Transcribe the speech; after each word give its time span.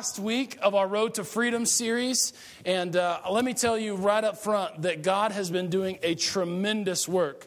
last 0.00 0.18
week 0.18 0.56
of 0.62 0.74
our 0.74 0.88
Road 0.88 1.12
to 1.12 1.22
Freedom 1.22 1.66
series. 1.66 2.32
And 2.64 2.96
uh, 2.96 3.20
let 3.30 3.44
me 3.44 3.52
tell 3.52 3.78
you 3.78 3.96
right 3.96 4.24
up 4.24 4.38
front 4.38 4.80
that 4.80 5.02
God 5.02 5.30
has 5.30 5.50
been 5.50 5.68
doing 5.68 5.98
a 6.02 6.14
tremendous 6.14 7.06
work 7.06 7.46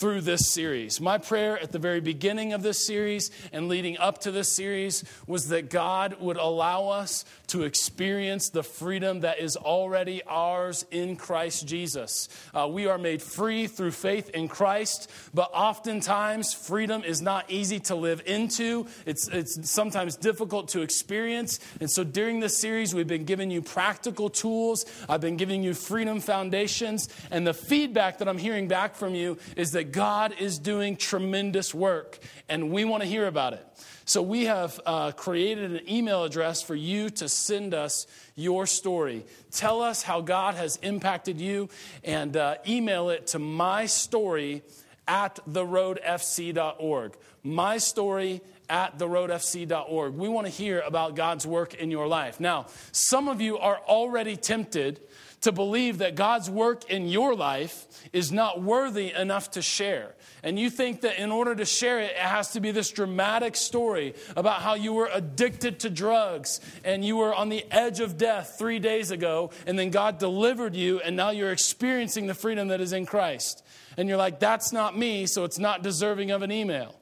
through 0.00 0.22
this 0.22 0.50
series. 0.50 1.00
My 1.00 1.18
prayer 1.18 1.58
at 1.58 1.72
the 1.72 1.78
very 1.78 2.00
beginning 2.00 2.52
of 2.52 2.62
this 2.62 2.86
series 2.86 3.30
and 3.52 3.68
leading 3.68 3.98
up 3.98 4.18
to 4.20 4.30
this 4.30 4.48
series 4.50 5.04
was 5.26 5.48
that 5.48 5.70
God 5.70 6.20
would 6.20 6.36
allow 6.36 6.88
us 6.88 7.24
to 7.48 7.64
experience 7.64 8.48
the 8.48 8.62
freedom 8.62 9.20
that 9.20 9.40
is 9.40 9.56
already 9.56 10.22
ours 10.26 10.86
in 10.90 11.16
Christ 11.16 11.66
Jesus. 11.66 12.28
Uh, 12.54 12.68
we 12.70 12.86
are 12.86 12.98
made 12.98 13.22
free 13.22 13.66
through 13.66 13.90
faith 13.90 14.30
in 14.30 14.48
Christ, 14.48 15.10
but 15.34 15.50
oftentimes 15.52 16.54
freedom 16.54 17.02
is 17.04 17.20
not 17.20 17.50
easy 17.50 17.80
to 17.80 17.94
live 17.94 18.22
into. 18.24 18.86
It's, 19.04 19.28
it's 19.28 19.68
sometimes 19.68 20.16
difficult 20.16 20.68
to 20.68 20.80
experience. 20.80 21.60
And 21.80 21.90
so 21.90 22.04
during 22.04 22.40
this 22.40 22.58
series, 22.58 22.94
we've 22.94 23.06
been 23.06 23.24
giving 23.24 23.50
you 23.50 23.60
practical 23.60 24.30
tools. 24.30 24.86
I've 25.08 25.20
been 25.20 25.36
giving 25.36 25.62
you 25.62 25.74
freedom 25.74 26.20
foundations. 26.20 27.08
And 27.30 27.46
the 27.46 27.54
feedback 27.54 28.18
that 28.18 28.28
I'm 28.28 28.38
hearing 28.38 28.66
back 28.66 28.94
from 28.94 29.14
you 29.14 29.36
is 29.56 29.70
is 29.70 29.76
God 29.92 30.34
is 30.38 30.58
doing 30.58 30.96
tremendous 30.96 31.74
work, 31.74 32.18
and 32.48 32.70
we 32.70 32.84
want 32.84 33.02
to 33.02 33.08
hear 33.08 33.26
about 33.26 33.52
it. 33.52 33.66
So, 34.04 34.22
we 34.22 34.44
have 34.44 34.80
uh, 34.84 35.12
created 35.12 35.72
an 35.72 35.88
email 35.88 36.24
address 36.24 36.62
for 36.62 36.74
you 36.74 37.10
to 37.10 37.28
send 37.28 37.74
us 37.74 38.06
your 38.34 38.66
story. 38.66 39.24
Tell 39.52 39.82
us 39.82 40.02
how 40.02 40.20
God 40.20 40.54
has 40.54 40.76
impacted 40.82 41.40
you, 41.40 41.68
and 42.02 42.36
uh, 42.36 42.56
email 42.66 43.10
it 43.10 43.28
to 43.28 43.38
my 43.38 43.86
story 43.86 44.62
at 45.06 45.38
theroadfc.org. 45.48 47.16
My 47.42 47.78
story 47.78 48.42
at 48.68 48.96
theroadfc.org. 48.98 50.14
We 50.14 50.28
want 50.28 50.46
to 50.46 50.52
hear 50.52 50.80
about 50.80 51.16
God's 51.16 51.46
work 51.46 51.74
in 51.74 51.90
your 51.90 52.06
life. 52.06 52.38
Now, 52.38 52.66
some 52.92 53.28
of 53.28 53.40
you 53.40 53.58
are 53.58 53.78
already 53.78 54.36
tempted 54.36 55.00
to 55.42 55.52
believe 55.52 55.98
that 55.98 56.14
God's 56.14 56.50
work 56.50 56.90
in 56.90 57.08
your 57.08 57.34
life 57.34 57.86
is 58.12 58.30
not 58.30 58.62
worthy 58.62 59.12
enough 59.12 59.52
to 59.52 59.62
share. 59.62 60.14
And 60.42 60.58
you 60.58 60.70
think 60.70 61.02
that 61.02 61.20
in 61.20 61.32
order 61.32 61.54
to 61.54 61.64
share 61.64 62.00
it, 62.00 62.12
it 62.12 62.16
has 62.16 62.52
to 62.52 62.60
be 62.60 62.70
this 62.70 62.90
dramatic 62.90 63.56
story 63.56 64.14
about 64.36 64.60
how 64.62 64.74
you 64.74 64.92
were 64.92 65.08
addicted 65.12 65.80
to 65.80 65.90
drugs 65.90 66.60
and 66.84 67.04
you 67.04 67.16
were 67.16 67.34
on 67.34 67.48
the 67.48 67.64
edge 67.70 68.00
of 68.00 68.18
death 68.18 68.56
three 68.58 68.78
days 68.78 69.10
ago, 69.10 69.50
and 69.66 69.78
then 69.78 69.90
God 69.90 70.18
delivered 70.18 70.74
you, 70.74 71.00
and 71.00 71.16
now 71.16 71.30
you're 71.30 71.52
experiencing 71.52 72.26
the 72.26 72.34
freedom 72.34 72.68
that 72.68 72.80
is 72.80 72.92
in 72.92 73.06
Christ. 73.06 73.64
And 73.96 74.08
you're 74.08 74.18
like, 74.18 74.40
that's 74.40 74.72
not 74.72 74.96
me, 74.96 75.26
so 75.26 75.44
it's 75.44 75.58
not 75.58 75.82
deserving 75.82 76.30
of 76.30 76.42
an 76.42 76.52
email. 76.52 76.94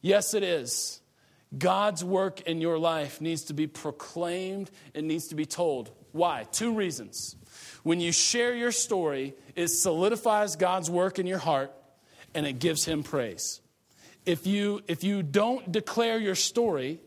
Yes, 0.00 0.34
it 0.34 0.42
is. 0.42 1.00
God's 1.56 2.02
work 2.02 2.42
in 2.42 2.60
your 2.60 2.78
life 2.78 3.20
needs 3.20 3.44
to 3.44 3.54
be 3.54 3.66
proclaimed, 3.66 4.70
it 4.94 5.04
needs 5.04 5.28
to 5.28 5.34
be 5.34 5.46
told. 5.46 5.90
Why? 6.12 6.46
Two 6.52 6.74
reasons. 6.74 7.36
When 7.82 8.00
you 8.00 8.12
share 8.12 8.54
your 8.54 8.72
story, 8.72 9.34
it 9.56 9.68
solidifies 9.68 10.56
God's 10.56 10.90
work 10.90 11.18
in 11.18 11.26
your 11.26 11.38
heart 11.38 11.72
and 12.34 12.46
it 12.46 12.58
gives 12.58 12.84
Him 12.84 13.02
praise. 13.02 13.60
If 14.24 14.46
you, 14.46 14.82
if 14.86 15.02
you 15.02 15.22
don't 15.22 15.72
declare 15.72 16.18
your 16.18 16.36
story, 16.36 17.00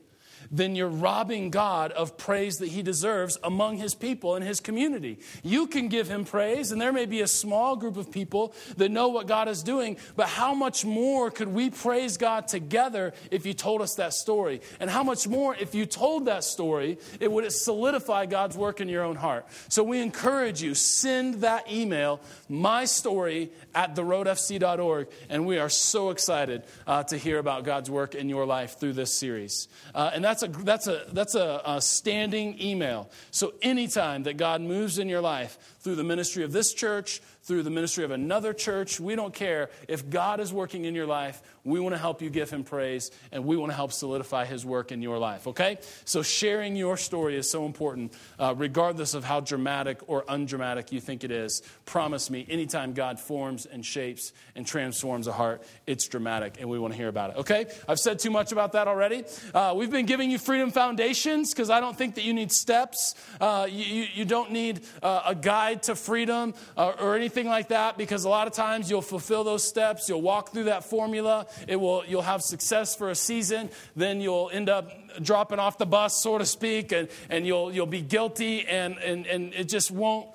then 0.51 0.75
you're 0.75 0.87
robbing 0.87 1.49
God 1.49 1.91
of 1.91 2.17
praise 2.17 2.57
that 2.59 2.69
he 2.69 2.81
deserves 2.81 3.37
among 3.43 3.77
his 3.77 3.95
people 3.95 4.35
and 4.35 4.45
his 4.45 4.59
community. 4.59 5.19
You 5.43 5.67
can 5.67 5.87
give 5.87 6.09
him 6.09 6.25
praise, 6.25 6.71
and 6.71 6.81
there 6.81 6.93
may 6.93 7.05
be 7.05 7.21
a 7.21 7.27
small 7.27 7.75
group 7.75 7.97
of 7.97 8.11
people 8.11 8.53
that 8.77 8.89
know 8.89 9.09
what 9.09 9.27
God 9.27 9.47
is 9.47 9.63
doing, 9.63 9.97
but 10.15 10.27
how 10.27 10.53
much 10.53 10.85
more 10.85 11.31
could 11.31 11.49
we 11.49 11.69
praise 11.69 12.17
God 12.17 12.47
together 12.47 13.13
if 13.31 13.45
you 13.45 13.53
told 13.53 13.81
us 13.81 13.95
that 13.95 14.13
story? 14.13 14.61
And 14.79 14.89
how 14.89 15.03
much 15.03 15.27
more, 15.27 15.55
if 15.55 15.75
you 15.75 15.85
told 15.85 16.25
that 16.25 16.43
story, 16.43 16.97
it 17.19 17.31
would 17.31 17.51
solidify 17.51 18.25
God's 18.25 18.57
work 18.57 18.81
in 18.81 18.89
your 18.89 19.03
own 19.03 19.15
heart. 19.15 19.45
So 19.69 19.83
we 19.83 20.01
encourage 20.01 20.61
you, 20.61 20.75
send 20.75 21.35
that 21.41 21.71
email, 21.71 22.21
my 22.49 22.85
story 22.85 23.51
at 23.73 23.95
theroadfc.org, 23.95 25.07
and 25.29 25.45
we 25.45 25.59
are 25.59 25.69
so 25.69 26.09
excited 26.09 26.63
uh, 26.87 27.03
to 27.03 27.17
hear 27.17 27.39
about 27.39 27.63
God's 27.63 27.89
work 27.89 28.15
in 28.15 28.29
your 28.29 28.45
life 28.45 28.79
through 28.79 28.93
this 28.93 29.13
series. 29.13 29.67
Uh, 29.93 30.11
and 30.13 30.23
that's 30.23 30.34
that's 30.41 30.43
a, 30.43 30.63
that's 30.63 30.87
a, 30.87 31.05
that's 31.13 31.35
a, 31.35 31.61
a 31.65 31.81
standing 31.81 32.61
email. 32.61 33.09
So 33.31 33.53
anytime 33.61 34.23
that 34.23 34.37
God 34.37 34.61
moves 34.61 34.99
in 34.99 35.09
your 35.09 35.21
life 35.21 35.57
through 35.79 35.95
the 35.95 36.03
ministry 36.03 36.43
of 36.43 36.51
this 36.51 36.73
church, 36.73 37.21
through 37.45 37.61
the 37.61 37.69
ministry 37.69 38.03
of 38.03 38.09
another 38.09 38.53
church. 38.53 38.99
We 38.99 39.15
don't 39.15 39.33
care. 39.33 39.69
If 39.87 40.09
God 40.09 40.39
is 40.39 40.51
working 40.51 40.85
in 40.85 40.95
your 40.95 41.05
life, 41.05 41.41
we 41.65 41.79
want 41.79 41.93
to 41.93 41.99
help 41.99 42.21
you 42.21 42.29
give 42.29 42.49
Him 42.49 42.63
praise 42.63 43.11
and 43.31 43.45
we 43.45 43.57
want 43.57 43.71
to 43.71 43.75
help 43.75 43.91
solidify 43.91 44.45
His 44.45 44.65
work 44.65 44.91
in 44.91 45.01
your 45.01 45.17
life, 45.17 45.47
okay? 45.47 45.77
So 46.05 46.21
sharing 46.21 46.75
your 46.75 46.97
story 46.97 47.35
is 47.37 47.49
so 47.49 47.65
important, 47.65 48.13
uh, 48.39 48.53
regardless 48.57 49.13
of 49.13 49.23
how 49.23 49.41
dramatic 49.41 49.99
or 50.07 50.23
undramatic 50.27 50.91
you 50.91 50.99
think 50.99 51.23
it 51.23 51.31
is. 51.31 51.61
Promise 51.85 52.29
me, 52.29 52.45
anytime 52.49 52.93
God 52.93 53.19
forms 53.19 53.65
and 53.65 53.85
shapes 53.85 54.33
and 54.55 54.65
transforms 54.65 55.27
a 55.27 55.33
heart, 55.33 55.63
it's 55.85 56.07
dramatic 56.07 56.55
and 56.59 56.69
we 56.69 56.79
want 56.79 56.93
to 56.93 56.97
hear 56.97 57.09
about 57.09 57.31
it, 57.31 57.37
okay? 57.37 57.67
I've 57.87 57.99
said 57.99 58.19
too 58.19 58.31
much 58.31 58.51
about 58.51 58.71
that 58.71 58.87
already. 58.87 59.23
Uh, 59.53 59.73
we've 59.75 59.91
been 59.91 60.05
giving 60.05 60.31
you 60.31 60.39
freedom 60.39 60.71
foundations 60.71 61.53
because 61.53 61.69
I 61.69 61.79
don't 61.79 61.97
think 61.97 62.15
that 62.15 62.23
you 62.23 62.33
need 62.33 62.51
steps. 62.51 63.15
Uh, 63.39 63.67
you, 63.69 64.07
you, 64.13 64.25
don't 64.25 64.51
need 64.51 64.81
uh, 65.03 65.21
a 65.27 65.35
guide 65.35 65.83
to 65.83 65.95
freedom 65.95 66.53
uh, 66.75 66.93
or 66.99 67.15
anything 67.15 67.35
anything 67.35 67.51
like 67.51 67.67
that 67.69 67.97
because 67.97 68.23
a 68.23 68.29
lot 68.29 68.47
of 68.47 68.53
times 68.53 68.89
you'll 68.89 69.01
fulfill 69.01 69.43
those 69.43 69.67
steps, 69.67 70.07
you'll 70.07 70.21
walk 70.21 70.51
through 70.51 70.63
that 70.65 70.83
formula, 70.83 71.45
it 71.67 71.75
will, 71.77 72.03
you'll 72.05 72.21
have 72.21 72.41
success 72.41 72.95
for 72.95 73.09
a 73.09 73.15
season, 73.15 73.69
then 73.95 74.21
you'll 74.21 74.49
end 74.51 74.69
up 74.69 74.91
dropping 75.21 75.59
off 75.59 75.77
the 75.77 75.85
bus, 75.85 76.21
so 76.21 76.37
to 76.37 76.45
speak, 76.45 76.91
and, 76.91 77.07
and 77.29 77.45
you'll, 77.47 77.71
you'll 77.71 77.85
be 77.85 78.01
guilty, 78.01 78.65
and, 78.65 78.97
and, 78.99 79.25
and 79.27 79.53
it 79.53 79.69
just 79.69 79.91
won't 79.91 80.27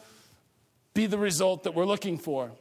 be 0.94 1.06
the 1.06 1.18
result 1.18 1.64
that 1.64 1.74
we're 1.74 1.84
looking 1.84 2.18
for. 2.18 2.52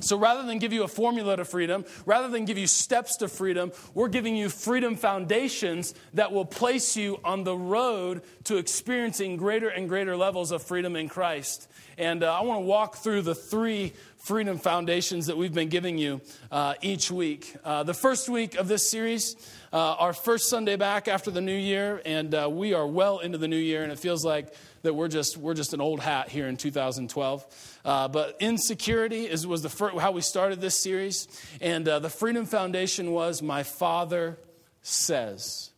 So 0.00 0.18
rather 0.18 0.42
than 0.42 0.58
give 0.58 0.72
you 0.72 0.82
a 0.82 0.88
formula 0.88 1.36
to 1.36 1.44
freedom, 1.44 1.84
rather 2.04 2.28
than 2.28 2.44
give 2.44 2.58
you 2.58 2.66
steps 2.66 3.16
to 3.18 3.28
freedom, 3.28 3.70
we're 3.94 4.08
giving 4.08 4.34
you 4.34 4.48
freedom 4.48 4.96
foundations 4.96 5.94
that 6.14 6.32
will 6.32 6.44
place 6.44 6.96
you 6.96 7.20
on 7.24 7.44
the 7.44 7.56
road 7.56 8.22
to 8.44 8.56
experiencing 8.56 9.36
greater 9.36 9.68
and 9.68 9.88
greater 9.88 10.16
levels 10.16 10.50
of 10.50 10.62
freedom 10.62 10.96
in 10.96 11.08
Christ. 11.08 11.68
And 11.96 12.24
uh, 12.24 12.34
I 12.34 12.42
want 12.42 12.62
to 12.62 12.64
walk 12.64 12.96
through 12.96 13.22
the 13.22 13.36
three 13.36 13.92
freedom 14.16 14.58
foundations 14.58 15.26
that 15.26 15.36
we've 15.36 15.54
been 15.54 15.68
giving 15.68 15.96
you 15.96 16.20
uh, 16.50 16.74
each 16.82 17.10
week. 17.10 17.54
Uh, 17.62 17.84
the 17.84 17.94
first 17.94 18.28
week 18.28 18.56
of 18.56 18.66
this 18.66 18.88
series, 18.88 19.36
uh, 19.72 19.76
our 19.76 20.12
first 20.12 20.48
Sunday 20.48 20.76
back 20.76 21.06
after 21.08 21.30
the 21.30 21.40
new 21.40 21.56
year, 21.56 22.02
and 22.04 22.34
uh, 22.34 22.48
we 22.50 22.74
are 22.74 22.86
well 22.86 23.20
into 23.20 23.38
the 23.38 23.48
new 23.48 23.56
year, 23.56 23.82
and 23.82 23.92
it 23.92 23.98
feels 23.98 24.24
like 24.24 24.52
that 24.82 24.94
we're 24.94 25.08
just 25.08 25.36
we're 25.36 25.54
just 25.54 25.74
an 25.74 25.80
old 25.80 26.00
hat 26.00 26.28
here 26.28 26.48
in 26.48 26.56
2012. 26.56 27.73
Uh, 27.84 28.08
but 28.08 28.36
insecurity 28.40 29.24
is 29.24 29.46
was 29.46 29.62
the 29.62 29.68
first, 29.68 29.98
how 29.98 30.10
we 30.10 30.22
started 30.22 30.60
this 30.60 30.80
series, 30.80 31.28
and 31.60 31.86
the 31.86 32.08
Freedom 32.08 32.46
Foundation 32.46 33.10
was 33.12 33.42
my 33.42 33.62
Father 33.62 34.38
says. 34.80 35.70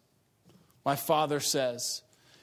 My 0.84 0.96
Father 0.96 1.40
says. 1.40 2.02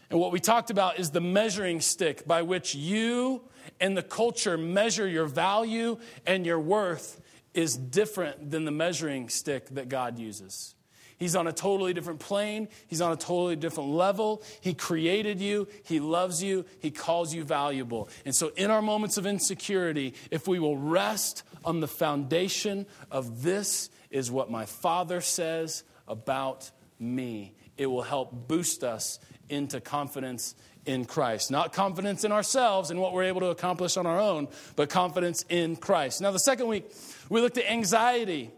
And 0.10 0.20
what 0.20 0.32
we 0.32 0.40
talked 0.40 0.70
about 0.70 1.00
is 1.00 1.12
the 1.12 1.22
measuring 1.22 1.82
stick 1.82 2.28
by 2.28 2.42
which 2.42 2.76
you 2.76 3.42
and 3.80 3.98
the 3.98 4.04
culture 4.04 4.58
measure 4.58 5.08
your 5.08 5.26
value 5.26 5.98
and 6.28 6.46
your 6.46 6.60
worth 6.60 7.22
is 7.54 7.76
different 7.76 8.52
than 8.52 8.66
the 8.66 8.72
measuring 8.72 9.30
stick 9.30 9.70
that 9.70 9.90
God 9.90 10.20
uses. 10.20 10.76
He's 11.18 11.36
on 11.36 11.48
a 11.48 11.54
totally 11.54 11.94
different 11.94 12.20
plane. 12.20 12.68
He's 12.88 13.02
on 13.02 13.12
a 13.12 13.16
totally 13.16 13.56
different 13.56 13.92
level. 13.92 14.44
He 14.62 14.74
created 14.74 15.40
you. 15.40 15.68
He 15.84 16.00
loves 16.00 16.44
you. 16.44 16.66
He 16.80 16.92
calls 16.92 17.34
you 17.34 17.44
valuable. 17.44 18.10
And 18.26 18.36
so, 18.36 18.52
in 18.56 18.72
our 18.72 18.82
moments 18.82 19.18
of 19.18 19.26
insecurity, 19.26 20.14
if 20.32 20.48
we 20.48 20.60
will 20.60 20.78
rest 20.78 21.44
on 21.66 21.80
the 21.80 21.88
foundation 21.88 22.86
of 23.12 23.44
this 23.44 23.90
is 24.12 24.30
what 24.32 24.52
my 24.52 24.66
Father 24.66 25.22
says 25.22 25.84
about 26.08 26.72
me, 27.00 27.54
it 27.78 27.88
will 27.88 28.02
help 28.02 28.48
boost 28.48 28.84
us 28.84 29.20
into 29.50 29.82
confidence 29.82 30.56
in 30.86 31.06
Christ. 31.06 31.52
Not 31.52 31.74
confidence 31.74 32.24
in 32.24 32.32
ourselves 32.32 32.92
and 32.92 33.00
what 33.00 33.14
we're 33.14 33.24
able 33.24 33.42
to 33.42 33.48
accomplish 33.48 33.98
on 33.98 34.06
our 34.06 34.20
own, 34.20 34.48
but 34.76 34.90
confidence 34.90 35.46
in 35.50 35.76
Christ. 35.76 36.22
Now, 36.22 36.32
the 36.32 36.40
second 36.40 36.68
week, 36.68 36.92
we 37.30 37.42
looked 37.42 37.58
at 37.58 37.70
anxiety. 37.70 38.52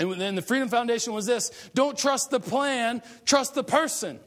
And 0.00 0.20
then 0.20 0.34
the 0.34 0.42
Freedom 0.42 0.68
Foundation 0.68 1.12
was 1.12 1.26
this 1.26 1.50
don't 1.74 1.96
trust 1.96 2.30
the 2.30 2.40
plan, 2.40 3.02
trust 3.24 3.54
the 3.54 3.64
person. 3.64 4.18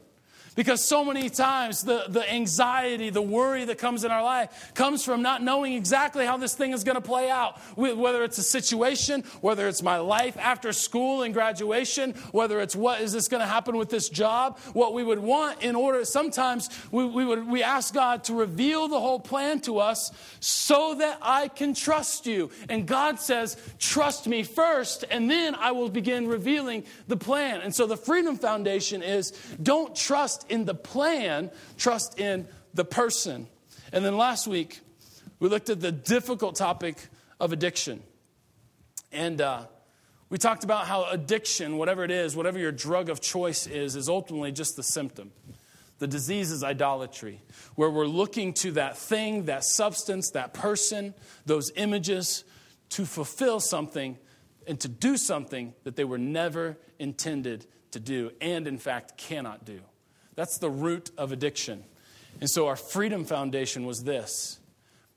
Because 0.54 0.84
so 0.84 1.04
many 1.04 1.30
times 1.30 1.82
the, 1.82 2.04
the 2.08 2.30
anxiety, 2.32 3.10
the 3.10 3.22
worry 3.22 3.64
that 3.64 3.78
comes 3.78 4.04
in 4.04 4.10
our 4.10 4.22
life 4.22 4.72
comes 4.74 5.04
from 5.04 5.22
not 5.22 5.42
knowing 5.42 5.72
exactly 5.72 6.24
how 6.24 6.36
this 6.36 6.54
thing 6.54 6.72
is 6.72 6.84
going 6.84 6.94
to 6.94 7.00
play 7.00 7.28
out. 7.28 7.58
Whether 7.76 8.22
it's 8.22 8.38
a 8.38 8.42
situation, 8.42 9.24
whether 9.40 9.66
it's 9.66 9.82
my 9.82 9.98
life 9.98 10.36
after 10.38 10.72
school 10.72 11.22
and 11.22 11.34
graduation, 11.34 12.12
whether 12.30 12.60
it's 12.60 12.76
what 12.76 13.00
is 13.00 13.12
this 13.12 13.26
going 13.26 13.40
to 13.40 13.46
happen 13.46 13.76
with 13.76 13.90
this 13.90 14.08
job, 14.08 14.58
what 14.74 14.94
we 14.94 15.02
would 15.02 15.18
want 15.18 15.62
in 15.62 15.74
order, 15.74 16.04
sometimes 16.04 16.70
we, 16.92 17.04
we, 17.04 17.24
would, 17.24 17.46
we 17.48 17.62
ask 17.62 17.92
God 17.92 18.22
to 18.24 18.34
reveal 18.34 18.86
the 18.86 19.00
whole 19.00 19.20
plan 19.20 19.60
to 19.62 19.78
us 19.78 20.12
so 20.40 20.94
that 20.94 21.18
I 21.20 21.48
can 21.48 21.74
trust 21.74 22.26
you. 22.26 22.50
And 22.68 22.86
God 22.86 23.18
says, 23.18 23.56
trust 23.78 24.28
me 24.28 24.44
first, 24.44 25.04
and 25.10 25.30
then 25.30 25.54
I 25.56 25.72
will 25.72 25.88
begin 25.88 26.28
revealing 26.28 26.84
the 27.08 27.16
plan. 27.16 27.60
And 27.60 27.74
so 27.74 27.86
the 27.86 27.96
Freedom 27.96 28.36
Foundation 28.36 29.02
is 29.02 29.32
don't 29.62 29.96
trust 29.96 30.43
in 30.48 30.64
the 30.64 30.74
plan, 30.74 31.50
trust 31.76 32.18
in 32.18 32.46
the 32.72 32.84
person. 32.84 33.46
And 33.92 34.04
then 34.04 34.16
last 34.16 34.46
week, 34.46 34.80
we 35.38 35.48
looked 35.48 35.70
at 35.70 35.80
the 35.80 35.92
difficult 35.92 36.56
topic 36.56 36.96
of 37.40 37.52
addiction. 37.52 38.02
And 39.12 39.40
uh, 39.40 39.66
we 40.28 40.38
talked 40.38 40.64
about 40.64 40.86
how 40.86 41.06
addiction, 41.10 41.76
whatever 41.76 42.02
it 42.02 42.10
is, 42.10 42.34
whatever 42.34 42.58
your 42.58 42.72
drug 42.72 43.08
of 43.08 43.20
choice 43.20 43.66
is, 43.66 43.94
is 43.94 44.08
ultimately 44.08 44.52
just 44.52 44.76
the 44.76 44.82
symptom. 44.82 45.32
The 45.98 46.08
disease 46.08 46.50
is 46.50 46.64
idolatry, 46.64 47.40
where 47.76 47.88
we're 47.88 48.06
looking 48.06 48.52
to 48.54 48.72
that 48.72 48.98
thing, 48.98 49.44
that 49.44 49.64
substance, 49.64 50.30
that 50.30 50.52
person, 50.52 51.14
those 51.46 51.70
images 51.76 52.44
to 52.90 53.06
fulfill 53.06 53.60
something 53.60 54.18
and 54.66 54.80
to 54.80 54.88
do 54.88 55.16
something 55.16 55.74
that 55.84 55.94
they 55.94 56.04
were 56.04 56.18
never 56.18 56.78
intended 56.98 57.66
to 57.92 58.00
do 58.00 58.32
and, 58.40 58.66
in 58.66 58.78
fact, 58.78 59.16
cannot 59.16 59.64
do. 59.64 59.80
That's 60.34 60.58
the 60.58 60.70
root 60.70 61.10
of 61.16 61.32
addiction. 61.32 61.84
And 62.40 62.50
so 62.50 62.66
our 62.66 62.76
freedom 62.76 63.24
foundation 63.24 63.86
was 63.86 64.04
this 64.04 64.58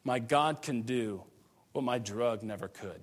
My 0.03 0.19
God 0.19 0.61
can 0.61 0.81
do 0.83 1.23
what 1.71 1.83
my 1.83 1.99
drug 1.99 2.43
never 2.43 2.67
could 2.67 3.01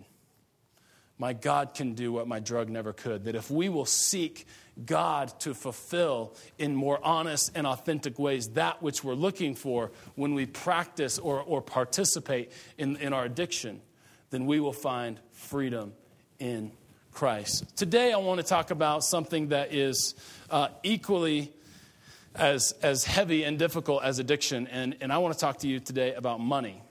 my 1.18 1.32
God 1.32 1.74
can 1.74 1.94
do 1.94 2.12
what 2.12 2.26
my 2.26 2.40
drug 2.40 2.68
never 2.68 2.92
could. 2.92 3.24
That 3.24 3.34
if 3.34 3.50
we 3.50 3.68
will 3.68 3.84
seek 3.84 4.46
God 4.84 5.32
to 5.40 5.54
fulfill 5.54 6.34
in 6.58 6.74
more 6.74 6.98
honest 7.04 7.52
and 7.54 7.66
authentic 7.66 8.18
ways 8.18 8.48
that 8.50 8.82
which 8.82 9.04
we're 9.04 9.14
looking 9.14 9.54
for 9.54 9.92
when 10.16 10.34
we 10.34 10.46
practice 10.46 11.18
or, 11.18 11.40
or 11.40 11.62
participate 11.62 12.50
in, 12.78 12.96
in 12.96 13.12
our 13.12 13.24
addiction, 13.24 13.80
then 14.30 14.46
we 14.46 14.58
will 14.58 14.72
find 14.72 15.20
freedom 15.30 15.92
in 16.40 16.72
Christ. 17.12 17.76
Today, 17.76 18.12
I 18.12 18.16
want 18.16 18.40
to 18.40 18.46
talk 18.46 18.72
about 18.72 19.04
something 19.04 19.48
that 19.48 19.72
is 19.72 20.16
uh, 20.50 20.68
equally 20.82 21.52
as, 22.34 22.72
as 22.82 23.04
heavy 23.04 23.44
and 23.44 23.58
difficult 23.58 24.02
as 24.02 24.18
addiction, 24.18 24.66
and, 24.66 24.96
and 25.00 25.12
I 25.12 25.18
want 25.18 25.34
to 25.34 25.40
talk 25.40 25.58
to 25.58 25.68
you 25.68 25.80
today 25.80 26.14
about 26.14 26.40
money. 26.40 26.82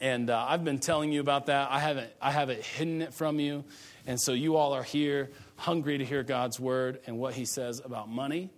And 0.00 0.28
uh, 0.28 0.46
I've 0.48 0.64
been 0.64 0.78
telling 0.78 1.10
you 1.10 1.20
about 1.20 1.46
that. 1.46 1.70
I 1.70 1.78
haven't, 1.78 2.10
I 2.20 2.30
haven't 2.30 2.62
hidden 2.62 3.02
it 3.02 3.14
from 3.14 3.40
you. 3.40 3.64
And 4.06 4.20
so 4.20 4.32
you 4.32 4.56
all 4.56 4.72
are 4.74 4.82
here 4.82 5.30
hungry 5.56 5.98
to 5.98 6.04
hear 6.04 6.22
God's 6.22 6.60
word 6.60 7.00
and 7.06 7.18
what 7.18 7.34
he 7.34 7.44
says 7.44 7.80
about 7.84 8.08
money. 8.08 8.50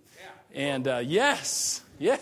Yeah. 0.53 0.61
And 0.61 0.87
uh, 0.87 0.97
yes, 0.97 1.81
yeah. 1.97 2.17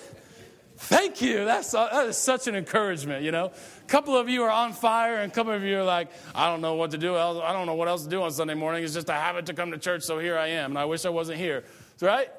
Thank 0.77 1.21
you. 1.23 1.43
That's, 1.43 1.73
uh, 1.73 1.89
that 1.91 2.05
is 2.05 2.17
such 2.17 2.47
an 2.47 2.55
encouragement, 2.55 3.23
you 3.23 3.31
know. 3.31 3.47
A 3.47 3.87
couple 3.87 4.15
of 4.15 4.29
you 4.29 4.43
are 4.43 4.51
on 4.51 4.73
fire, 4.73 5.15
and 5.15 5.31
a 5.31 5.33
couple 5.33 5.51
of 5.51 5.63
you 5.63 5.79
are 5.79 5.83
like, 5.83 6.09
I 6.35 6.51
don't 6.51 6.61
know 6.61 6.75
what 6.75 6.91
to 6.91 6.99
do. 6.99 7.15
I 7.15 7.51
don't 7.51 7.65
know 7.65 7.73
what 7.73 7.87
else 7.87 8.03
to 8.03 8.09
do 8.09 8.21
on 8.21 8.31
Sunday 8.31 8.53
morning. 8.53 8.83
It's 8.83 8.93
just 8.93 9.09
a 9.09 9.13
habit 9.13 9.47
to 9.47 9.55
come 9.55 9.71
to 9.71 9.79
church, 9.79 10.03
so 10.03 10.19
here 10.19 10.37
I 10.37 10.49
am. 10.49 10.71
And 10.71 10.77
I 10.77 10.85
wish 10.85 11.03
I 11.05 11.09
wasn't 11.09 11.39
here. 11.39 11.63
Right? 11.99 12.29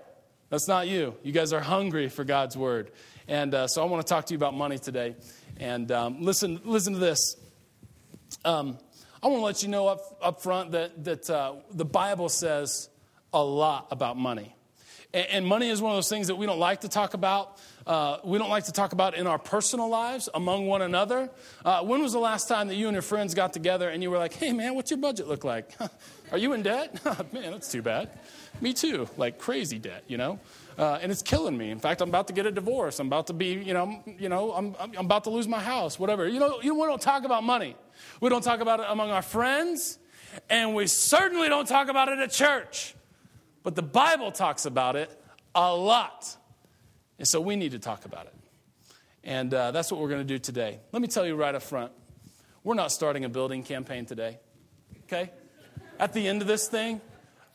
That's 0.50 0.66
not 0.66 0.88
you. 0.88 1.14
You 1.22 1.32
guys 1.32 1.52
are 1.52 1.60
hungry 1.60 2.08
for 2.08 2.24
God's 2.24 2.56
word. 2.56 2.90
And 3.26 3.54
uh, 3.54 3.66
so 3.66 3.82
I 3.82 3.84
want 3.84 4.06
to 4.06 4.08
talk 4.08 4.24
to 4.26 4.34
you 4.34 4.38
about 4.38 4.54
money 4.54 4.78
today. 4.78 5.14
And 5.58 5.92
um, 5.92 6.22
listen, 6.22 6.60
listen 6.64 6.94
to 6.94 6.98
this. 6.98 7.36
Um, 8.46 8.78
I 9.22 9.26
want 9.26 9.40
to 9.40 9.44
let 9.44 9.62
you 9.62 9.68
know 9.68 9.88
up, 9.88 10.00
up 10.22 10.42
front 10.42 10.72
that, 10.72 11.04
that 11.04 11.28
uh, 11.28 11.56
the 11.70 11.84
Bible 11.84 12.30
says 12.30 12.88
a 13.32 13.42
lot 13.42 13.88
about 13.90 14.16
money. 14.16 14.54
And, 15.12 15.26
and, 15.30 15.46
money 15.46 15.68
is 15.68 15.82
one 15.82 15.92
of 15.92 15.96
those 15.96 16.08
things 16.08 16.26
that 16.28 16.36
we 16.36 16.46
don't 16.46 16.58
like 16.58 16.82
to 16.82 16.88
talk 16.88 17.14
about. 17.14 17.58
Uh, 17.86 18.18
we 18.24 18.38
don't 18.38 18.50
like 18.50 18.64
to 18.64 18.72
talk 18.72 18.92
about 18.92 19.14
in 19.14 19.26
our 19.26 19.38
personal 19.38 19.88
lives 19.88 20.28
among 20.32 20.66
one 20.66 20.82
another. 20.82 21.30
Uh, 21.64 21.82
when 21.82 22.02
was 22.02 22.12
the 22.12 22.18
last 22.18 22.48
time 22.48 22.68
that 22.68 22.74
you 22.74 22.88
and 22.88 22.94
your 22.94 23.02
friends 23.02 23.34
got 23.34 23.52
together 23.52 23.88
and 23.88 24.02
you 24.02 24.10
were 24.10 24.18
like, 24.18 24.34
hey, 24.34 24.52
man, 24.52 24.74
what's 24.74 24.90
your 24.90 24.98
budget 24.98 25.26
look 25.26 25.44
like? 25.44 25.74
Are 26.32 26.38
you 26.38 26.52
in 26.52 26.62
debt? 26.62 27.04
man, 27.32 27.52
that's 27.52 27.70
too 27.70 27.82
bad. 27.82 28.10
Me 28.60 28.72
too, 28.72 29.08
like 29.16 29.38
crazy 29.38 29.78
debt, 29.78 30.04
you 30.08 30.16
know? 30.16 30.38
uh, 30.78 30.98
and 31.02 31.10
it's 31.10 31.22
killing 31.22 31.58
me. 31.58 31.70
In 31.70 31.80
fact, 31.80 32.00
I'm 32.00 32.08
about 32.08 32.28
to 32.28 32.32
get 32.32 32.46
a 32.46 32.52
divorce. 32.52 33.00
I'm 33.00 33.08
about 33.08 33.26
to 33.26 33.32
be, 33.32 33.46
you 33.48 33.74
know, 33.74 34.00
you 34.18 34.28
know, 34.28 34.52
I'm, 34.52 34.76
I'm 34.78 35.04
about 35.04 35.24
to 35.24 35.30
lose 35.30 35.48
my 35.48 35.58
house, 35.58 35.98
whatever. 35.98 36.28
You 36.28 36.38
know, 36.38 36.60
you 36.62 36.72
know, 36.72 36.80
we 36.80 36.86
don't 36.86 37.02
talk 37.02 37.24
about 37.24 37.42
money. 37.42 37.74
We 38.20 38.28
don't 38.28 38.44
talk 38.44 38.60
about 38.60 38.78
it 38.78 38.86
among 38.88 39.10
our 39.10 39.22
friends, 39.22 39.98
and 40.48 40.76
we 40.76 40.86
certainly 40.86 41.48
don't 41.48 41.66
talk 41.66 41.88
about 41.88 42.08
it 42.08 42.20
at 42.20 42.30
church. 42.30 42.94
But 43.64 43.74
the 43.74 43.82
Bible 43.82 44.30
talks 44.30 44.66
about 44.66 44.94
it 44.94 45.10
a 45.52 45.74
lot. 45.74 46.36
And 47.18 47.26
so 47.26 47.40
we 47.40 47.56
need 47.56 47.72
to 47.72 47.80
talk 47.80 48.04
about 48.04 48.26
it. 48.26 48.34
And 49.24 49.52
uh, 49.52 49.72
that's 49.72 49.90
what 49.90 50.00
we're 50.00 50.08
going 50.08 50.20
to 50.20 50.32
do 50.32 50.38
today. 50.38 50.78
Let 50.92 51.02
me 51.02 51.08
tell 51.08 51.26
you 51.26 51.34
right 51.34 51.54
up 51.54 51.62
front 51.62 51.90
we're 52.62 52.74
not 52.74 52.92
starting 52.92 53.24
a 53.24 53.28
building 53.28 53.62
campaign 53.62 54.04
today. 54.04 54.38
Okay? 55.04 55.30
At 55.98 56.12
the 56.12 56.28
end 56.28 56.42
of 56.42 56.48
this 56.48 56.68
thing, 56.68 57.00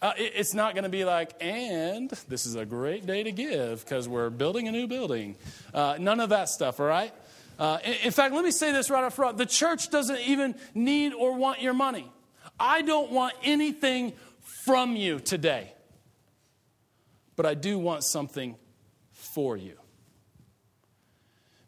uh, 0.02 0.12
it, 0.18 0.34
it's 0.36 0.54
not 0.54 0.74
going 0.74 0.84
to 0.84 0.90
be 0.90 1.06
like, 1.06 1.32
and 1.40 2.10
this 2.28 2.46
is 2.46 2.56
a 2.56 2.66
great 2.66 3.06
day 3.06 3.24
to 3.24 3.32
give 3.32 3.86
because 3.86 4.08
we're 4.08 4.30
building 4.30 4.68
a 4.68 4.72
new 4.72 4.86
building. 4.86 5.38
Uh, 5.74 5.96
none 6.00 6.20
of 6.20 6.30
that 6.30 6.50
stuff, 6.50 6.80
all 6.80 6.86
right? 6.86 7.14
Uh, 7.58 7.80
in, 7.86 7.94
in 8.06 8.12
fact, 8.12 8.34
let 8.34 8.44
me 8.44 8.52
say 8.52 8.74
this 8.74 8.90
right 8.90 9.04
up 9.04 9.14
front 9.14 9.38
the 9.38 9.46
church 9.46 9.90
doesn't 9.90 10.20
even 10.22 10.56
need 10.74 11.14
or 11.14 11.38
want 11.38 11.62
your 11.62 11.74
money. 11.74 12.12
I 12.60 12.82
don't 12.82 13.12
want 13.12 13.34
anything 13.44 14.14
from 14.66 14.96
you 14.96 15.20
today, 15.20 15.72
but 17.36 17.46
I 17.46 17.54
do 17.54 17.80
want 17.80 18.04
something 18.04 18.56
for 19.12 19.56
you. 19.56 19.78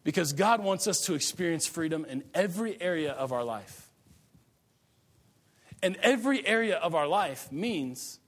Because 0.04 0.33
God 0.33 0.62
wants 0.62 0.88
us 0.88 1.01
to 1.06 1.16
experience 1.16 1.66
freedom 1.66 2.06
in 2.06 2.24
every 2.33 2.80
area 2.80 3.13
of 3.13 3.31
our 3.31 3.44
life. 3.44 3.84
And 5.85 5.97
every 5.97 6.43
area 6.43 6.77
of 6.77 6.95
our 6.95 7.05
life 7.07 7.51
means 7.51 8.19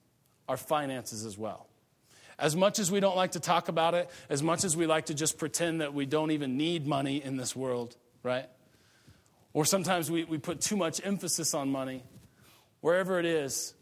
our 0.48 0.57
finances 0.57 1.25
as 1.25 1.39
well. 1.39 1.65
As 2.38 2.56
much 2.56 2.77
as 2.77 2.92
we 2.92 3.00
don't 3.00 3.15
like 3.15 3.31
to 3.31 3.39
talk 3.39 3.68
about 3.68 3.95
it, 3.95 4.12
as 4.30 4.44
much 4.44 4.63
as 4.63 4.77
we 4.77 4.86
like 4.86 5.07
to 5.07 5.15
just 5.15 5.39
pretend 5.39 5.81
that 5.81 5.92
we 5.92 6.06
don't 6.06 6.30
even 6.30 6.56
need 6.56 6.86
money 6.86 7.19
in 7.19 7.36
this 7.36 7.56
world, 7.56 7.98
right? 8.21 8.45
Or 9.54 9.65
sometimes 9.65 10.12
we, 10.12 10.24
we 10.24 10.38
put 10.38 10.62
too 10.62 10.77
much 10.77 11.04
emphasis 11.04 11.56
on 11.56 11.71
money. 11.71 12.04
Wherever 12.81 13.18
it 13.18 13.25
is, 13.25 13.74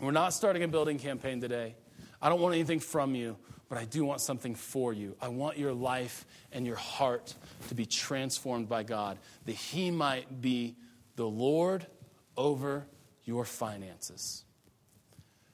we're 0.00 0.10
not 0.10 0.34
starting 0.34 0.64
a 0.64 0.68
building 0.68 0.98
campaign 0.98 1.40
today. 1.40 1.76
I 2.20 2.28
don't 2.28 2.40
want 2.40 2.56
anything 2.56 2.80
from 2.80 3.14
you, 3.14 3.36
but 3.68 3.78
I 3.78 3.84
do 3.84 4.04
want 4.04 4.20
something 4.20 4.56
for 4.56 4.92
you. 4.92 5.14
I 5.22 5.28
want 5.28 5.58
your 5.58 5.72
life 5.72 6.26
and 6.50 6.66
your 6.66 6.74
heart 6.74 7.36
to 7.68 7.76
be 7.76 7.86
transformed 7.86 8.68
by 8.68 8.82
God, 8.82 9.16
that 9.44 9.54
He 9.54 9.92
might 9.92 10.40
be 10.40 10.74
the 11.14 11.28
Lord 11.28 11.86
over 12.40 12.86
your 13.24 13.44
finances. 13.44 14.44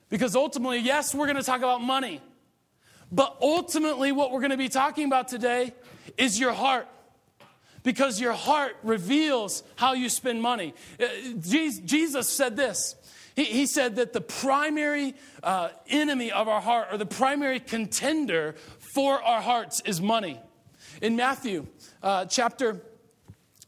Because 0.08 0.36
ultimately, 0.36 0.78
yes, 0.78 1.14
we're 1.14 1.26
going 1.26 1.36
to 1.36 1.42
talk 1.42 1.58
about 1.58 1.82
money. 1.82 2.20
But 3.10 3.36
ultimately, 3.42 4.12
what 4.12 4.30
we're 4.30 4.40
going 4.40 4.52
to 4.52 4.56
be 4.56 4.68
talking 4.68 5.06
about 5.06 5.28
today 5.28 5.74
is 6.16 6.38
your 6.38 6.52
heart. 6.52 6.88
Because 7.82 8.20
your 8.20 8.32
heart 8.32 8.76
reveals 8.82 9.62
how 9.74 9.94
you 9.94 10.08
spend 10.08 10.42
money. 10.42 10.74
Uh, 11.00 11.06
Jesus 11.40 12.28
said 12.28 12.56
this. 12.56 12.94
He 13.34 13.66
said 13.66 13.96
that 13.96 14.14
the 14.14 14.22
primary 14.22 15.14
uh, 15.42 15.68
enemy 15.88 16.32
of 16.32 16.48
our 16.48 16.60
heart, 16.60 16.88
or 16.90 16.96
the 16.96 17.04
primary 17.04 17.60
contender 17.60 18.54
for 18.78 19.22
our 19.22 19.42
hearts, 19.42 19.82
is 19.84 20.00
money. 20.00 20.40
In 21.02 21.16
Matthew 21.16 21.66
uh, 22.02 22.24
chapter, 22.24 22.80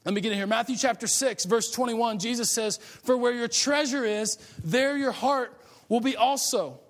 let 0.04 0.14
me 0.14 0.20
get 0.20 0.32
in 0.32 0.38
here. 0.38 0.46
Matthew 0.46 0.76
chapter 0.76 1.06
6, 1.06 1.44
verse 1.44 1.70
21, 1.70 2.18
Jesus 2.18 2.50
says, 2.50 2.78
For 2.78 3.16
where 3.16 3.32
your 3.32 3.48
treasure 3.48 4.04
is, 4.04 4.38
there 4.62 4.96
your 4.96 5.12
heart 5.12 5.60
will 5.88 6.00
be 6.00 6.16
also. 6.16 6.80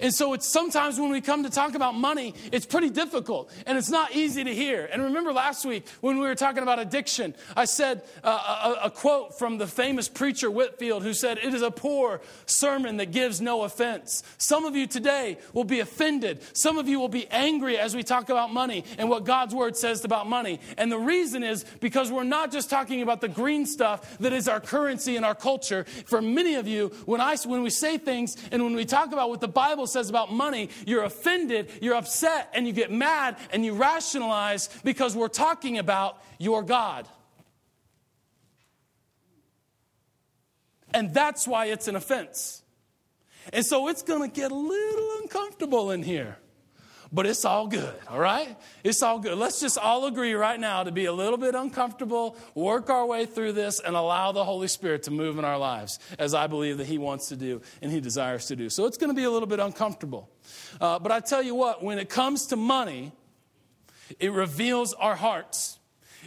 And 0.00 0.12
so 0.12 0.32
it's 0.32 0.46
sometimes 0.46 0.98
when 0.98 1.10
we 1.10 1.20
come 1.20 1.42
to 1.44 1.50
talk 1.50 1.74
about 1.74 1.94
money, 1.94 2.34
it's 2.52 2.66
pretty 2.66 2.90
difficult 2.90 3.50
and 3.66 3.78
it's 3.78 3.90
not 3.90 4.14
easy 4.14 4.44
to 4.44 4.54
hear. 4.54 4.88
And 4.90 5.02
remember 5.02 5.32
last 5.32 5.64
week 5.64 5.86
when 6.00 6.18
we 6.18 6.26
were 6.26 6.34
talking 6.34 6.62
about 6.62 6.78
addiction, 6.78 7.34
I 7.56 7.64
said 7.64 8.02
uh, 8.22 8.76
a, 8.82 8.86
a, 8.86 8.90
quote 8.90 9.38
from 9.38 9.58
the 9.58 9.66
famous 9.66 10.08
preacher 10.08 10.50
Whitefield 10.50 11.02
who 11.02 11.12
said, 11.12 11.38
It 11.38 11.54
is 11.54 11.62
a 11.62 11.70
poor 11.70 12.20
sermon 12.46 12.96
that 12.98 13.12
gives 13.12 13.40
no 13.40 13.62
offense. 13.62 14.22
Some 14.38 14.64
of 14.64 14.76
you 14.76 14.86
today 14.86 15.38
will 15.52 15.64
be 15.64 15.80
offended. 15.80 16.40
Some 16.52 16.78
of 16.78 16.88
you 16.88 16.98
will 16.98 17.08
be 17.08 17.26
angry 17.28 17.78
as 17.78 17.94
we 17.94 18.02
talk 18.02 18.28
about 18.28 18.52
money 18.52 18.84
and 18.98 19.08
what 19.08 19.24
God's 19.24 19.54
word 19.54 19.76
says 19.76 20.04
about 20.04 20.28
money. 20.28 20.60
And 20.76 20.90
the 20.90 20.98
reason 20.98 21.42
is 21.42 21.64
because 21.80 22.10
we're 22.10 22.24
not 22.24 22.52
just 22.52 22.70
talking 22.70 23.02
about 23.02 23.20
the 23.20 23.28
green 23.28 23.66
stuff 23.66 24.18
that 24.18 24.32
is 24.32 24.48
our 24.48 24.60
currency 24.60 25.16
in 25.16 25.24
our 25.24 25.34
culture. 25.34 25.84
For 26.06 26.22
many 26.22 26.54
of 26.54 26.66
you, 26.66 26.88
when, 27.04 27.20
I, 27.20 27.36
when 27.44 27.62
we 27.62 27.70
say 27.70 27.98
things 27.98 28.36
and 28.50 28.62
when 28.62 28.74
we 28.74 28.84
talk 28.84 29.12
about 29.12 29.30
what 29.30 29.40
the 29.40 29.48
Bible 29.48 29.75
Bible 29.76 29.86
says 29.86 30.08
about 30.08 30.32
money, 30.32 30.70
you're 30.86 31.04
offended, 31.04 31.70
you're 31.82 31.96
upset, 31.96 32.50
and 32.54 32.66
you 32.66 32.72
get 32.72 32.90
mad 32.90 33.36
and 33.50 33.62
you 33.62 33.74
rationalize 33.74 34.70
because 34.84 35.14
we're 35.14 35.28
talking 35.28 35.76
about 35.76 36.22
your 36.38 36.62
God. 36.62 37.06
And 40.94 41.12
that's 41.12 41.46
why 41.46 41.66
it's 41.66 41.88
an 41.88 41.96
offense. 41.96 42.62
And 43.52 43.66
so 43.66 43.88
it's 43.88 44.00
going 44.00 44.22
to 44.22 44.34
get 44.34 44.50
a 44.50 44.54
little 44.54 45.18
uncomfortable 45.20 45.90
in 45.90 46.02
here. 46.02 46.38
But 47.12 47.26
it's 47.26 47.44
all 47.44 47.66
good, 47.66 47.94
all 48.08 48.18
right? 48.18 48.56
It's 48.82 49.02
all 49.02 49.18
good. 49.18 49.38
Let's 49.38 49.60
just 49.60 49.78
all 49.78 50.06
agree 50.06 50.34
right 50.34 50.58
now 50.58 50.82
to 50.82 50.92
be 50.92 51.04
a 51.04 51.12
little 51.12 51.38
bit 51.38 51.54
uncomfortable, 51.54 52.36
work 52.54 52.90
our 52.90 53.06
way 53.06 53.26
through 53.26 53.52
this, 53.52 53.80
and 53.80 53.94
allow 53.94 54.32
the 54.32 54.44
Holy 54.44 54.68
Spirit 54.68 55.04
to 55.04 55.10
move 55.10 55.38
in 55.38 55.44
our 55.44 55.58
lives 55.58 55.98
as 56.18 56.34
I 56.34 56.46
believe 56.46 56.78
that 56.78 56.86
He 56.86 56.98
wants 56.98 57.28
to 57.28 57.36
do 57.36 57.62
and 57.80 57.92
He 57.92 58.00
desires 58.00 58.46
to 58.46 58.56
do. 58.56 58.68
So 58.70 58.86
it's 58.86 58.98
going 58.98 59.10
to 59.10 59.16
be 59.16 59.24
a 59.24 59.30
little 59.30 59.48
bit 59.48 59.60
uncomfortable. 59.60 60.28
Uh, 60.80 60.98
but 60.98 61.12
I 61.12 61.20
tell 61.20 61.42
you 61.42 61.54
what, 61.54 61.82
when 61.82 61.98
it 61.98 62.08
comes 62.08 62.46
to 62.46 62.56
money, 62.56 63.12
it 64.18 64.32
reveals 64.32 64.92
our 64.94 65.16
hearts. 65.16 65.78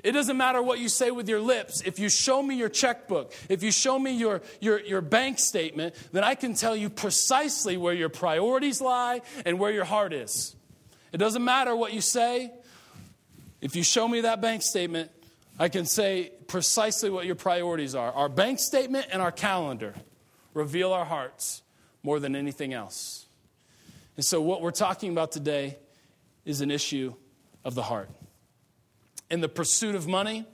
It 0.04 0.14
doesn't 0.14 0.38
matter 0.38 0.62
what 0.62 0.80
you 0.80 0.88
say 0.88 1.12
with 1.12 1.28
your 1.28 1.42
lips. 1.42 1.82
If 1.82 2.00
you 2.00 2.10
show 2.10 2.42
me 2.42 2.56
your 2.56 2.70
checkbook, 2.70 3.34
if 3.50 3.64
you 3.64 3.72
show 3.72 4.00
me 4.00 4.12
your, 4.12 4.42
your, 4.62 4.80
your 4.80 5.02
bank 5.02 5.40
statement, 5.40 5.96
then 6.14 6.24
I 6.24 6.36
can 6.36 6.54
tell 6.54 6.76
you 6.76 6.90
precisely 6.90 7.76
where 7.76 7.94
your 7.94 8.10
priorities 8.10 8.80
lie 8.80 9.22
and 9.46 9.60
where 9.60 9.72
your 9.72 9.84
heart 9.86 10.14
is. 10.14 10.56
It 11.12 11.18
doesn't 11.18 11.44
matter 11.44 11.76
what 11.76 11.94
you 11.94 12.02
say. 12.02 12.52
If 13.62 13.76
you 13.76 13.84
show 13.84 14.08
me 14.08 14.22
that 14.22 14.42
bank 14.42 14.62
statement, 14.62 15.12
I 15.58 15.68
can 15.70 15.86
say 15.86 16.32
precisely 16.48 17.10
what 17.10 17.26
your 17.26 17.36
priorities 17.36 17.96
are. 17.96 18.12
Our 18.12 18.30
bank 18.30 18.60
statement 18.60 19.08
and 19.12 19.22
our 19.22 19.32
calendar 19.32 19.94
reveal 20.54 20.94
our 20.94 21.06
hearts 21.06 21.62
more 22.04 22.20
than 22.20 22.36
anything 22.36 22.74
else. 22.74 23.26
And 24.16 24.26
so, 24.26 24.42
what 24.42 24.62
we're 24.62 24.72
talking 24.72 25.12
about 25.12 25.32
today 25.32 25.78
is 26.46 26.62
an 26.62 26.72
issue 26.72 27.14
of 27.64 27.76
the 27.76 27.84
heart. 27.84 28.10
In 29.30 29.42
the 29.42 29.50
pursuit 29.50 29.96
of 29.96 30.08
money 30.08 30.46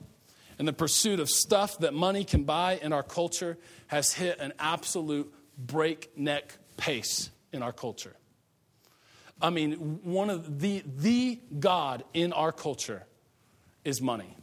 and 0.58 0.66
the 0.66 0.72
pursuit 0.72 1.20
of 1.20 1.28
stuff 1.28 1.78
that 1.78 1.94
money 1.94 2.24
can 2.24 2.44
buy 2.44 2.78
in 2.82 2.92
our 2.92 3.02
culture 3.02 3.56
has 3.86 4.12
hit 4.12 4.38
an 4.40 4.52
absolute 4.58 5.32
breakneck 5.56 6.58
pace 6.76 7.30
in 7.52 7.62
our 7.62 7.72
culture. 7.72 8.14
I 9.40 9.50
mean, 9.50 10.00
one 10.02 10.30
of 10.30 10.60
the, 10.60 10.82
the 10.86 11.38
God 11.58 12.04
in 12.14 12.32
our 12.32 12.52
culture 12.52 13.04
is 13.84 14.00
money. 14.00 14.36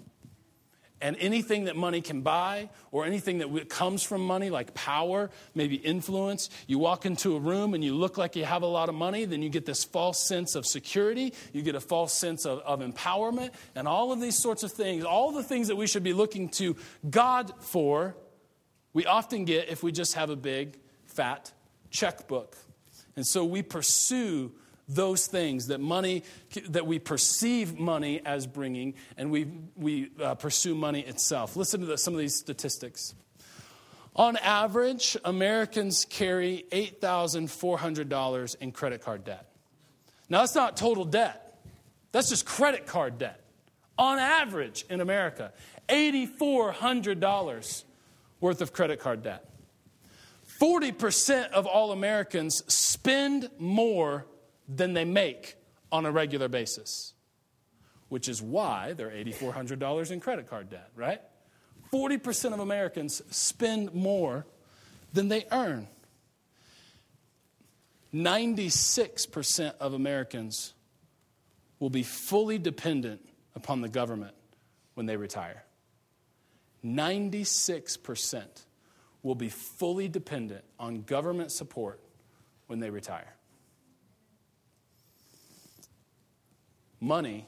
And 1.01 1.17
anything 1.19 1.65
that 1.65 1.75
money 1.75 1.99
can 1.99 2.21
buy, 2.21 2.69
or 2.89 3.03
anything 3.05 3.39
that 3.39 3.67
comes 3.67 4.03
from 4.03 4.25
money, 4.25 4.49
like 4.49 4.73
power, 4.73 5.31
maybe 5.53 5.75
influence, 5.75 6.49
you 6.65 6.79
walk 6.79 7.05
into 7.05 7.35
a 7.35 7.39
room 7.39 7.73
and 7.73 7.83
you 7.83 7.93
look 7.93 8.17
like 8.17 8.37
you 8.37 8.45
have 8.45 8.61
a 8.61 8.67
lot 8.67 8.87
of 8.87 8.95
money, 8.95 9.25
then 9.25 9.41
you 9.41 9.49
get 9.49 9.65
this 9.65 9.83
false 9.83 10.25
sense 10.25 10.55
of 10.55 10.65
security, 10.65 11.33
you 11.51 11.61
get 11.61 11.75
a 11.75 11.81
false 11.81 12.13
sense 12.13 12.45
of, 12.45 12.59
of 12.59 12.79
empowerment, 12.79 13.51
and 13.75 13.85
all 13.85 14.13
of 14.13 14.21
these 14.21 14.37
sorts 14.37 14.63
of 14.63 14.71
things, 14.71 15.03
all 15.03 15.33
the 15.33 15.43
things 15.43 15.67
that 15.67 15.75
we 15.75 15.87
should 15.87 16.03
be 16.03 16.13
looking 16.13 16.47
to 16.47 16.77
God 17.09 17.51
for, 17.59 18.15
we 18.93 19.05
often 19.05 19.43
get 19.43 19.67
if 19.67 19.83
we 19.83 19.91
just 19.91 20.13
have 20.13 20.29
a 20.29 20.37
big, 20.37 20.77
fat 21.05 21.51
checkbook. 21.89 22.55
And 23.17 23.27
so 23.27 23.43
we 23.43 23.61
pursue 23.61 24.53
those 24.87 25.27
things 25.27 25.67
that 25.67 25.79
money 25.79 26.23
that 26.69 26.85
we 26.85 26.99
perceive 26.99 27.79
money 27.79 28.21
as 28.25 28.45
bringing 28.45 28.95
and 29.17 29.31
we, 29.31 29.47
we 29.75 30.09
uh, 30.21 30.35
pursue 30.35 30.75
money 30.75 30.99
itself. 31.01 31.55
Listen 31.55 31.79
to 31.81 31.85
the, 31.85 31.97
some 31.97 32.13
of 32.13 32.19
these 32.19 32.35
statistics. 32.35 33.15
On 34.15 34.37
average 34.37 35.17
americans 35.23 36.05
carry 36.05 36.65
$8400 36.71 38.55
in 38.59 38.71
credit 38.71 39.01
card 39.01 39.23
debt. 39.23 39.49
Now 40.29 40.39
that's 40.39 40.55
not 40.55 40.77
total 40.77 41.05
debt. 41.05 41.57
That's 42.11 42.29
just 42.29 42.45
credit 42.45 42.85
card 42.85 43.17
debt. 43.17 43.39
On 43.97 44.19
average 44.19 44.85
in 44.89 45.01
america 45.01 45.53
$8400 45.89 47.83
worth 48.39 48.61
of 48.61 48.73
credit 48.73 48.99
card 48.99 49.23
debt. 49.23 49.49
40% 50.59 51.51
of 51.51 51.65
all 51.65 51.91
americans 51.91 52.63
spend 52.67 53.49
more 53.57 54.25
than 54.67 54.93
they 54.93 55.05
make 55.05 55.55
on 55.91 56.05
a 56.05 56.11
regular 56.11 56.47
basis, 56.47 57.13
which 58.09 58.27
is 58.27 58.41
why 58.41 58.93
they're 58.93 59.09
$8,400 59.09 60.11
in 60.11 60.19
credit 60.19 60.47
card 60.49 60.69
debt, 60.69 60.89
right? 60.95 61.21
40% 61.91 62.53
of 62.53 62.59
Americans 62.59 63.21
spend 63.29 63.93
more 63.93 64.45
than 65.13 65.27
they 65.27 65.45
earn. 65.51 65.87
96% 68.13 69.73
of 69.79 69.93
Americans 69.93 70.73
will 71.79 71.89
be 71.89 72.03
fully 72.03 72.57
dependent 72.57 73.21
upon 73.55 73.81
the 73.81 73.89
government 73.89 74.35
when 74.93 75.05
they 75.05 75.17
retire. 75.17 75.63
96% 76.85 78.43
will 79.23 79.35
be 79.35 79.49
fully 79.49 80.07
dependent 80.07 80.63
on 80.79 81.03
government 81.03 81.51
support 81.51 81.99
when 82.67 82.79
they 82.79 82.89
retire. 82.89 83.35
Money 87.03 87.45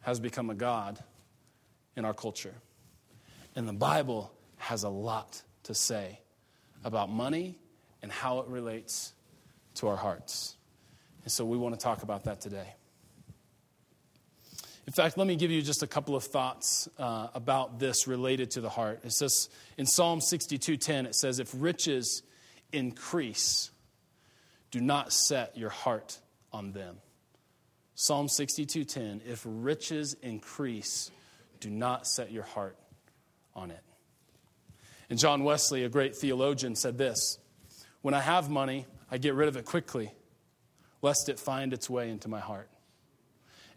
has 0.00 0.20
become 0.20 0.50
a 0.50 0.54
God 0.54 1.02
in 1.96 2.04
our 2.04 2.14
culture. 2.14 2.54
And 3.56 3.66
the 3.66 3.72
Bible 3.72 4.30
has 4.58 4.84
a 4.84 4.88
lot 4.88 5.42
to 5.64 5.74
say 5.74 6.20
about 6.84 7.10
money 7.10 7.58
and 8.02 8.12
how 8.12 8.40
it 8.40 8.46
relates 8.48 9.12
to 9.76 9.88
our 9.88 9.96
hearts. 9.96 10.56
And 11.24 11.32
so 11.32 11.44
we 11.44 11.56
want 11.56 11.74
to 11.74 11.82
talk 11.82 12.02
about 12.02 12.24
that 12.24 12.40
today. 12.40 12.74
In 14.86 14.92
fact, 14.92 15.18
let 15.18 15.26
me 15.26 15.34
give 15.34 15.50
you 15.50 15.62
just 15.62 15.82
a 15.82 15.86
couple 15.86 16.14
of 16.14 16.22
thoughts 16.22 16.88
uh, 16.98 17.28
about 17.34 17.80
this 17.80 18.06
related 18.06 18.52
to 18.52 18.60
the 18.60 18.68
heart. 18.68 19.00
It 19.02 19.12
says 19.12 19.48
in 19.76 19.86
Psalm 19.86 20.20
62:10, 20.20 21.06
it 21.06 21.16
says, 21.16 21.40
"If 21.40 21.50
riches 21.54 22.22
increase, 22.72 23.70
do 24.70 24.80
not 24.80 25.12
set 25.12 25.56
your 25.56 25.70
heart 25.70 26.20
on 26.52 26.70
them." 26.70 27.00
Psalm 27.98 28.28
62:10, 28.28 29.22
if 29.26 29.42
riches 29.46 30.12
increase, 30.20 31.10
do 31.60 31.70
not 31.70 32.06
set 32.06 32.30
your 32.30 32.42
heart 32.42 32.76
on 33.54 33.70
it. 33.70 33.82
And 35.08 35.18
John 35.18 35.44
Wesley, 35.44 35.82
a 35.82 35.88
great 35.88 36.14
theologian, 36.14 36.76
said 36.76 36.98
this 36.98 37.38
When 38.02 38.12
I 38.12 38.20
have 38.20 38.50
money, 38.50 38.86
I 39.10 39.16
get 39.16 39.32
rid 39.32 39.48
of 39.48 39.56
it 39.56 39.64
quickly, 39.64 40.12
lest 41.00 41.30
it 41.30 41.40
find 41.40 41.72
its 41.72 41.88
way 41.88 42.10
into 42.10 42.28
my 42.28 42.38
heart. 42.38 42.68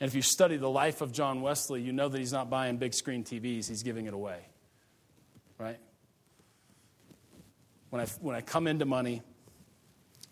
And 0.01 0.09
if 0.09 0.15
you 0.15 0.21
study 0.21 0.57
the 0.57 0.69
life 0.69 0.99
of 0.99 1.13
John 1.13 1.41
Wesley, 1.41 1.81
you 1.81 1.93
know 1.93 2.09
that 2.09 2.19
he's 2.19 2.33
not 2.33 2.49
buying 2.49 2.75
big 2.75 2.93
screen 2.93 3.23
TVs, 3.23 3.69
he's 3.69 3.83
giving 3.83 4.05
it 4.05 4.13
away. 4.13 4.49
Right? 5.57 5.79
When 7.89 8.01
I, 8.01 8.05
when 8.19 8.35
I 8.35 8.41
come 8.41 8.67
into 8.67 8.85
money 8.85 9.21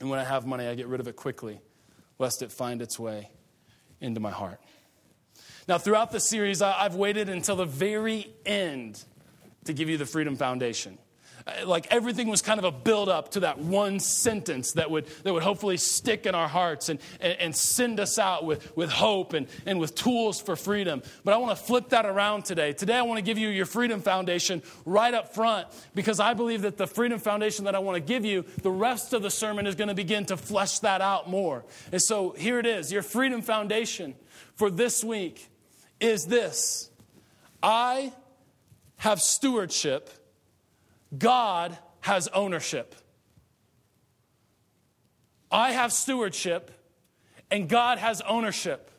and 0.01 0.10
when 0.10 0.20
I 0.20 0.25
have 0.25 0.46
money, 0.46 0.67
I 0.67 0.75
get 0.75 0.88
rid 0.88 1.00
of 1.00 1.08
it 1.08 1.15
quickly, 1.15 1.62
lest 2.20 2.41
it 2.41 2.51
find 2.51 2.82
its 2.82 3.00
way 3.00 3.29
into 4.01 4.20
my 4.20 4.32
heart. 4.32 4.60
Now, 5.68 5.77
throughout 5.77 6.12
the 6.12 6.20
series, 6.20 6.62
I've 6.62 6.96
waited 6.96 7.30
until 7.30 7.58
the 7.58 7.66
very 7.66 8.32
end 8.46 9.04
to 9.66 9.74
give 9.74 9.89
you 9.89 9.98
the 9.98 10.06
Freedom 10.06 10.36
Foundation. 10.36 10.98
Like 11.66 11.88
everything 11.92 12.27
was 12.27 12.42
kind 12.42 12.60
of 12.60 12.66
a 12.66 12.72
build 12.72 13.10
up 13.10 13.32
to 13.32 13.42
that 13.42 13.60
one 13.60 14.00
sentence 14.00 14.74
that 14.74 14.92
would, 14.92 15.08
that 15.24 15.34
would 15.34 15.44
hopefully 15.44 15.77
stick 15.77 16.25
in 16.25 16.36
our 16.36 16.48
hearts 16.48 16.89
and, 16.89 17.00
and, 17.20 17.39
and 17.39 17.56
send 17.56 18.00
us 18.00 18.20
out 18.20 18.46
with, 18.46 18.75
with 18.75 18.89
hope 18.89 19.34
and, 19.34 19.48
and 19.66 19.80
with 19.80 19.96
tools 19.96 20.42
for 20.42 20.56
freedom. 20.56 21.01
But 21.24 21.34
I 21.34 21.38
want 21.38 21.58
to 21.58 21.63
flip 21.63 21.89
that 21.89 22.06
around 22.06 22.46
today. 22.46 22.74
Today, 22.74 22.96
I 22.96 23.01
want 23.04 23.18
to 23.18 23.24
give 23.24 23.38
you 23.38 23.50
your 23.50 23.66
Freedom 23.66 24.01
Foundation 24.01 24.62
right 24.86 25.13
up 25.13 25.34
front 25.34 25.68
because 25.96 26.20
I 26.20 26.34
believe 26.34 26.63
that 26.63 26.77
the 26.77 26.88
Freedom 26.88 27.20
Foundation 27.20 27.66
that 27.66 27.75
I 27.75 27.80
want 27.80 27.96
to 27.96 28.01
give 28.01 28.25
you, 28.25 28.46
the 28.62 28.72
rest 28.72 29.13
of 29.13 29.22
the 29.22 29.32
sermon 29.32 29.68
is 29.68 29.75
going 29.75 29.89
to 29.89 29.96
begin 29.96 30.25
to 30.25 30.38
flesh 30.38 30.80
that 30.80 31.01
out 31.01 31.30
more. 31.30 31.66
And 31.92 32.01
so 32.01 32.32
here 32.32 32.60
it 32.60 32.66
is 32.66 32.92
your 32.92 33.04
Freedom 33.04 33.42
Foundation 33.42 34.16
for 34.56 34.70
this 34.70 35.04
week 35.04 35.50
is 36.00 36.25
this 36.25 36.89
I 37.62 38.12
have 38.98 39.22
stewardship 39.22 40.10
God 41.15 41.77
has 42.01 42.27
ownership. 42.29 42.95
I 45.51 45.71
have 45.71 45.93
stewardship, 45.93 46.71
and 47.49 47.69
God 47.69 47.97
has 47.99 48.21
ownership. 48.21 48.91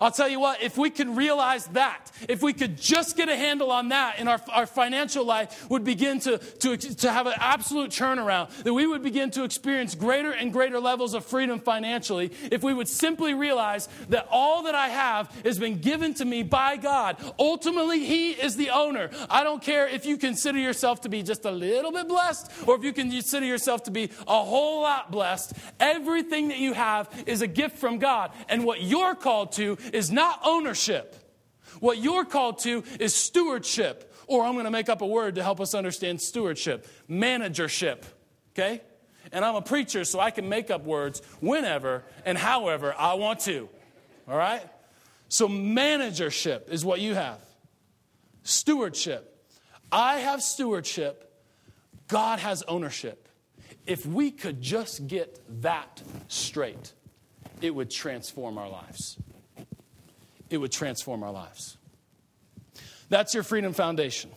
I'll 0.00 0.10
tell 0.10 0.28
you 0.28 0.40
what, 0.40 0.62
if 0.62 0.76
we 0.76 0.90
could 0.90 1.16
realize 1.16 1.66
that, 1.68 2.10
if 2.28 2.42
we 2.42 2.52
could 2.52 2.76
just 2.76 3.16
get 3.16 3.28
a 3.28 3.36
handle 3.36 3.70
on 3.70 3.88
that 3.88 4.18
in 4.18 4.28
our, 4.28 4.40
our 4.52 4.66
financial 4.66 5.24
life, 5.24 5.68
would 5.70 5.84
begin 5.84 6.20
to, 6.20 6.38
to, 6.38 6.76
to 6.76 7.10
have 7.10 7.26
an 7.26 7.34
absolute 7.36 7.90
turnaround, 7.90 8.50
that 8.64 8.72
we 8.72 8.86
would 8.86 9.02
begin 9.02 9.30
to 9.32 9.44
experience 9.44 9.94
greater 9.94 10.32
and 10.32 10.52
greater 10.52 10.80
levels 10.80 11.14
of 11.14 11.24
freedom 11.24 11.60
financially, 11.60 12.32
if 12.50 12.62
we 12.62 12.74
would 12.74 12.88
simply 12.88 13.34
realize 13.34 13.88
that 14.08 14.26
all 14.30 14.64
that 14.64 14.74
I 14.74 14.88
have 14.88 15.30
has 15.44 15.58
been 15.58 15.78
given 15.78 16.14
to 16.14 16.24
me 16.24 16.42
by 16.42 16.76
God. 16.76 17.16
Ultimately, 17.38 18.04
He 18.04 18.30
is 18.32 18.56
the 18.56 18.70
owner. 18.70 19.10
I 19.30 19.44
don't 19.44 19.62
care 19.62 19.86
if 19.88 20.06
you 20.06 20.16
consider 20.16 20.58
yourself 20.58 21.02
to 21.02 21.08
be 21.08 21.22
just 21.22 21.44
a 21.44 21.50
little 21.50 21.92
bit 21.92 22.08
blessed 22.08 22.50
or 22.66 22.76
if 22.76 22.84
you 22.84 22.92
consider 22.92 23.46
yourself 23.46 23.84
to 23.84 23.90
be 23.90 24.10
a 24.26 24.42
whole 24.42 24.82
lot 24.82 25.10
blessed. 25.10 25.52
Everything 25.80 26.48
that 26.48 26.58
you 26.58 26.72
have 26.72 27.08
is 27.26 27.42
a 27.42 27.46
gift 27.46 27.78
from 27.78 27.98
God. 27.98 28.32
And 28.48 28.64
what 28.64 28.82
you're 28.82 29.14
called 29.14 29.52
to 29.52 29.76
is 29.92 30.10
not 30.10 30.40
ownership. 30.44 31.16
What 31.80 31.98
you're 31.98 32.24
called 32.24 32.60
to 32.60 32.84
is 33.00 33.14
stewardship, 33.14 34.12
or 34.26 34.44
I'm 34.44 34.52
going 34.52 34.64
to 34.64 34.70
make 34.70 34.88
up 34.88 35.02
a 35.02 35.06
word 35.06 35.36
to 35.36 35.42
help 35.42 35.60
us 35.60 35.74
understand 35.74 36.20
stewardship 36.20 36.86
managership. 37.08 38.04
Okay? 38.52 38.80
And 39.32 39.44
I'm 39.44 39.56
a 39.56 39.62
preacher, 39.62 40.04
so 40.04 40.20
I 40.20 40.30
can 40.30 40.48
make 40.48 40.70
up 40.70 40.84
words 40.84 41.20
whenever 41.40 42.04
and 42.24 42.38
however 42.38 42.94
I 42.96 43.14
want 43.14 43.40
to. 43.40 43.68
all 44.28 44.36
right? 44.36 44.62
So, 45.28 45.48
managership 45.48 46.68
is 46.70 46.84
what 46.84 47.00
you 47.00 47.14
have, 47.14 47.40
stewardship. 48.44 49.30
I 49.90 50.18
have 50.18 50.42
stewardship, 50.42 51.32
God 52.08 52.38
has 52.38 52.62
ownership. 52.62 53.28
If 53.86 54.06
we 54.06 54.30
could 54.30 54.62
just 54.62 55.06
get 55.06 55.40
that 55.62 56.02
straight, 56.28 56.92
it 57.60 57.74
would 57.74 57.90
transform 57.90 58.58
our 58.58 58.68
lives. 58.68 59.16
It 60.54 60.58
would 60.58 60.72
transform 60.72 61.22
our 61.22 61.32
lives. 61.32 61.76
That's 63.08 63.34
your 63.34 63.42
freedom 63.42 63.72
foundation. 63.72 64.30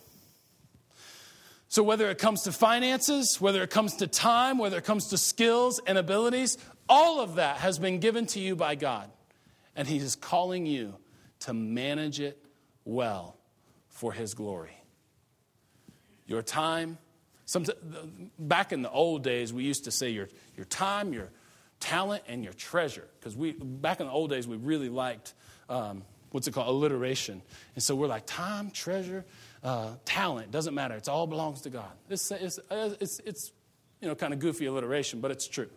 So, 1.70 1.84
whether 1.84 2.10
it 2.10 2.18
comes 2.18 2.44
to 2.44 2.52
finances, 2.52 3.40
whether 3.40 3.62
it 3.62 3.70
comes 3.70 3.98
to 3.98 4.08
time, 4.08 4.58
whether 4.58 4.78
it 4.78 4.84
comes 4.84 5.08
to 5.10 5.18
skills 5.18 5.80
and 5.86 5.98
abilities, 5.98 6.58
all 6.90 7.20
of 7.20 7.36
that 7.36 7.58
has 7.58 7.78
been 7.78 8.00
given 8.00 8.26
to 8.28 8.40
you 8.40 8.56
by 8.56 8.76
God. 8.76 9.10
And 9.76 9.88
He 9.88 9.98
is 9.98 10.16
calling 10.16 10.66
you 10.66 10.96
to 11.42 11.54
manage 11.54 12.20
it 12.20 12.44
well 12.84 13.38
for 13.90 14.14
His 14.14 14.34
glory. 14.34 14.78
Your 16.26 16.42
time, 16.42 16.98
back 18.40 18.72
in 18.72 18.82
the 18.82 18.90
old 18.90 19.24
days, 19.24 19.54
we 19.54 19.64
used 19.64 19.84
to 19.84 19.92
say 19.92 20.10
your, 20.10 20.30
your 20.56 20.66
time, 20.66 21.14
your 21.14 21.30
talent, 21.80 22.24
and 22.28 22.44
your 22.44 22.54
treasure. 22.54 23.08
Because 23.20 23.36
we 23.36 23.52
back 23.52 24.00
in 24.00 24.08
the 24.08 24.12
old 24.12 24.30
days, 24.30 24.48
we 24.48 24.58
really 24.58 24.90
liked 24.90 25.34
um, 25.70 26.04
what's 26.32 26.48
it 26.48 26.54
called 26.54 26.68
alliteration, 26.68 27.42
and 27.76 27.84
so 27.84 27.96
we're 27.96 28.08
like 28.08 28.26
time, 28.26 28.72
treasure, 28.72 29.26
uh, 29.64 29.92
talent. 30.06 30.52
Doesn't 30.52 30.74
matter. 30.74 30.96
It 30.96 31.08
all 31.10 31.28
belongs 31.28 31.62
to 31.62 31.70
God. 31.70 31.92
It's, 32.10 32.32
it's, 32.32 32.60
it's, 32.72 33.20
it's 33.20 33.52
you 34.02 34.08
know 34.08 34.16
kind 34.16 34.34
of 34.34 34.40
goofy 34.40 34.66
alliteration, 34.66 35.22
but 35.22 35.32
it's 35.32 35.48
true. 35.48 35.70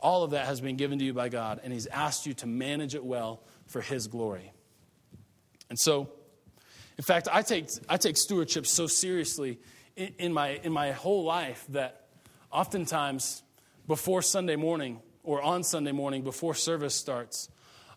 All 0.00 0.22
of 0.22 0.30
that 0.30 0.46
has 0.46 0.60
been 0.60 0.76
given 0.76 0.98
to 1.00 1.04
you 1.04 1.12
by 1.12 1.28
God, 1.28 1.60
and 1.64 1.72
He's 1.72 1.86
asked 1.86 2.26
you 2.26 2.34
to 2.34 2.46
manage 2.46 2.94
it 2.94 3.04
well 3.04 3.42
for 3.66 3.80
His 3.80 4.06
glory. 4.06 4.52
And 5.70 5.78
so, 5.78 6.08
in 6.96 7.04
fact, 7.04 7.28
I 7.30 7.42
take, 7.42 7.68
I 7.88 7.96
take 7.96 8.16
stewardship 8.16 8.66
so 8.66 8.86
seriously 8.86 9.58
in, 9.96 10.14
in, 10.18 10.32
my, 10.32 10.60
in 10.62 10.72
my 10.72 10.92
whole 10.92 11.24
life 11.24 11.64
that 11.70 12.06
oftentimes 12.50 13.42
before 13.86 14.22
Sunday 14.22 14.56
morning 14.56 15.00
or 15.22 15.42
on 15.42 15.62
Sunday 15.62 15.92
morning 15.92 16.22
before 16.22 16.54
service 16.54 16.94
starts, 16.94 17.48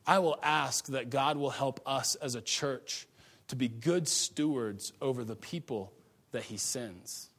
I 0.05 0.19
will 0.19 0.39
ask 0.41 0.87
that 0.87 1.09
God 1.09 1.37
will 1.37 1.49
help 1.49 1.79
us 1.85 2.15
as 2.15 2.35
a 2.35 2.41
church 2.41 3.07
to 3.49 3.55
be 3.55 3.67
good 3.67 4.07
stewards 4.07 4.93
over 5.01 5.23
the 5.23 5.35
people 5.35 5.93
that 6.31 6.43
He 6.43 6.57
sends. 6.57 7.29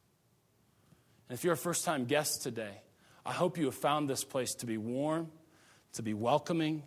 And 1.27 1.37
if 1.37 1.43
you're 1.43 1.53
a 1.53 1.57
first 1.57 1.85
time 1.85 2.05
guest 2.05 2.43
today, 2.43 2.81
I 3.25 3.31
hope 3.31 3.57
you 3.57 3.65
have 3.65 3.75
found 3.75 4.09
this 4.09 4.23
place 4.23 4.55
to 4.55 4.65
be 4.65 4.77
warm, 4.77 5.31
to 5.93 6.03
be 6.03 6.13
welcoming, 6.13 6.83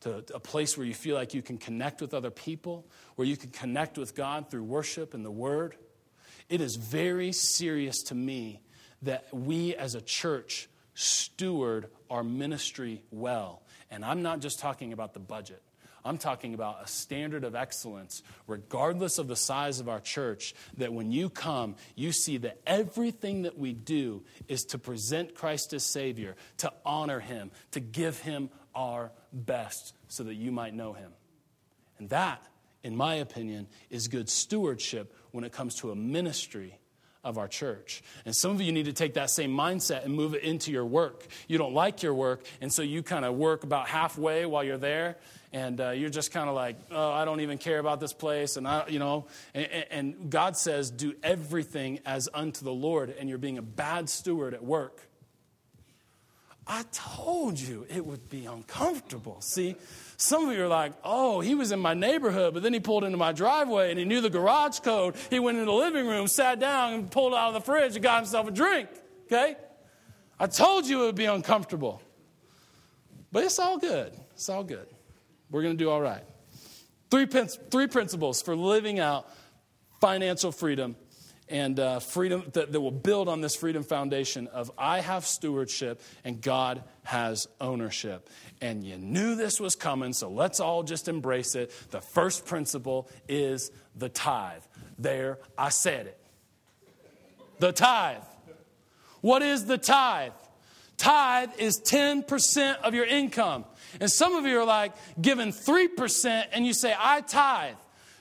to 0.00 0.24
a 0.34 0.40
place 0.40 0.76
where 0.76 0.86
you 0.86 0.94
feel 0.94 1.14
like 1.14 1.34
you 1.34 1.42
can 1.42 1.58
connect 1.58 2.00
with 2.00 2.14
other 2.14 2.30
people, 2.30 2.86
where 3.16 3.26
you 3.26 3.36
can 3.36 3.50
connect 3.50 3.96
with 3.96 4.14
God 4.14 4.50
through 4.50 4.64
worship 4.64 5.14
and 5.14 5.24
the 5.24 5.30
Word. 5.30 5.76
It 6.48 6.60
is 6.60 6.76
very 6.76 7.32
serious 7.32 8.02
to 8.04 8.14
me 8.14 8.60
that 9.02 9.26
we 9.32 9.74
as 9.74 9.94
a 9.94 10.00
church 10.00 10.68
steward 10.94 11.88
our 12.10 12.22
ministry 12.22 13.02
well. 13.10 13.62
And 13.90 14.04
I'm 14.04 14.22
not 14.22 14.40
just 14.40 14.58
talking 14.58 14.92
about 14.92 15.14
the 15.14 15.20
budget. 15.20 15.62
I'm 16.04 16.18
talking 16.18 16.52
about 16.52 16.84
a 16.84 16.86
standard 16.86 17.44
of 17.44 17.54
excellence, 17.54 18.22
regardless 18.46 19.18
of 19.18 19.26
the 19.26 19.36
size 19.36 19.80
of 19.80 19.88
our 19.88 20.00
church, 20.00 20.54
that 20.76 20.92
when 20.92 21.10
you 21.10 21.30
come, 21.30 21.76
you 21.94 22.12
see 22.12 22.36
that 22.38 22.60
everything 22.66 23.42
that 23.42 23.58
we 23.58 23.72
do 23.72 24.22
is 24.46 24.66
to 24.66 24.78
present 24.78 25.34
Christ 25.34 25.72
as 25.72 25.82
Savior, 25.82 26.36
to 26.58 26.70
honor 26.84 27.20
Him, 27.20 27.50
to 27.70 27.80
give 27.80 28.18
Him 28.18 28.50
our 28.74 29.12
best 29.32 29.94
so 30.08 30.24
that 30.24 30.34
you 30.34 30.52
might 30.52 30.74
know 30.74 30.92
Him. 30.92 31.12
And 31.98 32.10
that, 32.10 32.46
in 32.82 32.94
my 32.94 33.14
opinion, 33.14 33.66
is 33.88 34.08
good 34.08 34.28
stewardship 34.28 35.14
when 35.30 35.42
it 35.42 35.52
comes 35.52 35.76
to 35.76 35.90
a 35.90 35.96
ministry 35.96 36.78
of 37.24 37.38
our 37.38 37.48
church. 37.48 38.02
And 38.24 38.36
some 38.36 38.52
of 38.52 38.60
you 38.60 38.70
need 38.70 38.84
to 38.84 38.92
take 38.92 39.14
that 39.14 39.30
same 39.30 39.50
mindset 39.50 40.04
and 40.04 40.14
move 40.14 40.34
it 40.34 40.42
into 40.42 40.70
your 40.70 40.84
work. 40.84 41.26
You 41.48 41.58
don't 41.58 41.74
like 41.74 42.02
your 42.02 42.14
work, 42.14 42.44
and 42.60 42.72
so 42.72 42.82
you 42.82 43.02
kind 43.02 43.24
of 43.24 43.34
work 43.34 43.64
about 43.64 43.88
halfway 43.88 44.46
while 44.46 44.62
you're 44.62 44.78
there, 44.78 45.16
and 45.52 45.80
uh, 45.80 45.90
you're 45.90 46.10
just 46.10 46.32
kind 46.32 46.48
of 46.48 46.54
like, 46.54 46.76
oh, 46.90 47.10
I 47.10 47.24
don't 47.24 47.40
even 47.40 47.58
care 47.58 47.78
about 47.78 48.00
this 48.00 48.12
place, 48.12 48.56
and 48.56 48.68
I, 48.68 48.86
you 48.88 48.98
know, 48.98 49.26
and, 49.54 49.66
and 49.90 50.30
God 50.30 50.56
says, 50.56 50.90
do 50.90 51.14
everything 51.22 52.00
as 52.04 52.28
unto 52.32 52.64
the 52.64 52.72
Lord, 52.72 53.14
and 53.18 53.28
you're 53.28 53.38
being 53.38 53.58
a 53.58 53.62
bad 53.62 54.08
steward 54.08 54.54
at 54.54 54.64
work. 54.64 55.00
I 56.66 56.84
told 56.92 57.60
you 57.60 57.86
it 57.90 58.04
would 58.04 58.30
be 58.30 58.46
uncomfortable. 58.46 59.40
See, 59.42 59.76
some 60.16 60.48
of 60.48 60.56
you 60.56 60.64
are 60.64 60.68
like, 60.68 60.92
oh, 61.04 61.40
he 61.40 61.54
was 61.54 61.72
in 61.72 61.78
my 61.78 61.92
neighborhood, 61.92 62.54
but 62.54 62.62
then 62.62 62.72
he 62.72 62.80
pulled 62.80 63.04
into 63.04 63.18
my 63.18 63.32
driveway 63.32 63.90
and 63.90 63.98
he 63.98 64.04
knew 64.06 64.22
the 64.22 64.30
garage 64.30 64.80
code. 64.80 65.14
He 65.28 65.38
went 65.38 65.58
into 65.58 65.66
the 65.66 65.76
living 65.76 66.06
room, 66.06 66.26
sat 66.26 66.60
down, 66.60 66.94
and 66.94 67.10
pulled 67.10 67.34
out 67.34 67.48
of 67.48 67.54
the 67.54 67.60
fridge 67.60 67.94
and 67.96 68.02
got 68.02 68.16
himself 68.16 68.48
a 68.48 68.50
drink. 68.50 68.88
Okay? 69.26 69.56
I 70.40 70.46
told 70.46 70.86
you 70.86 71.02
it 71.02 71.06
would 71.06 71.14
be 71.14 71.26
uncomfortable. 71.26 72.00
But 73.30 73.44
it's 73.44 73.58
all 73.58 73.78
good. 73.78 74.12
It's 74.32 74.48
all 74.48 74.64
good. 74.64 74.86
We're 75.50 75.62
going 75.62 75.76
to 75.76 75.84
do 75.84 75.90
all 75.90 76.00
right. 76.00 76.24
Three, 77.10 77.26
three 77.26 77.88
principles 77.88 78.40
for 78.40 78.56
living 78.56 79.00
out 79.00 79.28
financial 80.00 80.50
freedom 80.50 80.96
and 81.48 81.78
uh, 81.78 82.00
freedom 82.00 82.44
that, 82.52 82.72
that 82.72 82.80
will 82.80 82.90
build 82.90 83.28
on 83.28 83.40
this 83.40 83.54
freedom 83.54 83.82
foundation 83.82 84.46
of 84.48 84.70
I 84.78 85.00
have 85.00 85.26
stewardship 85.26 86.00
and 86.24 86.40
God 86.40 86.82
has 87.02 87.46
ownership. 87.60 88.28
And 88.60 88.84
you 88.84 88.96
knew 88.96 89.34
this 89.34 89.60
was 89.60 89.76
coming, 89.76 90.12
so 90.12 90.30
let's 90.30 90.60
all 90.60 90.82
just 90.82 91.08
embrace 91.08 91.54
it. 91.54 91.72
The 91.90 92.00
first 92.00 92.46
principle 92.46 93.08
is 93.28 93.70
the 93.94 94.08
tithe. 94.08 94.62
There, 94.98 95.38
I 95.58 95.68
said 95.68 96.06
it. 96.06 96.20
The 97.58 97.72
tithe. 97.72 98.22
What 99.20 99.42
is 99.42 99.66
the 99.66 99.78
tithe? 99.78 100.32
Tithe 100.96 101.50
is 101.58 101.80
10% 101.80 102.76
of 102.82 102.94
your 102.94 103.04
income. 103.04 103.64
And 104.00 104.10
some 104.10 104.34
of 104.34 104.46
you 104.46 104.60
are 104.60 104.64
like 104.64 104.92
giving 105.20 105.52
3% 105.52 106.44
and 106.52 106.66
you 106.66 106.72
say, 106.72 106.94
I 106.96 107.20
tithe. 107.20 107.76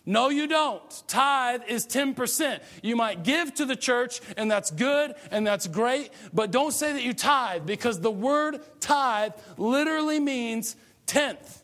No, 0.06 0.30
you 0.30 0.48
don't. 0.48 1.04
Tithe 1.08 1.62
is 1.68 1.88
10%. 1.88 2.60
You 2.82 2.96
might 2.96 3.24
give 3.24 3.54
to 3.56 3.66
the 3.66 3.76
church, 3.76 4.20
and 4.36 4.52
that's 4.52 4.70
good 4.70 5.16
and 5.32 5.48
that's 5.48 5.68
great, 5.68 6.12
but 6.34 6.52
don't 6.52 6.74
say 6.74 6.92
that 6.94 7.04
you 7.04 7.14
tithe 7.14 7.66
because 7.66 8.02
the 8.02 8.12
word 8.12 8.60
tithe 8.82 9.32
literally 9.58 10.20
means 10.20 10.76
tenth. 11.06 11.64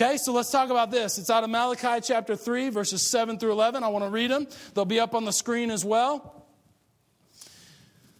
Okay, 0.00 0.18
so 0.18 0.32
let's 0.32 0.50
talk 0.50 0.70
about 0.70 0.90
this. 0.90 1.18
It's 1.18 1.30
out 1.30 1.42
of 1.42 1.50
Malachi 1.50 2.00
chapter 2.02 2.36
3, 2.36 2.68
verses 2.68 3.10
7 3.10 3.38
through 3.38 3.52
11. 3.52 3.82
I 3.82 3.88
want 3.88 4.04
to 4.04 4.10
read 4.10 4.30
them, 4.30 4.46
they'll 4.74 4.84
be 4.84 5.00
up 5.00 5.14
on 5.14 5.24
the 5.24 5.32
screen 5.32 5.70
as 5.70 5.84
well. 5.84 6.46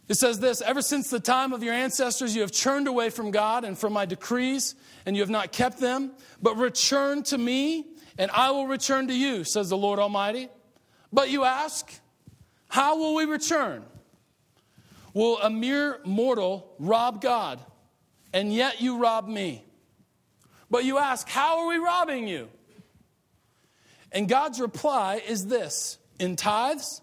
It 0.09 0.15
says 0.15 0.41
this 0.41 0.63
Ever 0.63 0.83
since 0.83 1.11
the 1.11 1.21
time 1.21 1.53
of 1.53 1.63
your 1.63 1.75
ancestors, 1.75 2.35
you 2.35 2.41
have 2.41 2.53
turned 2.53 2.89
away 2.89 3.11
from 3.11 3.31
God 3.31 3.65
and 3.65 3.79
from 3.79 3.93
my 3.93 4.05
decrees, 4.05 4.75
and 5.05 5.17
you 5.17 5.23
have 5.23 5.31
not 5.31 5.53
kept 5.53 5.79
them, 5.79 6.13
but 6.41 6.57
return 6.57 7.23
to 7.25 7.39
me 7.39 7.85
and 8.19 8.31
I 8.31 8.51
will 8.51 8.67
return 8.67 9.09
to 9.09 9.15
you, 9.15 9.45
says 9.45 9.69
the 9.69 9.77
Lord 9.77 9.99
Almighty. 9.99 10.49
But 11.13 11.31
you 11.31 11.45
ask, 11.45 11.93
how 12.69 12.99
will 12.99 13.15
we 13.15 13.25
return? 13.25 13.85
Will 15.13 15.39
a 15.39 15.51
mere 15.51 16.01
mortal 16.05 16.75
rob 16.79 17.21
God? 17.21 17.61
And 18.33 18.53
yet 18.53 18.81
you 18.81 18.99
rob 18.99 19.29
me. 19.29 19.65
But 20.71 20.85
you 20.85 20.99
ask, 20.99 21.29
how 21.29 21.61
are 21.61 21.69
we 21.69 21.77
robbing 21.77 22.27
you? 22.27 22.49
And 24.13 24.29
God's 24.29 24.61
reply 24.61 25.23
is 25.27 25.47
this 25.47 25.99
in 26.19 26.37
tithes 26.37 27.03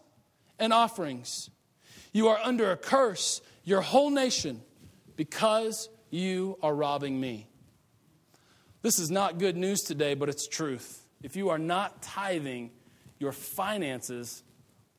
and 0.60 0.73
offerings. 0.73 1.49
You 2.12 2.28
are 2.28 2.39
under 2.43 2.71
a 2.71 2.78
curse, 2.78 3.41
your 3.63 3.82
whole 3.82 4.10
nation, 4.10 4.62
because 5.15 5.89
you 6.10 6.58
are 6.62 6.76
robbing 6.76 7.19
me. 7.19 7.47
This 8.82 8.99
is 8.99 9.10
not 9.10 9.39
good 9.39 9.56
news 9.56 9.82
today, 9.82 10.13
but 10.13 10.30
it's 10.30 10.47
truth 10.47 11.03
if 11.24 11.36
you 11.36 11.50
are 11.50 11.58
not 11.58 12.02
tithing, 12.02 12.72
your 13.18 13.32
finances 13.32 14.44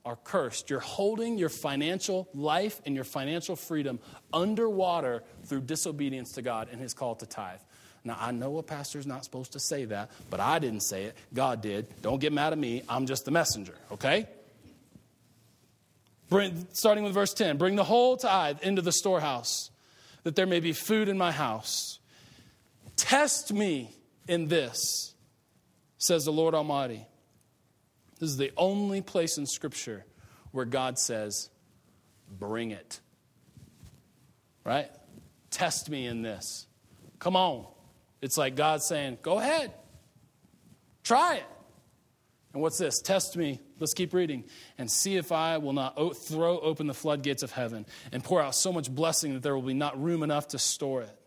are 0.04 0.16
cursed. 0.16 0.70
You're 0.70 0.80
holding 0.80 1.38
your 1.38 1.48
financial 1.48 2.28
life 2.34 2.80
and 2.84 2.94
your 2.94 3.04
financial 3.04 3.56
freedom 3.56 4.00
underwater 4.32 5.22
through 5.44 5.62
disobedience 5.62 6.32
to 6.32 6.42
God 6.42 6.68
and 6.70 6.80
his 6.80 6.94
call 6.94 7.14
to 7.16 7.26
tithe. 7.26 7.60
Now, 8.04 8.18
I 8.20 8.32
know 8.32 8.58
a 8.58 8.62
pastor's 8.62 9.06
not 9.06 9.24
supposed 9.24 9.52
to 9.52 9.60
say 9.60 9.86
that, 9.86 10.10
but 10.28 10.38
I 10.40 10.58
didn't 10.58 10.80
say 10.80 11.04
it. 11.04 11.16
God 11.32 11.62
did. 11.62 11.86
Don't 12.02 12.20
get 12.20 12.34
mad 12.34 12.52
at 12.52 12.58
me. 12.58 12.82
I'm 12.86 13.06
just 13.06 13.24
the 13.24 13.30
messenger, 13.30 13.74
okay? 13.92 14.28
Bring, 16.28 16.66
starting 16.72 17.04
with 17.04 17.14
verse 17.14 17.32
10 17.32 17.56
Bring 17.56 17.76
the 17.76 17.84
whole 17.84 18.16
tithe 18.18 18.58
into 18.62 18.82
the 18.82 18.92
storehouse, 18.92 19.70
that 20.24 20.36
there 20.36 20.46
may 20.46 20.60
be 20.60 20.72
food 20.72 21.08
in 21.08 21.16
my 21.16 21.32
house. 21.32 21.98
Test 22.96 23.52
me 23.54 23.90
in 24.28 24.48
this 24.48 25.13
says 26.04 26.26
the 26.26 26.32
Lord 26.32 26.54
Almighty. 26.54 27.06
This 28.18 28.28
is 28.28 28.36
the 28.36 28.52
only 28.56 29.00
place 29.00 29.38
in 29.38 29.46
Scripture 29.46 30.04
where 30.52 30.66
God 30.66 30.98
says, 30.98 31.50
Bring 32.30 32.70
it. 32.70 33.00
Right? 34.64 34.90
Test 35.50 35.88
me 35.88 36.06
in 36.06 36.22
this. 36.22 36.66
Come 37.18 37.36
on. 37.36 37.66
It's 38.20 38.36
like 38.36 38.54
God 38.54 38.82
saying, 38.82 39.18
Go 39.22 39.38
ahead, 39.38 39.72
try 41.02 41.36
it. 41.36 41.46
And 42.52 42.62
what's 42.62 42.78
this? 42.78 43.00
Test 43.00 43.36
me. 43.36 43.60
Let's 43.80 43.94
keep 43.94 44.14
reading. 44.14 44.44
And 44.78 44.90
see 44.90 45.16
if 45.16 45.32
I 45.32 45.58
will 45.58 45.72
not 45.72 45.96
throw 46.16 46.60
open 46.60 46.86
the 46.86 46.94
floodgates 46.94 47.42
of 47.42 47.50
heaven 47.50 47.84
and 48.12 48.22
pour 48.22 48.40
out 48.40 48.54
so 48.54 48.72
much 48.72 48.88
blessing 48.88 49.34
that 49.34 49.42
there 49.42 49.54
will 49.54 49.62
be 49.62 49.74
not 49.74 50.00
room 50.00 50.22
enough 50.22 50.48
to 50.48 50.58
store 50.58 51.02
it. 51.02 51.18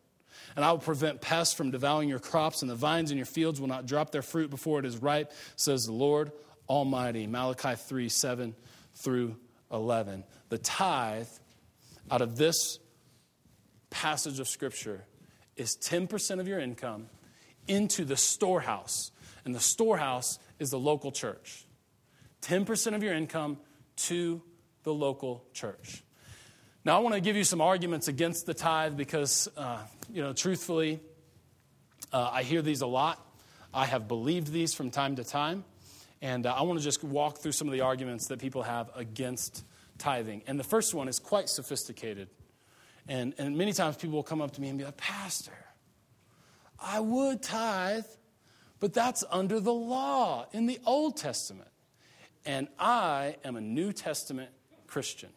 And 0.58 0.66
I 0.66 0.72
will 0.72 0.80
prevent 0.80 1.22
pests 1.22 1.54
from 1.54 1.70
devouring 1.70 2.10
your 2.10 2.18
crops, 2.18 2.64
and 2.64 2.72
the 2.72 2.76
vines 2.76 3.12
in 3.12 3.18
your 3.18 3.28
fields 3.28 3.62
will 3.62 3.68
not 3.68 3.86
drop 3.86 4.10
their 4.12 4.24
fruit 4.24 4.50
before 4.50 4.80
it 4.80 4.86
is 4.86 4.98
ripe, 4.98 5.32
says 5.56 5.86
the 5.86 5.94
Lord 5.94 6.32
Almighty. 6.68 7.28
Malachi 7.28 7.76
3 7.76 8.10
7 8.10 8.56
through 8.96 9.36
11. 9.72 10.24
The 10.50 10.58
tithe 10.58 11.28
out 12.10 12.22
of 12.22 12.38
this 12.38 12.80
passage 13.92 14.40
of 14.40 14.48
Scripture 14.48 15.06
is 15.56 15.78
10% 15.78 16.40
of 16.40 16.48
your 16.48 16.60
income 16.60 17.08
into 17.68 18.04
the 18.04 18.18
storehouse. 18.18 19.12
And 19.46 19.54
the 19.54 19.60
storehouse 19.60 20.40
is 20.58 20.72
the 20.72 20.80
local 20.80 21.12
church. 21.12 21.68
10% 22.42 22.96
of 22.96 23.04
your 23.04 23.14
income 23.14 23.60
to 23.98 24.42
the 24.82 24.94
local 24.94 25.46
church. 25.54 26.04
Now, 26.88 26.96
I 26.96 27.00
want 27.00 27.16
to 27.16 27.20
give 27.20 27.36
you 27.36 27.44
some 27.44 27.60
arguments 27.60 28.08
against 28.08 28.46
the 28.46 28.54
tithe 28.54 28.96
because, 28.96 29.50
uh, 29.58 29.80
you 30.10 30.22
know, 30.22 30.32
truthfully, 30.32 31.02
uh, 32.14 32.30
I 32.32 32.44
hear 32.44 32.62
these 32.62 32.80
a 32.80 32.88
lot. 32.88 33.20
I 33.74 33.86
have 33.86 34.08
believed 34.08 34.54
these 34.54 34.74
from 34.74 34.90
time 34.90 35.18
to 35.18 35.26
time. 35.26 35.66
And 36.22 36.46
uh, 36.46 36.54
I 36.54 36.62
want 36.62 36.80
to 36.80 36.86
just 36.86 37.04
walk 37.04 37.40
through 37.40 37.52
some 37.52 37.68
of 37.68 37.74
the 37.74 37.82
arguments 37.82 38.28
that 38.28 38.40
people 38.40 38.64
have 38.64 38.90
against 38.96 39.66
tithing. 39.98 40.44
And 40.48 40.58
the 40.58 40.64
first 40.64 40.94
one 40.94 41.10
is 41.10 41.20
quite 41.20 41.50
sophisticated. 41.50 42.30
And, 43.10 43.34
and 43.38 43.58
many 43.58 43.74
times 43.74 43.98
people 43.98 44.16
will 44.16 44.24
come 44.24 44.42
up 44.42 44.52
to 44.54 44.62
me 44.62 44.70
and 44.70 44.78
be 44.78 44.86
like, 44.86 44.96
Pastor, 44.96 45.66
I 46.80 47.02
would 47.02 47.44
tithe, 47.44 48.06
but 48.80 48.94
that's 48.94 49.26
under 49.30 49.60
the 49.60 49.74
law 49.74 50.46
in 50.54 50.68
the 50.68 50.80
Old 50.86 51.18
Testament. 51.18 51.68
And 52.46 52.70
I 52.80 53.36
am 53.44 53.58
a 53.58 53.62
New 53.62 53.92
Testament 53.92 54.52
Christian. 54.88 55.32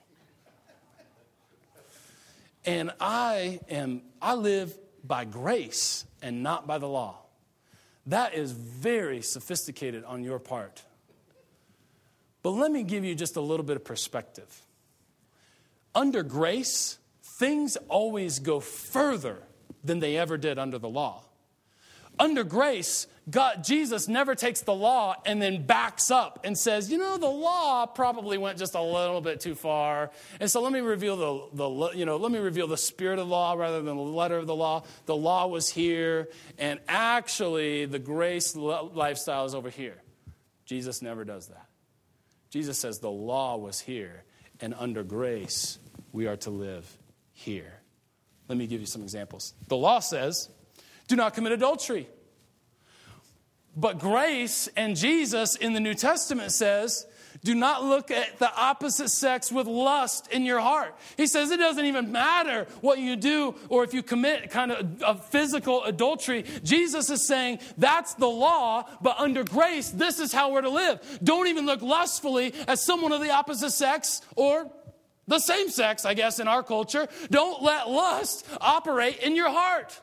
And 2.65 2.93
I 3.01 3.61
am 3.69 4.03
I 4.21 4.35
live 4.35 4.77
by 5.03 5.25
grace 5.25 6.05
and 6.23 6.43
not 6.43 6.67
by 6.67 6.79
the 6.79 6.89
law. 6.89 7.17
That 8.07 8.35
is 8.35 8.53
very 8.53 9.23
sophisticated 9.23 10.05
on 10.05 10.23
your 10.23 10.39
part. 10.39 10.83
But 12.43 12.51
let 12.51 12.71
me 12.71 12.83
give 12.83 13.05
you 13.05 13.15
just 13.15 13.37
a 13.37 13.41
little 13.41 13.65
bit 13.65 13.77
of 13.77 13.85
perspective. 13.85 14.63
Under 15.95 16.23
grace, 16.23 16.99
things 17.23 17.77
always 17.89 18.39
go 18.39 18.61
further 18.61 19.43
than 19.85 20.01
they 20.01 20.17
ever 20.17 20.37
did 20.37 20.59
under 20.59 20.79
the 20.79 20.89
law. 20.89 21.25
Under 22.21 22.45
grace, 22.45 23.07
God, 23.31 23.65
Jesus 23.65 24.07
never 24.07 24.35
takes 24.35 24.61
the 24.61 24.75
law 24.75 25.17
and 25.25 25.41
then 25.41 25.65
backs 25.65 26.11
up 26.11 26.41
and 26.45 26.57
says, 26.57 26.93
you 26.93 26.99
know, 26.99 27.17
the 27.17 27.27
law 27.27 27.87
probably 27.87 28.37
went 28.37 28.59
just 28.59 28.75
a 28.75 28.83
little 28.83 29.23
bit 29.23 29.41
too 29.41 29.55
far. 29.55 30.11
And 30.39 30.51
so 30.51 30.61
let 30.61 30.71
me 30.71 30.81
reveal 30.81 31.17
the, 31.17 31.57
the 31.57 31.91
you 31.97 32.05
know, 32.05 32.19
let 32.19 32.31
me 32.31 32.39
reveal 32.39 32.67
the 32.67 32.77
spirit 32.77 33.19
of 33.19 33.27
the 33.27 33.33
law 33.33 33.55
rather 33.55 33.81
than 33.81 33.97
the 33.97 34.03
letter 34.03 34.37
of 34.37 34.47
the 34.47 34.55
law. 34.55 34.85
The 35.07 35.17
law 35.17 35.47
was 35.47 35.71
here, 35.71 36.29
and 36.59 36.79
actually 36.89 37.87
the 37.87 37.99
grace 37.99 38.55
lifestyle 38.55 39.47
is 39.47 39.55
over 39.55 39.71
here. 39.71 39.97
Jesus 40.67 41.01
never 41.01 41.25
does 41.25 41.49
that. 41.49 41.67
Jesus 42.51 42.79
says 42.79 42.99
the 42.99 43.11
law 43.11 43.57
was 43.57 43.81
here, 43.81 44.25
and 44.61 44.75
under 44.77 45.03
grace 45.03 45.79
we 46.13 46.27
are 46.27 46.37
to 46.37 46.51
live 46.51 46.99
here. 47.33 47.81
Let 48.49 48.59
me 48.59 48.67
give 48.67 48.81
you 48.81 48.87
some 48.87 49.03
examples. 49.03 49.55
The 49.69 49.77
law 49.77 50.01
says, 50.01 50.51
do 51.11 51.17
not 51.17 51.35
commit 51.35 51.51
adultery. 51.51 52.09
But 53.77 53.99
grace 53.99 54.69
and 54.77 54.97
Jesus 54.97 55.57
in 55.57 55.75
the 55.75 55.81
New 55.81 55.95
Testament 55.95 56.53
says, 56.53 57.05
do 57.43 57.53
not 57.53 57.83
look 57.83 58.13
at 58.13 58.39
the 58.39 58.55
opposite 58.55 59.09
sex 59.09 59.51
with 59.51 59.67
lust 59.67 60.31
in 60.31 60.45
your 60.45 60.61
heart. 60.61 60.95
He 61.17 61.27
says 61.27 61.51
it 61.51 61.57
doesn't 61.57 61.85
even 61.85 62.13
matter 62.13 62.69
what 62.81 63.01
you 63.01 63.17
do 63.17 63.57
or 63.69 63.83
if 63.83 63.93
you 63.93 64.05
commit 64.05 64.51
kind 64.51 64.71
of 64.71 65.03
a 65.05 65.15
physical 65.17 65.83
adultery. 65.83 66.45
Jesus 66.63 67.11
is 67.11 67.27
saying 67.27 67.59
that's 67.77 68.15
the 68.15 68.29
law, 68.29 68.89
but 69.03 69.19
under 69.19 69.43
grace, 69.43 69.91
this 69.91 70.21
is 70.21 70.33
how 70.33 70.53
we're 70.53 70.61
to 70.61 70.71
live. 70.71 71.01
Don't 71.25 71.49
even 71.49 71.67
look 71.67 71.83
lustfully 71.83 72.55
at 72.69 72.79
someone 72.79 73.11
of 73.11 73.21
the 73.21 73.31
opposite 73.31 73.71
sex 73.71 74.23
or 74.37 74.71
the 75.27 75.41
same 75.41 75.71
sex, 75.71 76.05
I 76.05 76.15
guess, 76.15 76.39
in 76.39 76.47
our 76.47 76.63
culture. 76.63 77.09
Don't 77.31 77.63
let 77.63 77.91
lust 77.91 78.47
operate 78.61 79.19
in 79.19 79.35
your 79.35 79.51
heart. 79.51 80.01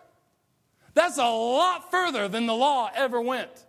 That's 0.98 1.20
a 1.20 1.30
lot 1.30 1.92
further 1.92 2.28
than 2.28 2.48
the 2.48 2.56
law 2.56 2.90
ever 2.96 3.22
went. 3.22 3.67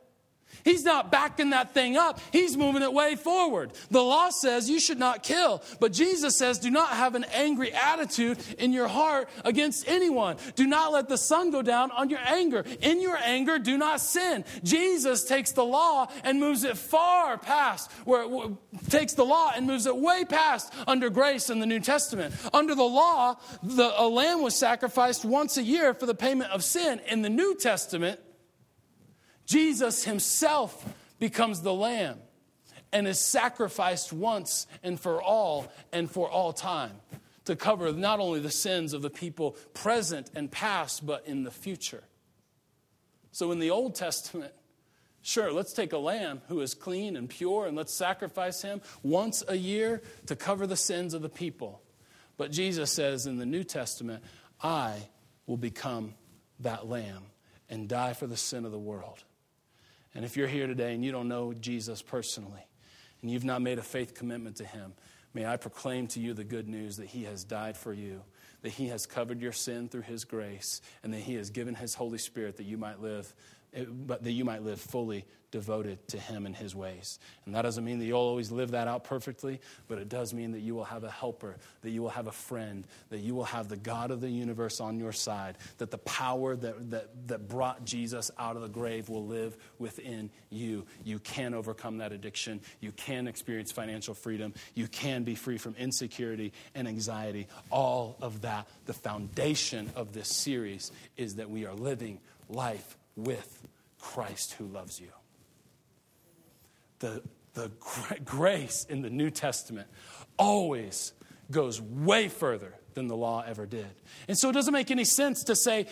He's 0.64 0.84
not 0.84 1.10
backing 1.10 1.50
that 1.50 1.74
thing 1.74 1.96
up. 1.96 2.20
He's 2.32 2.56
moving 2.56 2.82
it 2.82 2.92
way 2.92 3.16
forward. 3.16 3.72
The 3.90 4.02
law 4.02 4.30
says 4.30 4.68
you 4.68 4.80
should 4.80 4.98
not 4.98 5.22
kill, 5.22 5.62
but 5.80 5.92
Jesus 5.92 6.36
says 6.36 6.58
do 6.58 6.70
not 6.70 6.90
have 6.90 7.14
an 7.14 7.24
angry 7.32 7.72
attitude 7.72 8.38
in 8.58 8.72
your 8.72 8.88
heart 8.88 9.28
against 9.44 9.88
anyone. 9.88 10.36
Do 10.54 10.66
not 10.66 10.92
let 10.92 11.08
the 11.08 11.18
sun 11.18 11.50
go 11.50 11.62
down 11.62 11.90
on 11.90 12.10
your 12.10 12.20
anger. 12.26 12.64
In 12.80 13.00
your 13.00 13.16
anger, 13.16 13.58
do 13.58 13.78
not 13.78 14.00
sin. 14.00 14.44
Jesus 14.62 15.24
takes 15.24 15.52
the 15.52 15.64
law 15.64 16.08
and 16.24 16.40
moves 16.40 16.64
it 16.64 16.76
far 16.76 17.38
past 17.38 17.90
where 18.04 18.24
it 18.24 18.90
takes 18.90 19.14
the 19.14 19.24
law 19.24 19.52
and 19.54 19.66
moves 19.66 19.86
it 19.86 19.96
way 19.96 20.24
past 20.24 20.72
under 20.86 21.10
grace 21.10 21.50
in 21.50 21.60
the 21.60 21.66
New 21.66 21.80
Testament. 21.80 22.34
Under 22.52 22.74
the 22.74 22.82
law, 22.82 23.36
the, 23.62 23.92
a 23.96 24.06
lamb 24.08 24.42
was 24.42 24.56
sacrificed 24.56 25.24
once 25.24 25.56
a 25.56 25.62
year 25.62 25.94
for 25.94 26.06
the 26.06 26.14
payment 26.14 26.50
of 26.50 26.64
sin. 26.64 27.00
In 27.08 27.22
the 27.22 27.30
New 27.30 27.54
Testament, 27.54 28.20
Jesus 29.48 30.04
himself 30.04 30.84
becomes 31.18 31.62
the 31.62 31.72
lamb 31.72 32.18
and 32.92 33.08
is 33.08 33.18
sacrificed 33.18 34.12
once 34.12 34.66
and 34.82 35.00
for 35.00 35.22
all 35.22 35.72
and 35.90 36.10
for 36.10 36.28
all 36.28 36.52
time 36.52 36.92
to 37.46 37.56
cover 37.56 37.90
not 37.94 38.20
only 38.20 38.40
the 38.40 38.50
sins 38.50 38.92
of 38.92 39.00
the 39.00 39.08
people 39.08 39.52
present 39.72 40.30
and 40.34 40.50
past, 40.50 41.06
but 41.06 41.26
in 41.26 41.44
the 41.44 41.50
future. 41.50 42.04
So 43.32 43.50
in 43.50 43.58
the 43.58 43.70
Old 43.70 43.94
Testament, 43.94 44.52
sure, 45.22 45.50
let's 45.50 45.72
take 45.72 45.94
a 45.94 45.98
lamb 45.98 46.42
who 46.48 46.60
is 46.60 46.74
clean 46.74 47.16
and 47.16 47.26
pure 47.26 47.66
and 47.66 47.74
let's 47.74 47.94
sacrifice 47.94 48.60
him 48.60 48.82
once 49.02 49.42
a 49.48 49.56
year 49.56 50.02
to 50.26 50.36
cover 50.36 50.66
the 50.66 50.76
sins 50.76 51.14
of 51.14 51.22
the 51.22 51.30
people. 51.30 51.80
But 52.36 52.52
Jesus 52.52 52.92
says 52.92 53.24
in 53.24 53.38
the 53.38 53.46
New 53.46 53.64
Testament, 53.64 54.22
I 54.62 55.08
will 55.46 55.56
become 55.56 56.16
that 56.60 56.86
lamb 56.86 57.22
and 57.70 57.88
die 57.88 58.12
for 58.12 58.26
the 58.26 58.36
sin 58.36 58.66
of 58.66 58.72
the 58.72 58.78
world. 58.78 59.24
And 60.18 60.24
if 60.24 60.36
you're 60.36 60.48
here 60.48 60.66
today 60.66 60.94
and 60.94 61.04
you 61.04 61.12
don't 61.12 61.28
know 61.28 61.52
Jesus 61.54 62.02
personally, 62.02 62.66
and 63.22 63.30
you've 63.30 63.44
not 63.44 63.62
made 63.62 63.78
a 63.78 63.82
faith 63.82 64.14
commitment 64.14 64.56
to 64.56 64.64
him, 64.64 64.94
may 65.32 65.46
I 65.46 65.56
proclaim 65.56 66.08
to 66.08 66.18
you 66.18 66.34
the 66.34 66.42
good 66.42 66.68
news 66.68 66.96
that 66.96 67.06
he 67.06 67.22
has 67.22 67.44
died 67.44 67.76
for 67.76 67.92
you, 67.92 68.22
that 68.62 68.70
he 68.70 68.88
has 68.88 69.06
covered 69.06 69.40
your 69.40 69.52
sin 69.52 69.88
through 69.88 70.02
his 70.02 70.24
grace, 70.24 70.82
and 71.04 71.14
that 71.14 71.20
he 71.20 71.34
has 71.34 71.50
given 71.50 71.76
his 71.76 71.94
Holy 71.94 72.18
Spirit 72.18 72.56
that 72.56 72.66
you 72.66 72.76
might 72.76 73.00
live, 73.00 73.32
but 73.72 74.22
that 74.22 74.32
you 74.32 74.44
might 74.44 74.62
live 74.62 74.80
fully 74.80 75.24
devoted 75.50 76.06
to 76.08 76.18
Him 76.18 76.44
and 76.46 76.54
His 76.54 76.74
ways. 76.74 77.18
And 77.46 77.54
that 77.54 77.62
doesn't 77.62 77.84
mean 77.84 77.98
that 78.00 78.04
you'll 78.04 78.18
always 78.18 78.50
live 78.50 78.72
that 78.72 78.86
out 78.86 79.04
perfectly, 79.04 79.60
but 79.86 79.98
it 79.98 80.08
does 80.08 80.34
mean 80.34 80.52
that 80.52 80.60
you 80.60 80.74
will 80.74 80.84
have 80.84 81.04
a 81.04 81.10
helper, 81.10 81.56
that 81.82 81.90
you 81.90 82.02
will 82.02 82.10
have 82.10 82.26
a 82.26 82.32
friend, 82.32 82.86
that 83.08 83.20
you 83.20 83.34
will 83.34 83.44
have 83.44 83.68
the 83.68 83.76
God 83.76 84.10
of 84.10 84.20
the 84.20 84.28
universe 84.28 84.80
on 84.80 84.98
your 84.98 85.12
side, 85.12 85.56
that 85.78 85.90
the 85.90 85.98
power 85.98 86.54
that, 86.54 86.90
that, 86.90 87.28
that 87.28 87.48
brought 87.48 87.84
Jesus 87.84 88.30
out 88.38 88.56
of 88.56 88.62
the 88.62 88.68
grave 88.68 89.08
will 89.08 89.26
live 89.26 89.56
within 89.78 90.30
you. 90.50 90.84
You 91.02 91.18
can 91.18 91.54
overcome 91.54 91.98
that 91.98 92.12
addiction. 92.12 92.60
You 92.80 92.92
can 92.92 93.26
experience 93.26 93.72
financial 93.72 94.14
freedom. 94.14 94.52
You 94.74 94.86
can 94.86 95.24
be 95.24 95.34
free 95.34 95.58
from 95.58 95.74
insecurity 95.78 96.52
and 96.74 96.86
anxiety. 96.86 97.46
All 97.70 98.18
of 98.20 98.42
that, 98.42 98.68
the 98.84 98.92
foundation 98.92 99.90
of 99.96 100.12
this 100.12 100.28
series 100.28 100.92
is 101.16 101.36
that 101.36 101.48
we 101.48 101.64
are 101.64 101.74
living 101.74 102.20
life 102.50 102.97
with 103.18 103.66
Christ 103.98 104.54
who 104.54 104.66
loves 104.66 104.98
you 105.00 105.10
the, 107.00 107.22
the 107.54 107.70
grace 108.24 108.86
in 108.88 109.02
the 109.02 109.10
New 109.10 109.30
Testament 109.30 109.88
always 110.38 111.12
goes 111.50 111.80
way 111.80 112.28
further 112.28 112.74
than 112.94 113.08
the 113.08 113.16
law 113.16 113.44
ever 113.46 113.66
did. 113.66 113.90
And 114.26 114.36
so 114.36 114.50
it 114.50 114.52
doesn't 114.52 114.72
make 114.72 114.90
any 114.90 115.04
sense 115.04 115.44
to 115.44 115.56
say, 115.56 115.86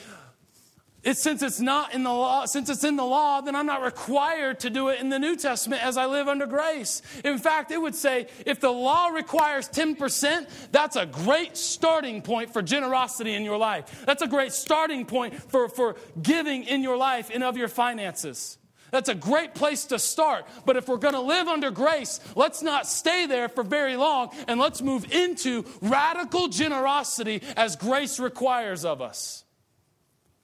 it's, 1.07 1.23
since 1.23 1.41
it's 1.41 1.61
not 1.61 1.95
in 1.95 2.03
the 2.03 2.13
law, 2.13 2.47
since 2.47 2.69
it's 2.69 2.83
in 2.83 2.97
the 2.97 3.05
law, 3.05 3.41
then 3.41 3.55
I'm 3.55 3.65
not 3.65 3.81
required 3.81 4.59
to 4.61 4.71
do 4.71 4.89
it 4.89 4.99
in 4.99 5.09
the 5.09 5.21
New 5.21 5.37
Testament 5.37 5.85
as 5.85 5.97
I 5.97 6.07
live 6.07 6.27
under 6.27 6.47
grace. 6.47 7.01
In 7.25 7.39
fact, 7.39 7.71
it 7.71 7.81
would 7.81 7.95
say 7.95 8.27
if 8.45 8.59
the 8.59 8.73
law 8.73 9.07
requires 9.07 9.69
10%, 9.69 10.49
that's 10.73 10.97
a 10.97 11.07
great 11.07 11.57
starting 11.57 12.23
point 12.23 12.53
for 12.53 12.61
generosity 12.61 13.35
in 13.35 13.45
your 13.45 13.57
life. 13.57 14.05
That's 14.05 14.21
a 14.21 14.27
great 14.27 14.53
starting 14.53 15.07
point 15.07 15.41
for, 15.49 15.69
for 15.69 15.95
giving 16.21 16.65
in 16.65 16.83
your 16.83 16.97
life 16.97 17.31
and 17.33 17.45
of 17.45 17.57
your 17.57 17.69
finances. 17.69 18.59
That's 18.91 19.09
a 19.09 19.15
great 19.15 19.55
place 19.55 19.85
to 19.87 20.01
start. 20.01 20.45
But 20.65 20.77
if 20.77 20.89
we're 20.89 20.97
going 20.97 21.15
to 21.15 21.21
live 21.21 21.47
under 21.47 21.71
grace, 21.71 22.19
let's 22.35 22.63
not 22.63 22.85
stay 22.85 23.27
there 23.27 23.49
for 23.49 23.63
very 23.63 23.95
long 23.95 24.31
and 24.49 24.59
let's 24.59 24.83
move 24.83 25.13
into 25.13 25.67
radical 25.81 26.49
generosity 26.49 27.43
as 27.57 27.77
grace 27.77 28.19
requires 28.19 28.85
of 28.85 29.01
us. 29.01 29.45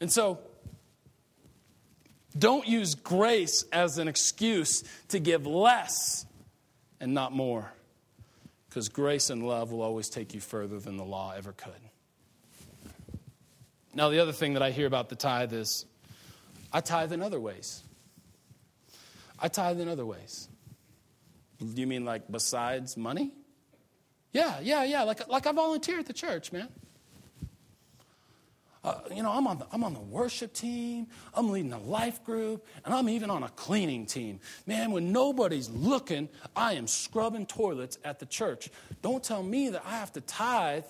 And 0.01 0.11
so, 0.11 0.39
Don't 2.39 2.67
use 2.67 2.95
grace 2.95 3.65
as 3.73 3.99
an 3.99 4.09
excuse 4.09 4.85
to 5.09 5.19
give 5.19 5.47
less 5.47 6.25
and 7.01 7.15
not 7.15 7.33
more. 7.33 7.73
Because 8.69 8.89
grace 8.89 9.29
and 9.29 9.47
love 9.47 9.71
will 9.71 9.83
always 9.83 10.09
take 10.09 10.33
you 10.33 10.41
further 10.41 10.79
than 10.79 10.97
the 10.97 11.05
law 11.05 11.35
ever 11.37 11.53
could. 11.53 11.73
Now, 13.95 14.09
the 14.09 14.21
other 14.21 14.33
thing 14.33 14.55
that 14.55 14.63
I 14.63 14.71
hear 14.71 14.87
about 14.87 15.11
the 15.11 15.17
tithe 15.17 15.53
is 15.53 15.85
I 16.73 16.81
tithe 16.81 17.13
in 17.13 17.23
other 17.23 17.39
ways. 17.39 17.83
I 19.39 19.49
tithe 19.49 19.79
in 19.81 19.89
other 19.89 20.07
ways. 20.07 20.49
Do 21.59 21.81
you 21.81 21.87
mean 21.87 22.05
like 22.05 22.31
besides 22.31 22.97
money? 22.97 23.33
Yeah, 24.33 24.61
yeah, 24.63 24.85
yeah. 24.85 25.03
Like, 25.03 25.29
like 25.29 25.47
I 25.47 25.53
volunteer 25.53 25.99
at 25.99 26.07
the 26.07 26.15
church, 26.15 26.53
man. 26.53 26.69
Uh, 28.85 28.99
you 29.15 29.23
know, 29.23 29.31
I'm 29.31 29.47
on, 29.47 29.59
the, 29.59 29.67
I'm 29.71 29.85
on 29.85 29.95
the 29.95 30.01
worship 30.01 30.53
team, 30.53 31.07
I'm 31.35 31.51
leading 31.51 31.73
a 31.73 31.79
life 31.79 32.25
group, 32.25 32.67
and 32.85 32.93
I'm 32.93 33.09
even 33.09 33.31
on 33.31 33.45
a 33.45 33.49
cleaning 33.51 34.07
team. 34.07 34.41
Man, 34.67 34.91
when 34.91 35.13
nobody's 35.13 35.71
looking, 35.71 36.29
I 36.57 36.73
am 36.73 36.89
scrubbing 36.89 37.47
toilets 37.47 37.99
at 38.05 38.19
the 38.19 38.27
church. 38.27 38.71
Don't 39.01 39.23
tell 39.23 39.43
me 39.43 39.69
that 39.69 39.85
I 39.87 39.91
have 39.91 40.13
to 40.15 40.21
tithe 40.21 40.85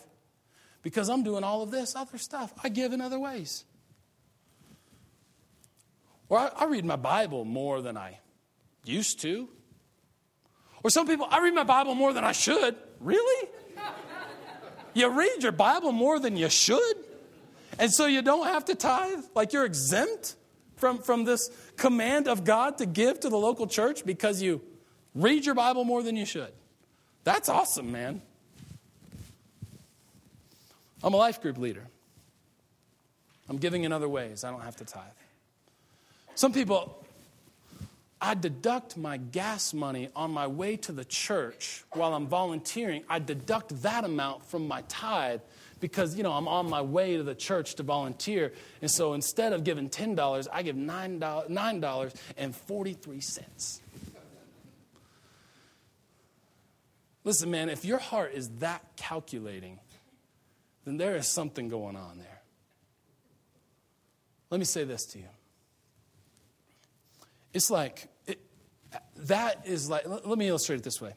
because 0.82 1.10
I'm 1.10 1.22
doing 1.22 1.44
all 1.44 1.62
of 1.62 1.70
this 1.70 1.94
other 1.94 2.16
stuff. 2.16 2.54
I 2.64 2.70
give 2.70 2.94
in 2.94 3.02
other 3.02 3.18
ways. 3.18 3.64
Or 6.30 6.38
I, 6.38 6.46
I 6.56 6.64
read 6.64 6.86
my 6.86 6.96
Bible 6.96 7.44
more 7.44 7.82
than 7.82 7.98
I 7.98 8.20
used 8.86 9.20
to. 9.20 9.50
Or 10.82 10.88
some 10.88 11.06
people, 11.06 11.26
I 11.30 11.40
read 11.40 11.54
my 11.54 11.62
Bible 11.62 11.94
more 11.94 12.14
than 12.14 12.24
I 12.24 12.32
should. 12.32 12.76
Really? 13.00 13.48
You 14.94 15.08
read 15.08 15.42
your 15.42 15.52
Bible 15.52 15.90
more 15.90 16.18
than 16.18 16.36
you 16.36 16.50
should? 16.50 16.96
And 17.82 17.92
so 17.92 18.06
you 18.06 18.22
don't 18.22 18.46
have 18.46 18.66
to 18.66 18.76
tithe? 18.76 19.24
Like 19.34 19.52
you're 19.52 19.64
exempt 19.64 20.36
from, 20.76 20.98
from 20.98 21.24
this 21.24 21.50
command 21.76 22.28
of 22.28 22.44
God 22.44 22.78
to 22.78 22.86
give 22.86 23.18
to 23.18 23.28
the 23.28 23.36
local 23.36 23.66
church 23.66 24.06
because 24.06 24.40
you 24.40 24.60
read 25.16 25.44
your 25.44 25.56
Bible 25.56 25.82
more 25.82 26.00
than 26.00 26.14
you 26.14 26.24
should. 26.24 26.52
That's 27.24 27.48
awesome, 27.48 27.90
man. 27.90 28.22
I'm 31.02 31.12
a 31.12 31.16
life 31.16 31.42
group 31.42 31.58
leader. 31.58 31.82
I'm 33.48 33.56
giving 33.56 33.82
in 33.82 33.92
other 33.92 34.08
ways. 34.08 34.44
I 34.44 34.52
don't 34.52 34.62
have 34.62 34.76
to 34.76 34.84
tithe. 34.84 35.02
Some 36.36 36.52
people, 36.52 37.04
I 38.20 38.34
deduct 38.34 38.96
my 38.96 39.16
gas 39.16 39.74
money 39.74 40.08
on 40.14 40.30
my 40.30 40.46
way 40.46 40.76
to 40.76 40.92
the 40.92 41.04
church 41.04 41.82
while 41.94 42.14
I'm 42.14 42.28
volunteering. 42.28 43.02
I 43.08 43.18
deduct 43.18 43.82
that 43.82 44.04
amount 44.04 44.46
from 44.46 44.68
my 44.68 44.82
tithe 44.82 45.40
because, 45.82 46.16
you 46.16 46.22
know, 46.22 46.32
I'm 46.32 46.46
on 46.46 46.70
my 46.70 46.80
way 46.80 47.16
to 47.16 47.24
the 47.24 47.34
church 47.34 47.74
to 47.74 47.82
volunteer. 47.82 48.52
And 48.80 48.88
so 48.88 49.14
instead 49.14 49.52
of 49.52 49.64
giving 49.64 49.90
$10, 49.90 50.46
I 50.52 50.62
give 50.62 50.76
$9, 50.76 51.18
$9.43. 51.18 53.80
Listen, 57.24 57.50
man, 57.50 57.68
if 57.68 57.84
your 57.84 57.98
heart 57.98 58.32
is 58.32 58.48
that 58.60 58.84
calculating, 58.96 59.80
then 60.84 60.98
there 60.98 61.16
is 61.16 61.26
something 61.26 61.68
going 61.68 61.96
on 61.96 62.18
there. 62.18 62.42
Let 64.50 64.60
me 64.60 64.64
say 64.64 64.84
this 64.84 65.04
to 65.06 65.18
you. 65.18 65.26
It's 67.52 67.70
like, 67.70 68.06
it, 68.28 68.38
that 69.16 69.66
is 69.66 69.90
like, 69.90 70.06
let 70.06 70.38
me 70.38 70.46
illustrate 70.46 70.76
it 70.76 70.84
this 70.84 71.00
way. 71.00 71.14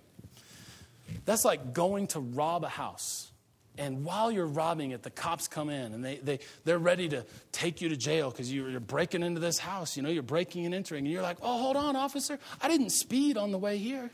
That's 1.25 1.45
like 1.45 1.71
going 1.71 2.08
to 2.08 2.19
rob 2.19 2.63
a 2.63 2.69
house 2.69 3.32
and 3.77 4.03
while 4.03 4.31
you're 4.31 4.45
robbing 4.45 4.91
it, 4.91 5.03
the 5.03 5.09
cops 5.09 5.47
come 5.47 5.69
in 5.69 5.93
and 5.93 6.03
they, 6.03 6.17
they, 6.17 6.39
they're 6.63 6.79
ready 6.79 7.09
to 7.09 7.25
take 7.51 7.81
you 7.81 7.89
to 7.89 7.97
jail 7.97 8.31
because 8.31 8.51
you're 8.51 8.79
breaking 8.79 9.23
into 9.23 9.39
this 9.39 9.59
house. 9.59 9.97
You 9.97 10.03
know, 10.03 10.09
you're 10.09 10.23
breaking 10.23 10.65
and 10.65 10.73
entering. 10.73 11.05
And 11.05 11.13
you're 11.13 11.21
like, 11.21 11.38
oh, 11.41 11.59
hold 11.59 11.75
on, 11.75 11.95
officer. 11.95 12.39
I 12.61 12.67
didn't 12.67 12.91
speed 12.91 13.38
on 13.38 13.51
the 13.51 13.57
way 13.57 13.77
here. 13.77 14.09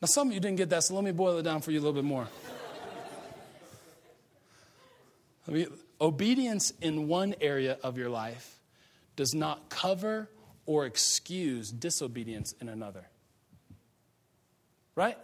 Now, 0.00 0.06
some 0.06 0.28
of 0.28 0.34
you 0.34 0.40
didn't 0.40 0.58
get 0.58 0.70
that, 0.70 0.84
so 0.84 0.94
let 0.94 1.02
me 1.02 1.10
boil 1.10 1.38
it 1.38 1.42
down 1.42 1.60
for 1.60 1.72
you 1.72 1.78
a 1.78 1.82
little 1.82 1.94
bit 1.94 2.04
more. 2.04 2.26
I 5.48 5.50
mean, 5.50 5.66
obedience 6.00 6.72
in 6.80 7.08
one 7.08 7.34
area 7.40 7.78
of 7.82 7.98
your 7.98 8.08
life 8.08 8.60
does 9.16 9.34
not 9.34 9.68
cover 9.68 10.30
or 10.66 10.86
excuse 10.86 11.72
disobedience 11.72 12.54
in 12.60 12.68
another. 12.68 13.08
Right? 14.94 15.18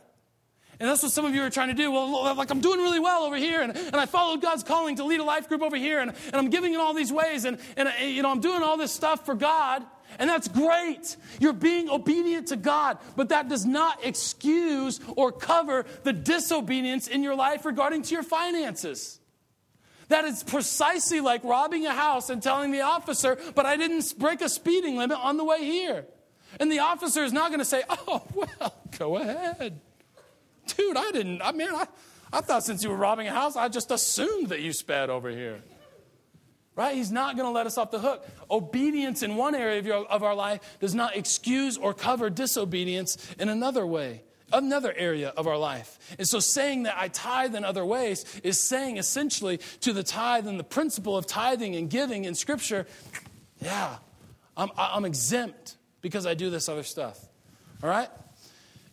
And 0.80 0.88
that's 0.88 1.02
what 1.02 1.12
some 1.12 1.24
of 1.24 1.34
you 1.34 1.42
are 1.42 1.50
trying 1.50 1.68
to 1.68 1.74
do. 1.74 1.90
Well, 1.90 2.34
like 2.34 2.50
I'm 2.50 2.60
doing 2.60 2.80
really 2.80 2.98
well 2.98 3.22
over 3.22 3.36
here, 3.36 3.60
and, 3.62 3.76
and 3.76 3.96
I 3.96 4.06
followed 4.06 4.42
God's 4.42 4.64
calling 4.64 4.96
to 4.96 5.04
lead 5.04 5.20
a 5.20 5.24
life 5.24 5.48
group 5.48 5.62
over 5.62 5.76
here, 5.76 6.00
and, 6.00 6.10
and 6.10 6.34
I'm 6.34 6.50
giving 6.50 6.74
in 6.74 6.80
all 6.80 6.94
these 6.94 7.12
ways, 7.12 7.44
and, 7.44 7.58
and 7.76 7.90
you 8.00 8.22
know, 8.22 8.30
I'm 8.30 8.40
doing 8.40 8.62
all 8.62 8.76
this 8.76 8.92
stuff 8.92 9.24
for 9.24 9.34
God, 9.34 9.84
and 10.18 10.28
that's 10.28 10.48
great. 10.48 11.16
You're 11.38 11.52
being 11.52 11.88
obedient 11.88 12.48
to 12.48 12.56
God, 12.56 12.98
but 13.16 13.28
that 13.28 13.48
does 13.48 13.64
not 13.64 14.04
excuse 14.04 15.00
or 15.16 15.32
cover 15.32 15.86
the 16.02 16.12
disobedience 16.12 17.08
in 17.08 17.22
your 17.22 17.34
life 17.34 17.64
regarding 17.64 18.02
to 18.02 18.14
your 18.14 18.22
finances. 18.22 19.20
That 20.08 20.24
is 20.24 20.42
precisely 20.42 21.20
like 21.20 21.42
robbing 21.44 21.86
a 21.86 21.92
house 21.94 22.30
and 22.30 22.42
telling 22.42 22.72
the 22.72 22.82
officer, 22.82 23.38
but 23.54 23.64
I 23.64 23.76
didn't 23.76 24.18
break 24.18 24.42
a 24.42 24.48
speeding 24.48 24.96
limit 24.96 25.18
on 25.18 25.36
the 25.36 25.44
way 25.44 25.64
here. 25.64 26.06
And 26.60 26.70
the 26.70 26.80
officer 26.80 27.24
is 27.24 27.32
not 27.32 27.48
going 27.48 27.60
to 27.60 27.64
say, 27.64 27.82
oh, 27.88 28.22
well, 28.34 28.74
go 28.98 29.16
ahead. 29.16 29.80
Dude, 30.66 30.96
I 30.96 31.10
didn't, 31.10 31.42
I 31.42 31.52
mean, 31.52 31.68
I, 31.70 31.86
I 32.32 32.40
thought 32.40 32.64
since 32.64 32.82
you 32.82 32.90
were 32.90 32.96
robbing 32.96 33.28
a 33.28 33.32
house, 33.32 33.56
I 33.56 33.68
just 33.68 33.90
assumed 33.90 34.48
that 34.48 34.60
you 34.60 34.72
sped 34.72 35.10
over 35.10 35.30
here. 35.30 35.62
Right? 36.76 36.96
He's 36.96 37.12
not 37.12 37.36
going 37.36 37.46
to 37.46 37.52
let 37.52 37.66
us 37.66 37.78
off 37.78 37.92
the 37.92 38.00
hook. 38.00 38.26
Obedience 38.50 39.22
in 39.22 39.36
one 39.36 39.54
area 39.54 39.78
of, 39.78 39.86
your, 39.86 40.04
of 40.06 40.24
our 40.24 40.34
life 40.34 40.78
does 40.80 40.94
not 40.94 41.16
excuse 41.16 41.76
or 41.76 41.94
cover 41.94 42.30
disobedience 42.30 43.32
in 43.38 43.48
another 43.48 43.86
way, 43.86 44.24
another 44.52 44.92
area 44.92 45.28
of 45.36 45.46
our 45.46 45.56
life. 45.56 45.98
And 46.18 46.26
so 46.26 46.40
saying 46.40 46.82
that 46.84 46.96
I 46.98 47.06
tithe 47.08 47.54
in 47.54 47.64
other 47.64 47.84
ways 47.84 48.24
is 48.42 48.58
saying 48.58 48.96
essentially 48.96 49.58
to 49.82 49.92
the 49.92 50.02
tithe 50.02 50.48
and 50.48 50.58
the 50.58 50.64
principle 50.64 51.16
of 51.16 51.26
tithing 51.26 51.76
and 51.76 51.88
giving 51.88 52.24
in 52.24 52.34
Scripture, 52.34 52.86
yeah, 53.60 53.98
I'm, 54.56 54.70
I'm 54.76 55.04
exempt 55.04 55.76
because 56.00 56.26
I 56.26 56.34
do 56.34 56.50
this 56.50 56.68
other 56.68 56.82
stuff. 56.82 57.24
All 57.84 57.88
right? 57.88 58.08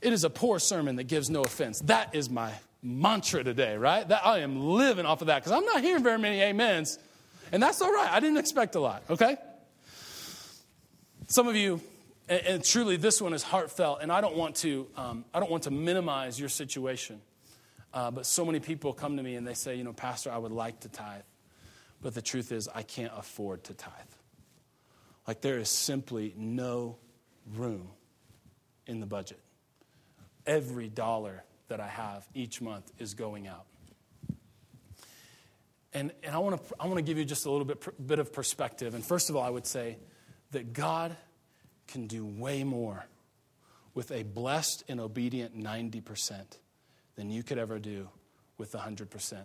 It 0.01 0.13
is 0.13 0.23
a 0.23 0.29
poor 0.29 0.57
sermon 0.59 0.95
that 0.95 1.03
gives 1.03 1.29
no 1.29 1.43
offense. 1.43 1.79
That 1.81 2.15
is 2.15 2.29
my 2.29 2.51
mantra 2.81 3.43
today, 3.43 3.77
right? 3.77 4.07
That 4.07 4.25
I 4.25 4.39
am 4.39 4.59
living 4.59 5.05
off 5.05 5.21
of 5.21 5.27
that 5.27 5.43
because 5.43 5.51
I'm 5.51 5.65
not 5.65 5.81
hearing 5.81 6.03
very 6.03 6.17
many 6.17 6.43
amens. 6.43 6.97
And 7.51 7.61
that's 7.61 7.81
all 7.81 7.93
right. 7.93 8.09
I 8.11 8.19
didn't 8.19 8.37
expect 8.37 8.75
a 8.75 8.79
lot, 8.79 9.03
okay? 9.09 9.37
Some 11.27 11.47
of 11.47 11.55
you, 11.55 11.81
and, 12.27 12.41
and 12.41 12.63
truly 12.63 12.97
this 12.97 13.21
one 13.21 13.33
is 13.33 13.43
heartfelt, 13.43 13.99
and 14.01 14.11
I 14.11 14.21
don't 14.21 14.35
want 14.35 14.55
to, 14.57 14.87
um, 14.97 15.25
I 15.33 15.39
don't 15.39 15.51
want 15.51 15.63
to 15.63 15.71
minimize 15.71 16.39
your 16.39 16.49
situation. 16.49 17.21
Uh, 17.93 18.09
but 18.09 18.25
so 18.25 18.45
many 18.45 18.59
people 18.59 18.93
come 18.93 19.17
to 19.17 19.23
me 19.23 19.35
and 19.35 19.45
they 19.45 19.53
say, 19.53 19.75
you 19.75 19.83
know, 19.83 19.93
Pastor, 19.93 20.31
I 20.31 20.37
would 20.37 20.53
like 20.53 20.79
to 20.81 20.89
tithe. 20.89 21.23
But 22.01 22.15
the 22.15 22.21
truth 22.21 22.51
is, 22.51 22.67
I 22.73 22.81
can't 22.81 23.11
afford 23.15 23.65
to 23.65 23.73
tithe. 23.73 23.93
Like, 25.27 25.41
there 25.41 25.59
is 25.59 25.69
simply 25.69 26.33
no 26.35 26.97
room 27.55 27.89
in 28.87 29.01
the 29.01 29.05
budget 29.05 29.39
every 30.51 30.89
dollar 30.89 31.43
that 31.69 31.79
I 31.79 31.87
have 31.87 32.27
each 32.33 32.61
month 32.61 32.91
is 32.99 33.13
going 33.13 33.47
out. 33.47 33.65
And, 35.93 36.11
and 36.23 36.35
I 36.35 36.39
want 36.39 36.67
to 36.67 36.75
I 36.77 36.87
wanna 36.87 37.01
give 37.01 37.17
you 37.17 37.23
just 37.23 37.45
a 37.45 37.51
little 37.51 37.65
bit, 37.65 38.05
bit 38.05 38.19
of 38.19 38.33
perspective. 38.33 38.93
And 38.93 39.03
first 39.03 39.29
of 39.29 39.37
all, 39.37 39.43
I 39.43 39.49
would 39.49 39.65
say 39.65 39.97
that 40.51 40.73
God 40.73 41.15
can 41.87 42.07
do 42.07 42.25
way 42.25 42.65
more 42.65 43.05
with 43.93 44.11
a 44.11 44.23
blessed 44.23 44.83
and 44.89 44.99
obedient 44.99 45.57
90% 45.57 46.43
than 47.15 47.29
you 47.29 47.43
could 47.43 47.57
ever 47.57 47.79
do 47.79 48.09
with 48.57 48.73
the 48.73 48.77
100% 48.77 49.37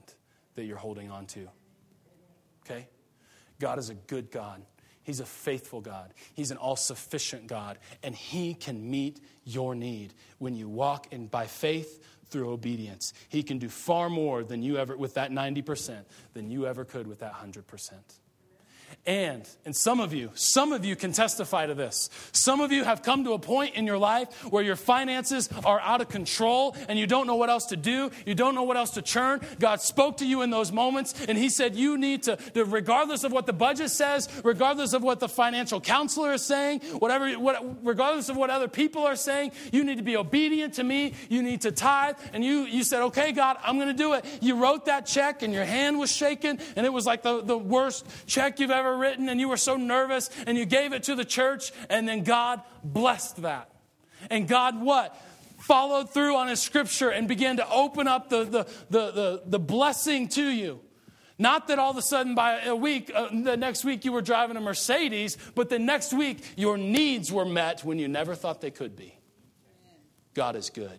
that 0.55 0.65
you're 0.65 0.77
holding 0.77 1.11
on 1.11 1.27
to. 1.27 1.49
Okay? 2.65 2.89
God 3.61 3.79
is 3.79 3.91
a 3.91 3.95
good 3.95 4.31
God. 4.31 4.63
He's 5.07 5.21
a 5.21 5.25
faithful 5.25 5.81
God. 5.81 6.13
He's 6.35 6.51
an 6.51 6.57
all 6.57 6.75
sufficient 6.75 7.47
God. 7.47 7.79
And 8.03 8.13
He 8.13 8.55
can 8.55 8.91
meet 8.91 9.21
your 9.45 9.77
need 9.77 10.13
when 10.39 10.57
you 10.57 10.69
walk 10.69 11.13
in 11.13 11.29
by 11.29 11.47
faith 11.47 12.03
through 12.29 12.51
obedience. 12.51 13.15
He 13.29 13.45
can 13.45 13.59
do 13.59 13.69
far 13.69 14.11
more 14.11 14.43
than 14.43 14.65
you 14.65 14.79
ever, 14.79 14.97
with 14.97 15.15
that 15.15 15.31
90%, 15.31 16.05
than 16.35 16.51
you 16.51 16.67
ever 16.67 16.85
could 16.85 17.07
with 17.07 17.21
that 17.21 17.35
100%. 17.35 17.93
And, 19.07 19.49
and 19.65 19.75
some 19.77 20.01
of 20.01 20.13
you, 20.13 20.33
some 20.35 20.73
of 20.73 20.85
you 20.85 20.97
can 20.97 21.13
testify 21.13 21.67
to 21.67 21.75
this. 21.75 22.11
Some 22.33 22.61
of 22.61 22.73
you 22.73 22.83
have 22.83 23.03
come 23.05 23.23
to 23.23 23.35
a 23.35 23.39
point 23.39 23.77
in 23.77 23.87
your 23.87 23.99
life 23.99 24.43
where 24.51 24.65
your 24.65 24.75
finances 24.75 25.49
are 25.65 25.79
out 25.79 26.01
of 26.01 26.09
control 26.09 26.75
and 26.89 26.99
you 26.99 27.07
don't 27.07 27.29
know 27.29 27.37
what 27.37 27.49
else 27.49 27.67
to 27.67 27.77
do. 27.77 28.11
You 28.25 28.35
don't 28.35 28.57
know 28.57 28.65
what 28.65 28.77
else 28.77 28.91
to 28.91 29.03
churn. 29.03 29.43
God 29.61 29.81
spoke 29.81 30.17
to 30.17 30.27
you 30.27 30.43
in 30.43 30.51
those 30.51 30.73
moments 30.73 31.15
and 31.29 31.39
He 31.39 31.51
said, 31.51 31.77
You 31.77 31.97
need 31.97 32.25
to, 32.25 32.35
to 32.55 32.65
regardless 32.65 33.23
of 33.23 33.31
what 33.31 33.47
the 33.47 33.53
budget 33.53 33.91
says, 33.91 34.29
regardless 34.43 34.93
of 34.93 35.05
what 35.05 35.21
the 35.21 35.29
financial 35.29 35.81
counselor 35.81 36.33
is 36.33 36.43
saying, 36.43 36.81
whatever, 36.99 37.31
what, 37.35 37.87
regardless 37.87 38.29
of 38.29 38.37
what 38.37 38.51
other 38.51 38.67
people 38.67 39.05
are 39.05 39.15
saying, 39.15 39.53
you 39.71 39.85
need 39.85 39.99
to 39.99 40.03
be 40.03 40.17
obedient 40.17 40.75
to 40.75 40.85
me. 40.85 41.15
You 41.29 41.45
need 41.45 41.61
to 41.61 41.71
tithe. 41.71 42.17
And 42.33 42.45
you, 42.45 42.63
you 42.63 42.83
said, 42.83 43.03
Okay, 43.03 43.31
God, 43.31 43.57
I'm 43.63 43.77
going 43.77 43.87
to 43.87 43.95
do 43.95 44.15
it. 44.15 44.25
You 44.41 44.57
wrote 44.57 44.87
that 44.87 45.07
check 45.07 45.45
and 45.45 45.55
your 45.55 45.65
hand 45.65 45.97
was 46.01 46.11
shaking 46.11 46.59
and 46.75 46.85
it 46.85 46.93
was 46.93 47.07
like 47.07 47.23
the, 47.23 47.41
the 47.41 47.57
worst 47.57 48.05
check 48.27 48.59
you've 48.59 48.73
ever 48.73 48.76
written, 48.83 49.29
and 49.29 49.41
you 49.41 49.49
were 49.49 49.57
so 49.57 49.77
nervous, 49.77 50.31
and 50.47 50.59
you 50.59 50.67
gave 50.67 50.93
it 50.93 51.05
to 51.05 51.15
the 51.15 51.25
church, 51.25 51.73
and 51.89 52.09
then 52.09 52.23
God 52.23 52.63
blessed 52.83 53.43
that. 53.43 53.71
And 54.31 54.49
God, 54.49 54.81
what? 54.81 55.17
Followed 55.59 56.11
through 56.11 56.37
on 56.37 56.49
his 56.49 56.61
scripture 56.61 57.11
and 57.11 57.27
began 57.29 57.57
to 57.57 57.69
open 57.71 58.07
up 58.09 58.29
the, 58.29 58.45
the, 58.45 58.65
the, 58.91 59.11
the, 59.11 59.43
the 59.47 59.59
blessing 59.59 60.29
to 60.29 60.47
you. 60.47 60.81
Not 61.39 61.69
that 61.69 61.79
all 61.79 61.91
of 61.91 61.97
a 61.97 62.03
sudden 62.03 62.35
by 62.35 62.63
a 62.63 62.75
week, 62.75 63.11
uh, 63.15 63.29
the 63.31 63.57
next 63.57 63.85
week 63.85 64.05
you 64.05 64.13
were 64.13 64.23
driving 64.23 64.57
a 64.57 64.61
Mercedes, 64.61 65.37
but 65.55 65.69
the 65.69 65.79
next 65.79 66.13
week 66.15 66.43
your 66.57 66.79
needs 66.79 67.31
were 67.31 67.45
met 67.45 67.85
when 67.85 67.99
you 67.99 68.09
never 68.09 68.35
thought 68.35 68.61
they 68.61 68.71
could 68.71 68.97
be. 68.97 69.15
God 70.33 70.57
is 70.57 70.71
good. 70.71 70.99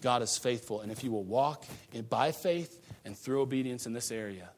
God 0.00 0.22
is 0.22 0.36
faithful. 0.36 0.80
And 0.80 0.92
if 0.92 1.02
you 1.02 1.10
will 1.10 1.24
walk 1.24 1.64
in, 1.92 2.04
by 2.04 2.30
faith 2.30 2.78
and 3.04 3.16
through 3.16 3.40
obedience 3.40 3.86
in 3.86 3.92
this 3.92 4.12
area, 4.12 4.50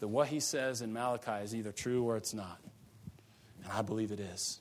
then 0.00 0.10
what 0.10 0.28
he 0.28 0.40
says 0.40 0.82
in 0.82 0.92
Malachi 0.92 1.44
is 1.44 1.54
either 1.54 1.72
true 1.72 2.02
or 2.04 2.16
it's 2.16 2.34
not. 2.34 2.58
And 3.62 3.72
I 3.72 3.82
believe 3.82 4.10
it 4.10 4.20
is. 4.20 4.60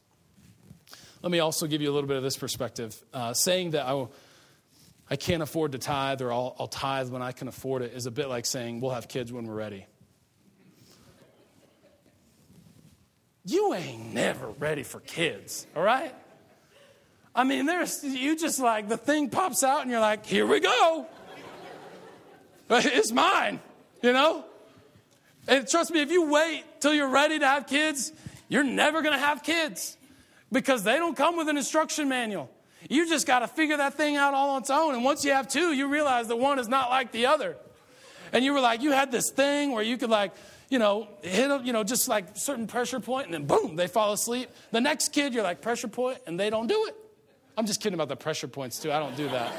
Let 1.21 1.31
me 1.31 1.39
also 1.39 1.67
give 1.67 1.81
you 1.81 1.91
a 1.91 1.93
little 1.93 2.07
bit 2.07 2.17
of 2.17 2.23
this 2.23 2.37
perspective. 2.37 3.01
Uh, 3.13 3.33
saying 3.33 3.71
that 3.71 3.85
I 3.85 3.93
will 3.93 4.11
I 5.09 5.15
can't 5.15 5.41
afford 5.41 5.71
to 5.71 5.79
tithe 5.79 6.21
or 6.21 6.31
I'll, 6.31 6.55
I'll 6.59 6.67
tithe 6.67 7.09
when 7.09 7.21
I 7.21 7.31
can 7.31 7.47
afford 7.47 7.81
it 7.81 7.93
is 7.93 8.05
a 8.05 8.11
bit 8.11 8.29
like 8.29 8.45
saying 8.45 8.79
we'll 8.79 8.91
have 8.91 9.07
kids 9.07 9.33
when 9.33 9.45
we're 9.45 9.55
ready. 9.55 9.87
You 13.43 13.73
ain't 13.73 14.13
never 14.13 14.49
ready 14.49 14.83
for 14.83 14.99
kids, 14.99 15.65
all 15.75 15.81
right? 15.81 16.13
I 17.33 17.43
mean, 17.43 17.65
there's, 17.65 18.03
you 18.03 18.37
just 18.37 18.59
like, 18.59 18.87
the 18.87 18.97
thing 18.97 19.29
pops 19.29 19.63
out 19.63 19.81
and 19.81 19.89
you're 19.89 19.99
like, 19.99 20.25
here 20.25 20.45
we 20.45 20.59
go. 20.59 21.07
It's 22.71 23.11
mine, 23.11 23.59
you 24.03 24.13
know? 24.13 24.45
And 25.49 25.67
trust 25.67 25.91
me, 25.91 25.99
if 25.99 26.11
you 26.11 26.29
wait 26.29 26.63
till 26.79 26.93
you're 26.93 27.09
ready 27.09 27.39
to 27.39 27.47
have 27.47 27.65
kids, 27.65 28.13
you're 28.49 28.63
never 28.63 29.01
going 29.01 29.13
to 29.13 29.19
have 29.19 29.41
kids 29.41 29.97
because 30.51 30.83
they 30.83 30.97
don't 30.97 31.17
come 31.17 31.37
with 31.37 31.49
an 31.49 31.57
instruction 31.57 32.07
manual. 32.07 32.51
You 32.87 33.09
just 33.09 33.25
got 33.25 33.39
to 33.39 33.47
figure 33.47 33.75
that 33.77 33.95
thing 33.95 34.15
out 34.15 34.35
all 34.35 34.51
on 34.51 34.61
its 34.61 34.69
own. 34.69 34.93
And 34.93 35.03
once 35.03 35.25
you 35.25 35.31
have 35.31 35.47
two, 35.47 35.73
you 35.73 35.87
realize 35.87 36.27
that 36.27 36.35
one 36.35 36.59
is 36.59 36.67
not 36.67 36.91
like 36.91 37.11
the 37.11 37.25
other. 37.25 37.57
And 38.31 38.45
you 38.45 38.53
were 38.53 38.61
like, 38.61 38.83
you 38.83 38.91
had 38.91 39.11
this 39.11 39.31
thing 39.31 39.71
where 39.71 39.83
you 39.83 39.97
could 39.97 40.11
like, 40.11 40.33
you 40.69 40.77
know, 40.77 41.07
hit 41.23 41.47
them, 41.47 41.65
you 41.65 41.73
know, 41.73 41.83
just 41.83 42.07
like 42.07 42.37
certain 42.37 42.67
pressure 42.67 42.99
point, 42.99 43.25
and 43.25 43.33
then 43.33 43.47
boom, 43.47 43.75
they 43.75 43.87
fall 43.87 44.13
asleep. 44.13 44.51
The 44.69 44.79
next 44.79 45.13
kid, 45.13 45.33
you're 45.33 45.41
like 45.41 45.61
pressure 45.61 45.87
point, 45.87 46.19
and 46.27 46.39
they 46.39 46.51
don't 46.51 46.67
do 46.67 46.85
it. 46.87 46.95
I'm 47.57 47.65
just 47.65 47.81
kidding 47.81 47.95
about 47.95 48.07
the 48.07 48.15
pressure 48.15 48.47
points 48.47 48.77
too. 48.77 48.91
I 48.91 48.99
don't 48.99 49.17
do 49.17 49.27
that. 49.29 49.51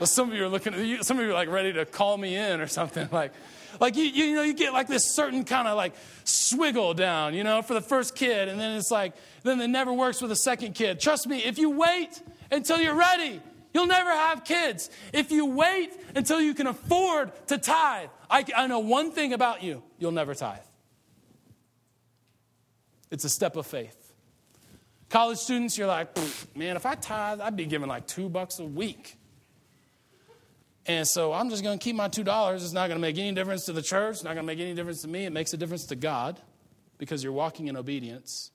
but 0.00 0.08
some 0.08 0.30
of 0.30 0.34
you 0.34 0.44
are 0.44 0.48
looking 0.48 0.72
at 0.72 0.80
you, 0.80 1.02
some 1.02 1.18
of 1.18 1.24
you 1.26 1.30
are 1.32 1.34
like 1.34 1.50
ready 1.50 1.74
to 1.74 1.84
call 1.84 2.16
me 2.16 2.34
in 2.36 2.62
or 2.62 2.68
something 2.68 3.06
like. 3.12 3.32
Like 3.80 3.96
you, 3.96 4.04
you 4.04 4.34
know, 4.34 4.42
you 4.42 4.54
get 4.54 4.72
like 4.72 4.88
this 4.88 5.14
certain 5.14 5.44
kind 5.44 5.68
of 5.68 5.76
like 5.76 5.94
swiggle 6.24 6.94
down, 6.94 7.34
you 7.34 7.44
know, 7.44 7.62
for 7.62 7.74
the 7.74 7.80
first 7.80 8.14
kid, 8.14 8.48
and 8.48 8.60
then 8.60 8.76
it's 8.76 8.90
like, 8.90 9.14
then 9.42 9.60
it 9.60 9.68
never 9.68 9.92
works 9.92 10.20
with 10.20 10.30
the 10.30 10.36
second 10.36 10.74
kid. 10.74 11.00
Trust 11.00 11.26
me, 11.26 11.44
if 11.44 11.58
you 11.58 11.70
wait 11.70 12.20
until 12.50 12.80
you're 12.80 12.94
ready. 12.94 13.40
You'll 13.74 13.86
never 13.86 14.10
have 14.10 14.42
kids. 14.42 14.88
If 15.12 15.30
you 15.30 15.44
wait 15.44 15.92
until 16.14 16.40
you 16.40 16.54
can 16.54 16.66
afford 16.66 17.30
to 17.48 17.58
tithe, 17.58 18.08
I, 18.30 18.42
I 18.56 18.66
know 18.68 18.78
one 18.78 19.10
thing 19.10 19.34
about 19.34 19.62
you 19.62 19.82
you'll 19.98 20.12
never 20.12 20.34
tithe. 20.34 20.60
It's 23.10 23.24
a 23.24 23.28
step 23.28 23.56
of 23.56 23.66
faith. 23.66 24.14
College 25.10 25.38
students, 25.38 25.76
you're 25.76 25.86
like, 25.86 26.08
man, 26.56 26.76
if 26.76 26.86
I 26.86 26.94
tithe, 26.94 27.40
I'd 27.40 27.54
be 27.54 27.66
giving 27.66 27.88
like 27.88 28.06
two 28.06 28.30
bucks 28.30 28.58
a 28.58 28.64
week. 28.64 29.15
And 30.88 31.06
so 31.06 31.32
I'm 31.32 31.50
just 31.50 31.64
going 31.64 31.78
to 31.78 31.82
keep 31.82 31.96
my 31.96 32.08
$2. 32.08 32.54
It's 32.54 32.72
not 32.72 32.86
going 32.88 32.96
to 32.96 33.02
make 33.02 33.18
any 33.18 33.32
difference 33.32 33.64
to 33.64 33.72
the 33.72 33.82
church. 33.82 34.16
It's 34.16 34.24
not 34.24 34.34
going 34.34 34.44
to 34.44 34.46
make 34.46 34.60
any 34.60 34.74
difference 34.74 35.02
to 35.02 35.08
me. 35.08 35.24
It 35.24 35.32
makes 35.32 35.52
a 35.52 35.56
difference 35.56 35.86
to 35.86 35.96
God 35.96 36.40
because 36.98 37.24
you're 37.24 37.32
walking 37.32 37.66
in 37.66 37.76
obedience. 37.76 38.52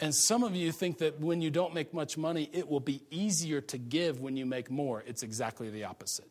And 0.00 0.14
some 0.14 0.44
of 0.44 0.54
you 0.54 0.70
think 0.70 0.98
that 0.98 1.20
when 1.20 1.42
you 1.42 1.50
don't 1.50 1.74
make 1.74 1.92
much 1.92 2.16
money, 2.16 2.48
it 2.52 2.68
will 2.68 2.80
be 2.80 3.02
easier 3.10 3.60
to 3.62 3.78
give 3.78 4.20
when 4.20 4.36
you 4.36 4.46
make 4.46 4.70
more. 4.70 5.02
It's 5.06 5.24
exactly 5.24 5.70
the 5.70 5.84
opposite. 5.84 6.30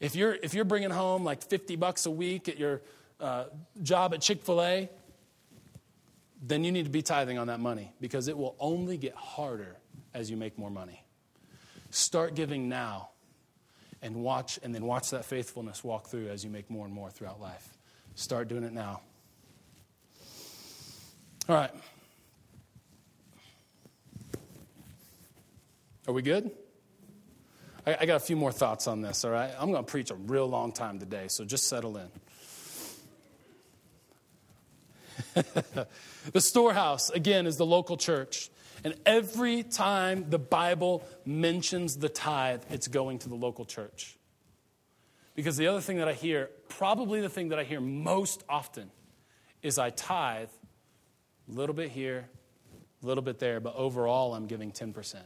If 0.00 0.16
you're, 0.16 0.34
if 0.42 0.54
you're 0.54 0.64
bringing 0.64 0.90
home 0.90 1.24
like 1.24 1.42
50 1.42 1.76
bucks 1.76 2.06
a 2.06 2.10
week 2.10 2.48
at 2.48 2.58
your 2.58 2.80
uh, 3.20 3.44
job 3.82 4.14
at 4.14 4.22
Chick 4.22 4.42
fil 4.42 4.62
A, 4.62 4.88
then 6.42 6.64
you 6.64 6.72
need 6.72 6.84
to 6.84 6.90
be 6.90 7.02
tithing 7.02 7.38
on 7.38 7.48
that 7.48 7.60
money 7.60 7.92
because 8.00 8.28
it 8.28 8.36
will 8.36 8.56
only 8.58 8.96
get 8.96 9.14
harder 9.14 9.76
as 10.14 10.30
you 10.30 10.36
make 10.36 10.58
more 10.58 10.70
money. 10.70 11.04
Start 11.90 12.34
giving 12.34 12.68
now 12.68 13.10
and 14.06 14.16
watch, 14.16 14.58
and 14.62 14.74
then 14.74 14.84
watch 14.86 15.10
that 15.10 15.24
faithfulness 15.24 15.82
walk 15.82 16.06
through 16.06 16.28
as 16.28 16.44
you 16.44 16.50
make 16.50 16.70
more 16.70 16.86
and 16.86 16.94
more 16.94 17.10
throughout 17.10 17.40
life. 17.40 17.76
Start 18.14 18.48
doing 18.48 18.62
it 18.62 18.72
now. 18.72 19.00
All 21.48 21.56
right. 21.56 21.70
Are 26.06 26.14
we 26.14 26.22
good? 26.22 26.52
I, 27.84 27.96
I 28.00 28.06
got 28.06 28.16
a 28.16 28.20
few 28.20 28.36
more 28.36 28.52
thoughts 28.52 28.86
on 28.86 29.02
this, 29.02 29.24
all 29.24 29.32
right? 29.32 29.50
I'm 29.58 29.72
going 29.72 29.84
to 29.84 29.90
preach 29.90 30.10
a 30.10 30.14
real 30.14 30.46
long 30.46 30.72
time 30.72 31.00
today, 31.00 31.26
so 31.28 31.44
just 31.44 31.66
settle 31.66 31.96
in. 31.96 32.08
the 36.32 36.40
storehouse, 36.40 37.10
again, 37.10 37.46
is 37.46 37.56
the 37.56 37.66
local 37.66 37.96
church. 37.96 38.50
And 38.84 38.94
every 39.04 39.62
time 39.62 40.30
the 40.30 40.38
Bible 40.38 41.06
mentions 41.24 41.96
the 41.96 42.08
tithe, 42.08 42.62
it's 42.70 42.88
going 42.88 43.18
to 43.20 43.28
the 43.28 43.34
local 43.34 43.64
church. 43.64 44.16
Because 45.34 45.56
the 45.56 45.66
other 45.66 45.80
thing 45.80 45.98
that 45.98 46.08
I 46.08 46.14
hear, 46.14 46.50
probably 46.68 47.20
the 47.20 47.28
thing 47.28 47.50
that 47.50 47.58
I 47.58 47.64
hear 47.64 47.80
most 47.80 48.42
often, 48.48 48.90
is 49.62 49.78
I 49.78 49.90
tithe 49.90 50.48
a 51.48 51.52
little 51.52 51.74
bit 51.74 51.90
here, 51.90 52.28
a 53.02 53.06
little 53.06 53.22
bit 53.22 53.38
there, 53.38 53.60
but 53.60 53.74
overall 53.76 54.34
I'm 54.34 54.46
giving 54.46 54.72
10%. 54.72 55.16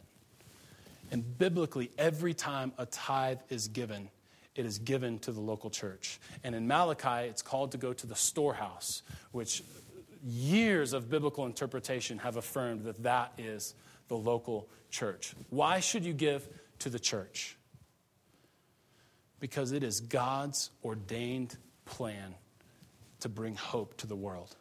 And 1.12 1.38
biblically, 1.38 1.90
every 1.98 2.34
time 2.34 2.72
a 2.78 2.86
tithe 2.86 3.38
is 3.48 3.68
given, 3.68 4.10
it 4.54 4.66
is 4.66 4.78
given 4.78 5.18
to 5.20 5.32
the 5.32 5.40
local 5.40 5.70
church. 5.70 6.20
And 6.44 6.54
in 6.54 6.66
Malachi, 6.66 7.28
it's 7.28 7.42
called 7.42 7.72
to 7.72 7.78
go 7.78 7.92
to 7.92 8.06
the 8.06 8.14
storehouse, 8.14 9.02
which 9.32 9.62
years 10.24 10.92
of 10.92 11.08
biblical 11.08 11.46
interpretation 11.46 12.18
have 12.18 12.36
affirmed 12.36 12.84
that 12.84 13.02
that 13.02 13.32
is 13.38 13.74
the 14.08 14.16
local 14.16 14.68
church. 14.90 15.34
Why 15.50 15.80
should 15.80 16.04
you 16.04 16.12
give 16.12 16.48
to 16.80 16.90
the 16.90 16.98
church? 16.98 17.56
Because 19.38 19.72
it 19.72 19.82
is 19.82 20.00
God's 20.00 20.70
ordained 20.84 21.56
plan 21.84 22.34
to 23.20 23.28
bring 23.28 23.54
hope 23.54 23.96
to 23.98 24.06
the 24.06 24.16
world. 24.16 24.56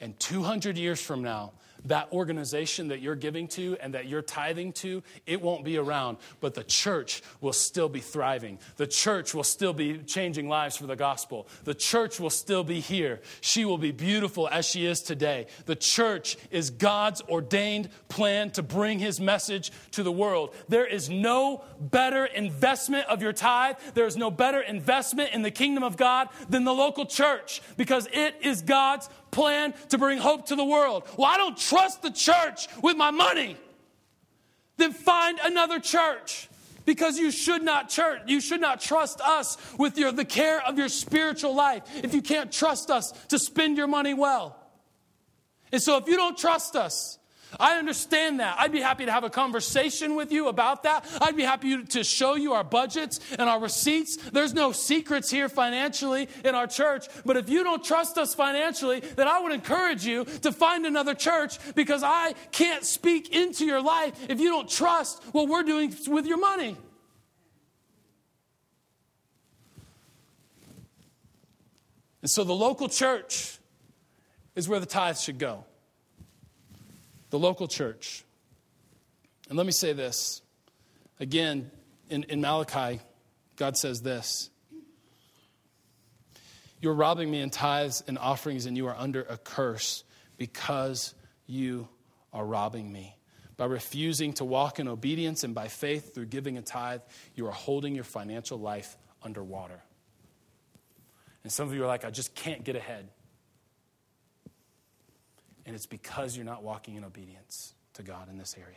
And 0.00 0.18
200 0.20 0.76
years 0.76 1.00
from 1.00 1.22
now, 1.22 1.52
that 1.84 2.12
organization 2.12 2.88
that 2.88 3.00
you're 3.00 3.14
giving 3.14 3.48
to 3.48 3.76
and 3.80 3.94
that 3.94 4.06
you're 4.06 4.22
tithing 4.22 4.72
to, 4.72 5.02
it 5.26 5.40
won't 5.40 5.64
be 5.64 5.76
around, 5.76 6.18
but 6.40 6.54
the 6.54 6.64
church 6.64 7.22
will 7.40 7.52
still 7.52 7.88
be 7.88 8.00
thriving. 8.00 8.58
The 8.76 8.86
church 8.86 9.34
will 9.34 9.44
still 9.44 9.72
be 9.72 9.98
changing 9.98 10.48
lives 10.48 10.76
for 10.76 10.86
the 10.86 10.96
gospel. 10.96 11.48
The 11.64 11.74
church 11.74 12.18
will 12.18 12.30
still 12.30 12.64
be 12.64 12.80
here. 12.80 13.20
She 13.40 13.64
will 13.64 13.78
be 13.78 13.92
beautiful 13.92 14.48
as 14.48 14.66
she 14.66 14.86
is 14.86 15.00
today. 15.02 15.46
The 15.66 15.76
church 15.76 16.36
is 16.50 16.70
God's 16.70 17.22
ordained 17.22 17.88
plan 18.08 18.50
to 18.52 18.62
bring 18.62 18.98
his 18.98 19.20
message 19.20 19.72
to 19.92 20.02
the 20.02 20.12
world. 20.12 20.54
There 20.68 20.86
is 20.86 21.10
no 21.10 21.64
better 21.80 22.24
investment 22.24 23.06
of 23.08 23.22
your 23.22 23.32
tithe, 23.32 23.76
there 23.94 24.06
is 24.06 24.16
no 24.16 24.30
better 24.30 24.60
investment 24.60 25.32
in 25.32 25.42
the 25.42 25.50
kingdom 25.50 25.82
of 25.82 25.96
God 25.96 26.28
than 26.48 26.64
the 26.64 26.74
local 26.74 27.06
church 27.06 27.62
because 27.76 28.08
it 28.12 28.36
is 28.42 28.62
God's 28.62 29.08
plan 29.36 29.74
to 29.90 29.98
bring 29.98 30.16
hope 30.16 30.46
to 30.46 30.56
the 30.56 30.64
world. 30.64 31.04
Well, 31.18 31.28
I 31.28 31.36
don't 31.36 31.58
trust 31.58 32.00
the 32.02 32.10
church 32.10 32.68
with 32.82 32.96
my 32.96 33.10
money. 33.10 33.58
Then 34.78 34.92
find 34.92 35.38
another 35.44 35.78
church 35.78 36.48
because 36.86 37.18
you 37.18 37.30
should 37.30 37.62
not 37.62 37.90
church 37.90 38.20
you 38.26 38.40
should 38.40 38.60
not 38.60 38.80
trust 38.80 39.20
us 39.20 39.58
with 39.76 39.98
your, 39.98 40.12
the 40.12 40.24
care 40.24 40.64
of 40.64 40.78
your 40.78 40.88
spiritual 40.88 41.54
life 41.54 41.82
if 42.04 42.14
you 42.14 42.22
can't 42.22 42.52
trust 42.52 42.90
us 42.90 43.10
to 43.26 43.38
spend 43.40 43.76
your 43.76 43.88
money 43.88 44.14
well 44.14 44.56
and 45.72 45.82
so 45.82 45.96
if 45.96 46.06
you 46.06 46.16
don't 46.16 46.38
trust 46.38 46.76
us 46.76 47.18
I 47.58 47.78
understand 47.78 48.40
that. 48.40 48.56
I'd 48.58 48.72
be 48.72 48.80
happy 48.80 49.06
to 49.06 49.12
have 49.12 49.24
a 49.24 49.30
conversation 49.30 50.14
with 50.14 50.32
you 50.32 50.48
about 50.48 50.82
that. 50.82 51.06
I'd 51.20 51.36
be 51.36 51.42
happy 51.42 51.84
to 51.84 52.04
show 52.04 52.34
you 52.34 52.52
our 52.52 52.64
budgets 52.64 53.20
and 53.38 53.48
our 53.48 53.60
receipts. 53.60 54.16
There's 54.16 54.54
no 54.54 54.72
secrets 54.72 55.30
here 55.30 55.48
financially 55.48 56.28
in 56.44 56.54
our 56.54 56.66
church. 56.66 57.06
But 57.24 57.36
if 57.36 57.48
you 57.48 57.64
don't 57.64 57.84
trust 57.84 58.18
us 58.18 58.34
financially, 58.34 59.00
then 59.00 59.28
I 59.28 59.40
would 59.40 59.52
encourage 59.52 60.04
you 60.04 60.24
to 60.24 60.52
find 60.52 60.86
another 60.86 61.14
church 61.14 61.58
because 61.74 62.02
I 62.02 62.34
can't 62.52 62.84
speak 62.84 63.34
into 63.34 63.64
your 63.64 63.80
life 63.80 64.14
if 64.28 64.40
you 64.40 64.50
don't 64.50 64.68
trust 64.68 65.22
what 65.32 65.48
we're 65.48 65.62
doing 65.62 65.94
with 66.08 66.26
your 66.26 66.38
money. 66.38 66.76
And 72.22 72.30
so 72.30 72.42
the 72.42 72.54
local 72.54 72.88
church 72.88 73.58
is 74.56 74.68
where 74.68 74.80
the 74.80 74.86
tithes 74.86 75.22
should 75.22 75.38
go 75.38 75.64
the 77.36 77.42
local 77.42 77.68
church. 77.68 78.24
And 79.50 79.58
let 79.58 79.66
me 79.66 79.72
say 79.72 79.92
this 79.92 80.40
again, 81.20 81.70
in, 82.08 82.22
in 82.24 82.40
Malachi, 82.40 83.00
God 83.56 83.76
says 83.76 84.00
this 84.00 84.48
You're 86.80 86.94
robbing 86.94 87.30
me 87.30 87.42
in 87.42 87.50
tithes 87.50 88.02
and 88.08 88.16
offerings, 88.16 88.64
and 88.64 88.74
you 88.74 88.86
are 88.86 88.96
under 88.96 89.20
a 89.22 89.36
curse 89.36 90.02
because 90.38 91.14
you 91.46 91.88
are 92.32 92.44
robbing 92.44 92.90
me. 92.90 93.14
By 93.58 93.66
refusing 93.66 94.32
to 94.34 94.44
walk 94.46 94.78
in 94.78 94.88
obedience 94.88 95.44
and 95.44 95.54
by 95.54 95.68
faith 95.68 96.14
through 96.14 96.26
giving 96.26 96.56
a 96.56 96.62
tithe, 96.62 97.02
you 97.34 97.46
are 97.48 97.52
holding 97.52 97.94
your 97.94 98.04
financial 98.04 98.58
life 98.58 98.96
underwater. 99.22 99.82
And 101.42 101.52
some 101.52 101.68
of 101.68 101.74
you 101.74 101.84
are 101.84 101.86
like, 101.86 102.06
I 102.06 102.10
just 102.10 102.34
can't 102.34 102.64
get 102.64 102.76
ahead. 102.76 103.08
And 105.66 105.74
it's 105.74 105.86
because 105.86 106.36
you're 106.36 106.46
not 106.46 106.62
walking 106.62 106.94
in 106.94 107.04
obedience 107.04 107.74
to 107.94 108.02
God 108.02 108.30
in 108.30 108.38
this 108.38 108.54
area. 108.56 108.76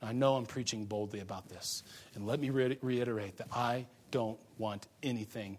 Now, 0.00 0.08
I 0.08 0.12
know 0.12 0.36
I'm 0.36 0.46
preaching 0.46 0.86
boldly 0.86 1.20
about 1.20 1.48
this. 1.48 1.82
And 2.14 2.26
let 2.26 2.40
me 2.40 2.50
re- 2.50 2.78
reiterate 2.80 3.36
that 3.36 3.48
I 3.52 3.86
don't 4.10 4.38
want 4.58 4.88
anything 5.02 5.58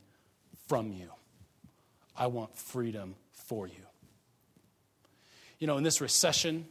from 0.67 0.91
you, 0.91 1.09
I 2.17 2.27
want 2.27 2.57
freedom 2.57 3.15
for 3.31 3.67
you. 3.67 3.73
You 5.59 5.67
know, 5.67 5.77
in 5.77 5.83
this 5.83 6.01
recession, 6.01 6.65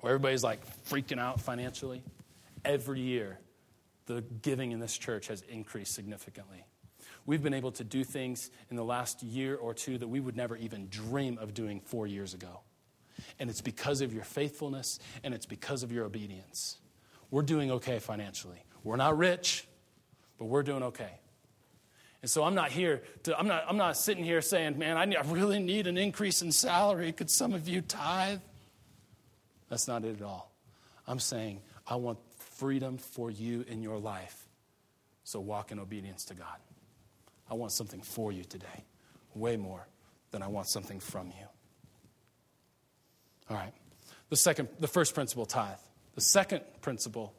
where 0.00 0.12
everybody's 0.12 0.42
like 0.42 0.60
freaking 0.88 1.20
out 1.20 1.40
financially, 1.40 2.02
every 2.64 3.00
year 3.00 3.38
the 4.06 4.22
giving 4.42 4.72
in 4.72 4.80
this 4.80 4.98
church 4.98 5.28
has 5.28 5.42
increased 5.42 5.94
significantly. 5.94 6.64
We've 7.24 7.42
been 7.42 7.54
able 7.54 7.72
to 7.72 7.84
do 7.84 8.04
things 8.04 8.50
in 8.70 8.76
the 8.76 8.84
last 8.84 9.22
year 9.22 9.56
or 9.56 9.74
two 9.74 9.98
that 9.98 10.08
we 10.08 10.20
would 10.20 10.36
never 10.36 10.56
even 10.56 10.88
dream 10.88 11.38
of 11.38 11.54
doing 11.54 11.80
four 11.80 12.06
years 12.06 12.34
ago. 12.34 12.60
And 13.38 13.48
it's 13.48 13.60
because 13.60 14.00
of 14.00 14.12
your 14.12 14.24
faithfulness 14.24 14.98
and 15.22 15.32
it's 15.32 15.46
because 15.46 15.82
of 15.82 15.92
your 15.92 16.04
obedience. 16.04 16.78
We're 17.30 17.42
doing 17.42 17.70
okay 17.72 17.98
financially. 17.98 18.64
We're 18.82 18.96
not 18.96 19.16
rich, 19.16 19.66
but 20.38 20.46
we're 20.46 20.64
doing 20.64 20.82
okay. 20.84 21.20
And 22.22 22.30
so 22.30 22.44
I'm 22.44 22.54
not 22.54 22.70
here 22.70 23.02
to, 23.24 23.38
I'm 23.38 23.48
not, 23.48 23.64
I'm 23.68 23.76
not 23.76 23.96
sitting 23.96 24.24
here 24.24 24.40
saying, 24.40 24.78
man, 24.78 24.96
I, 24.96 25.04
need, 25.04 25.16
I 25.16 25.22
really 25.22 25.58
need 25.58 25.86
an 25.86 25.98
increase 25.98 26.42
in 26.42 26.52
salary. 26.52 27.12
Could 27.12 27.30
some 27.30 27.52
of 27.52 27.68
you 27.68 27.80
tithe? 27.80 28.40
That's 29.68 29.88
not 29.88 30.04
it 30.04 30.16
at 30.16 30.22
all. 30.22 30.52
I'm 31.06 31.18
saying, 31.18 31.60
I 31.86 31.96
want 31.96 32.18
freedom 32.38 32.98
for 32.98 33.30
you 33.30 33.64
in 33.68 33.82
your 33.82 33.98
life. 33.98 34.46
So 35.24 35.40
walk 35.40 35.72
in 35.72 35.78
obedience 35.78 36.24
to 36.26 36.34
God. 36.34 36.58
I 37.52 37.54
want 37.54 37.70
something 37.70 38.00
for 38.00 38.32
you 38.32 38.44
today, 38.44 38.86
way 39.34 39.58
more 39.58 39.86
than 40.30 40.42
I 40.42 40.46
want 40.46 40.68
something 40.68 41.00
from 41.00 41.26
you. 41.26 41.46
All 43.50 43.58
right. 43.58 43.74
The 44.30 44.36
second, 44.36 44.68
the 44.80 44.88
first 44.88 45.14
principle, 45.14 45.44
tithe. 45.44 45.76
The 46.14 46.22
second 46.22 46.62
principle 46.80 47.34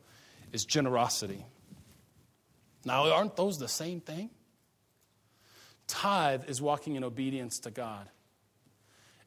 is 0.51 0.66
generosity. 0.66 1.43
Now, 2.86 3.11
aren't 3.11 3.36
those 3.36 3.57
the 3.57 3.68
same 3.68 4.01
thing? 4.01 4.30
Tithe 5.88 6.43
is 6.47 6.61
walking 6.61 6.95
in 6.95 7.03
obedience 7.03 7.57
to 7.61 7.72
God, 7.72 8.07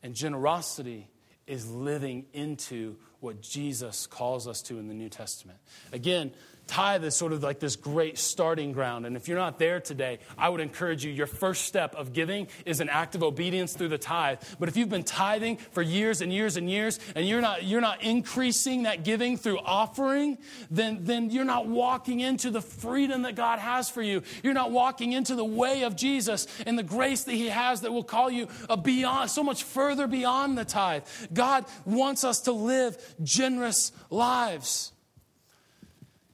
and 0.04 0.14
generosity 0.14 1.10
is 1.48 1.68
living 1.68 2.26
into 2.32 2.96
what 3.18 3.42
Jesus 3.42 4.06
calls 4.06 4.46
us 4.46 4.62
to 4.62 4.78
in 4.78 4.86
the 4.86 4.94
New 4.94 5.08
Testament. 5.08 5.58
Again, 5.92 6.30
tithe 6.66 7.04
is 7.04 7.14
sort 7.14 7.32
of 7.32 7.42
like 7.42 7.60
this 7.60 7.76
great 7.76 8.18
starting 8.18 8.72
ground. 8.72 9.06
And 9.06 9.16
if 9.16 9.28
you're 9.28 9.38
not 9.38 9.58
there 9.58 9.80
today, 9.80 10.18
I 10.36 10.48
would 10.48 10.60
encourage 10.60 11.04
you, 11.04 11.12
your 11.12 11.26
first 11.26 11.64
step 11.64 11.94
of 11.94 12.12
giving 12.12 12.48
is 12.64 12.80
an 12.80 12.88
act 12.88 13.14
of 13.14 13.22
obedience 13.22 13.74
through 13.74 13.88
the 13.88 13.98
tithe. 13.98 14.38
But 14.58 14.68
if 14.68 14.76
you've 14.76 14.88
been 14.88 15.04
tithing 15.04 15.58
for 15.58 15.82
years 15.82 16.20
and 16.20 16.32
years 16.32 16.56
and 16.56 16.70
years, 16.70 16.98
and 17.14 17.26
you're 17.26 17.40
not, 17.40 17.64
you're 17.64 17.80
not 17.80 18.02
increasing 18.02 18.82
that 18.84 19.04
giving 19.04 19.36
through 19.36 19.58
offering, 19.58 20.38
then, 20.70 21.04
then 21.04 21.30
you're 21.30 21.44
not 21.44 21.66
walking 21.66 22.20
into 22.20 22.50
the 22.50 22.62
freedom 22.62 23.22
that 23.22 23.34
God 23.34 23.58
has 23.58 23.88
for 23.88 24.02
you. 24.02 24.22
You're 24.42 24.54
not 24.54 24.70
walking 24.70 25.12
into 25.12 25.34
the 25.34 25.44
way 25.44 25.82
of 25.82 25.96
Jesus 25.96 26.46
and 26.66 26.78
the 26.78 26.82
grace 26.82 27.24
that 27.24 27.34
He 27.34 27.48
has 27.48 27.82
that 27.82 27.92
will 27.92 28.04
call 28.04 28.30
you 28.30 28.48
a 28.68 28.76
beyond, 28.76 29.30
so 29.30 29.42
much 29.42 29.62
further 29.62 30.06
beyond 30.06 30.58
the 30.58 30.64
tithe. 30.64 31.04
God 31.32 31.64
wants 31.84 32.24
us 32.24 32.40
to 32.42 32.52
live 32.52 32.96
generous 33.22 33.92
lives. 34.10 34.92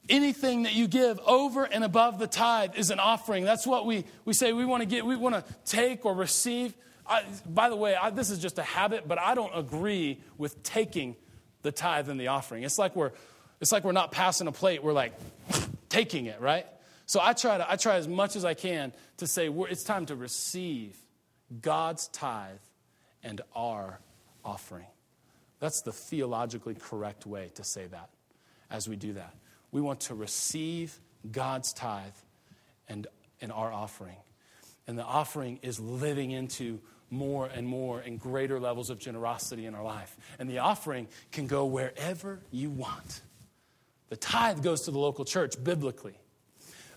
Anything 0.09 0.63
that 0.63 0.73
you 0.73 0.87
give 0.87 1.19
over 1.19 1.63
and 1.63 1.83
above 1.83 2.19
the 2.19 2.27
tithe 2.27 2.75
is 2.75 2.89
an 2.91 2.99
offering. 2.99 3.45
That's 3.45 3.65
what 3.65 3.85
we, 3.85 4.05
we 4.25 4.33
say 4.33 4.51
we 4.51 4.65
want 4.65 4.81
to 4.81 4.85
get, 4.85 5.05
we 5.05 5.15
want 5.15 5.35
to 5.35 5.43
take 5.65 6.05
or 6.05 6.13
receive. 6.13 6.73
I, 7.07 7.23
by 7.45 7.69
the 7.69 7.75
way, 7.75 7.95
I, 7.95 8.09
this 8.09 8.29
is 8.29 8.39
just 8.39 8.59
a 8.59 8.63
habit, 8.63 9.07
but 9.07 9.17
I 9.17 9.33
don't 9.33 9.55
agree 9.55 10.19
with 10.37 10.61
taking 10.63 11.15
the 11.61 11.71
tithe 11.71 12.09
and 12.09 12.19
the 12.19 12.27
offering. 12.27 12.63
It's 12.63 12.77
like 12.77 12.95
we're, 12.95 13.11
it's 13.61 13.71
like 13.71 13.85
we're 13.85 13.93
not 13.93 14.11
passing 14.11 14.47
a 14.47 14.51
plate, 14.51 14.83
we're 14.83 14.93
like 14.93 15.13
taking 15.89 16.25
it, 16.25 16.41
right? 16.41 16.65
So 17.05 17.19
I 17.21 17.33
try, 17.33 17.57
to, 17.57 17.71
I 17.71 17.75
try 17.75 17.95
as 17.95 18.07
much 18.07 18.35
as 18.35 18.43
I 18.45 18.53
can 18.53 18.93
to 19.17 19.27
say 19.27 19.47
it's 19.49 19.83
time 19.83 20.05
to 20.07 20.15
receive 20.15 20.97
God's 21.61 22.07
tithe 22.09 22.57
and 23.23 23.41
our 23.55 23.99
offering. 24.43 24.87
That's 25.59 25.81
the 25.81 25.93
theologically 25.93 26.75
correct 26.75 27.25
way 27.25 27.51
to 27.55 27.63
say 27.63 27.87
that 27.87 28.09
as 28.69 28.89
we 28.89 28.95
do 28.95 29.13
that. 29.13 29.33
We 29.73 29.81
want 29.81 30.01
to 30.01 30.15
receive 30.15 30.97
God's 31.29 31.73
tithe 31.73 32.13
and, 32.87 33.07
and 33.41 33.51
our 33.51 33.73
offering. 33.73 34.15
And 34.87 34.97
the 34.97 35.03
offering 35.03 35.59
is 35.63 35.79
living 35.79 36.31
into 36.31 36.79
more 37.09 37.47
and 37.47 37.67
more 37.67 37.99
and 37.99 38.19
greater 38.19 38.59
levels 38.59 38.91
of 38.91 38.99
generosity 38.99 39.65
in 39.65 39.73
our 39.73 39.83
life. 39.83 40.15
And 40.37 40.47
the 40.47 40.59
offering 40.59 41.07
can 41.31 41.47
go 41.47 41.65
wherever 41.65 42.39
you 42.51 42.69
want. 42.69 43.21
The 44.09 44.15
tithe 44.15 44.61
goes 44.61 44.81
to 44.81 44.91
the 44.91 44.99
local 44.99 45.25
church 45.25 45.61
biblically. 45.61 46.19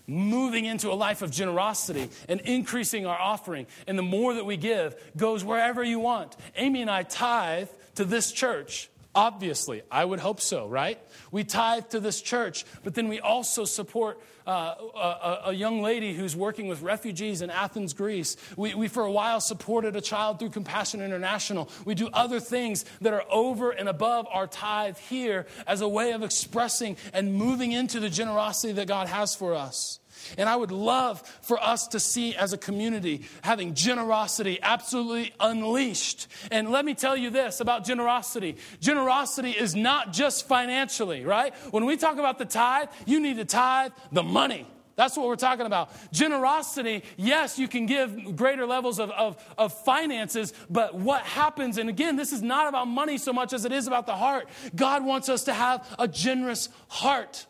Moving 0.05 0.65
into 0.65 0.91
a 0.91 0.93
life 0.93 1.23
of 1.23 1.31
generosity 1.31 2.09
and 2.29 2.39
increasing 2.41 3.07
our 3.07 3.19
offering, 3.19 3.65
and 3.87 3.97
the 3.97 4.03
more 4.03 4.35
that 4.35 4.45
we 4.45 4.55
give 4.55 4.95
goes 5.17 5.43
wherever 5.43 5.83
you 5.83 5.99
want. 5.99 6.37
Amy 6.55 6.81
and 6.81 6.91
I 6.91 7.03
tithe 7.03 7.69
to 7.95 8.05
this 8.05 8.31
church 8.31 8.89
Obviously, 9.15 9.81
I 9.91 10.05
would 10.05 10.19
hope 10.19 10.41
so, 10.41 10.67
right? 10.67 10.99
We 11.31 11.43
tithe 11.43 11.89
to 11.89 11.99
this 11.99 12.21
church, 12.21 12.65
but 12.83 12.93
then 12.93 13.07
we 13.07 13.19
also 13.19 13.65
support 13.65 14.19
uh, 14.45 14.75
a, 14.95 15.41
a, 15.47 15.53
young 15.53 15.81
lady 15.81 16.13
who's 16.13 16.35
working 16.35 16.67
with 16.67 16.81
refugees 16.81 17.41
in 17.41 17.49
Athens, 17.49 17.93
Greece. 17.93 18.37
We, 18.55 18.75
we, 18.75 18.87
for 18.87 19.03
a 19.03 19.11
while, 19.11 19.41
supported 19.41 19.95
a 19.97 20.01
child 20.01 20.39
through 20.39 20.51
Compassion 20.51 21.01
International. 21.01 21.69
We 21.83 21.95
do 21.95 22.09
other 22.13 22.39
things 22.39 22.85
that 23.01 23.13
are 23.13 23.25
over 23.29 23.71
and 23.71 23.89
above 23.89 24.25
our 24.31 24.47
tithe 24.47 24.97
here 24.97 25.47
as 25.65 25.81
a 25.81 25.87
way 25.87 26.13
of 26.13 26.23
expressing 26.23 26.95
and 27.11 27.33
moving 27.33 27.73
into 27.73 27.99
the 27.99 28.09
generosity 28.09 28.71
that 28.73 28.87
God 28.87 29.07
has 29.07 29.35
for 29.35 29.53
us. 29.53 29.99
And 30.37 30.47
I 30.49 30.55
would 30.55 30.71
love 30.71 31.21
for 31.41 31.61
us 31.61 31.87
to 31.89 31.99
see 31.99 32.35
as 32.35 32.53
a 32.53 32.57
community 32.57 33.25
having 33.41 33.73
generosity 33.73 34.59
absolutely 34.61 35.33
unleashed. 35.39 36.27
And 36.51 36.71
let 36.71 36.85
me 36.85 36.93
tell 36.93 37.15
you 37.17 37.29
this 37.29 37.59
about 37.59 37.85
generosity 37.85 38.57
generosity 38.79 39.51
is 39.51 39.75
not 39.75 40.13
just 40.13 40.47
financially, 40.47 41.23
right? 41.23 41.53
When 41.71 41.85
we 41.85 41.97
talk 41.97 42.17
about 42.17 42.37
the 42.37 42.45
tithe, 42.45 42.89
you 43.05 43.19
need 43.19 43.37
to 43.37 43.45
tithe 43.45 43.91
the 44.11 44.23
money. 44.23 44.67
That's 44.97 45.15
what 45.15 45.27
we're 45.27 45.35
talking 45.35 45.67
about. 45.67 45.91
Generosity, 46.11 47.03
yes, 47.17 47.59
you 47.59 47.67
can 47.67 47.85
give 47.85 48.35
greater 48.35 48.65
levels 48.65 48.99
of, 48.99 49.11
of, 49.11 49.37
of, 49.55 49.71
finances, 49.83 50.53
but 50.71 50.95
what 50.95 51.21
happens, 51.21 51.77
and 51.77 51.87
again, 51.87 52.15
this 52.15 52.33
is 52.33 52.41
not 52.41 52.67
about 52.67 52.87
money 52.87 53.19
so 53.19 53.31
much 53.31 53.53
as 53.53 53.63
it 53.63 53.71
is 53.71 53.85
about 53.85 54.07
the 54.07 54.15
heart. 54.15 54.49
God 54.75 55.05
wants 55.05 55.29
us 55.29 55.43
to 55.43 55.53
have 55.53 55.87
a 55.99 56.07
generous 56.07 56.69
heart. 56.87 57.45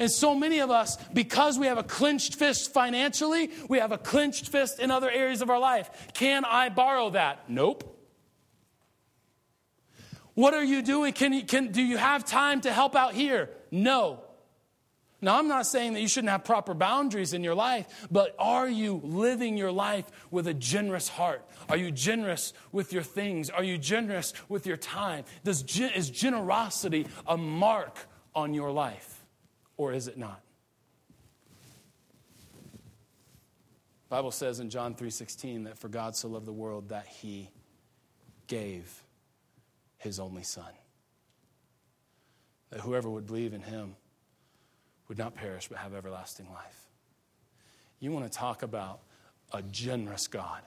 And 0.00 0.10
so 0.10 0.34
many 0.34 0.60
of 0.60 0.70
us, 0.70 0.96
because 1.12 1.58
we 1.58 1.66
have 1.66 1.76
a 1.76 1.82
clenched 1.82 2.36
fist 2.36 2.72
financially, 2.72 3.50
we 3.68 3.78
have 3.78 3.92
a 3.92 3.98
clenched 3.98 4.48
fist 4.48 4.80
in 4.80 4.90
other 4.90 5.10
areas 5.10 5.42
of 5.42 5.50
our 5.50 5.58
life. 5.58 5.90
Can 6.14 6.46
I 6.46 6.70
borrow 6.70 7.10
that? 7.10 7.50
Nope. 7.50 7.98
What 10.32 10.54
are 10.54 10.64
you 10.64 10.80
doing? 10.80 11.12
Can 11.12 11.34
you, 11.34 11.44
can, 11.44 11.70
do 11.70 11.82
you 11.82 11.98
have 11.98 12.24
time 12.24 12.62
to 12.62 12.72
help 12.72 12.96
out 12.96 13.12
here? 13.12 13.50
No. 13.70 14.24
Now, 15.20 15.38
I'm 15.38 15.48
not 15.48 15.66
saying 15.66 15.92
that 15.92 16.00
you 16.00 16.08
shouldn't 16.08 16.30
have 16.30 16.44
proper 16.44 16.72
boundaries 16.72 17.34
in 17.34 17.44
your 17.44 17.54
life, 17.54 18.08
but 18.10 18.34
are 18.38 18.70
you 18.70 19.02
living 19.04 19.58
your 19.58 19.70
life 19.70 20.10
with 20.30 20.46
a 20.46 20.54
generous 20.54 21.08
heart? 21.08 21.44
Are 21.68 21.76
you 21.76 21.90
generous 21.90 22.54
with 22.72 22.94
your 22.94 23.02
things? 23.02 23.50
Are 23.50 23.62
you 23.62 23.76
generous 23.76 24.32
with 24.48 24.66
your 24.66 24.78
time? 24.78 25.24
Does, 25.44 25.62
is 25.78 26.08
generosity 26.08 27.06
a 27.26 27.36
mark 27.36 27.98
on 28.34 28.54
your 28.54 28.70
life? 28.70 29.19
Or 29.80 29.94
is 29.94 30.08
it 30.08 30.18
not? 30.18 30.42
The 34.10 34.16
Bible 34.16 34.30
says 34.30 34.60
in 34.60 34.68
John 34.68 34.94
3:16 34.94 35.64
that 35.64 35.78
for 35.78 35.88
God 35.88 36.14
so 36.14 36.28
loved 36.28 36.44
the 36.44 36.52
world 36.52 36.90
that 36.90 37.06
he 37.06 37.50
gave 38.46 39.02
his 39.96 40.20
only 40.20 40.42
son. 40.42 40.70
That 42.68 42.80
whoever 42.80 43.08
would 43.08 43.26
believe 43.26 43.54
in 43.54 43.62
him 43.62 43.96
would 45.08 45.16
not 45.16 45.34
perish 45.34 45.68
but 45.68 45.78
have 45.78 45.94
everlasting 45.94 46.52
life. 46.52 46.90
You 48.00 48.12
want 48.12 48.30
to 48.30 48.38
talk 48.38 48.62
about 48.62 49.00
a 49.50 49.62
generous 49.62 50.28
God 50.28 50.60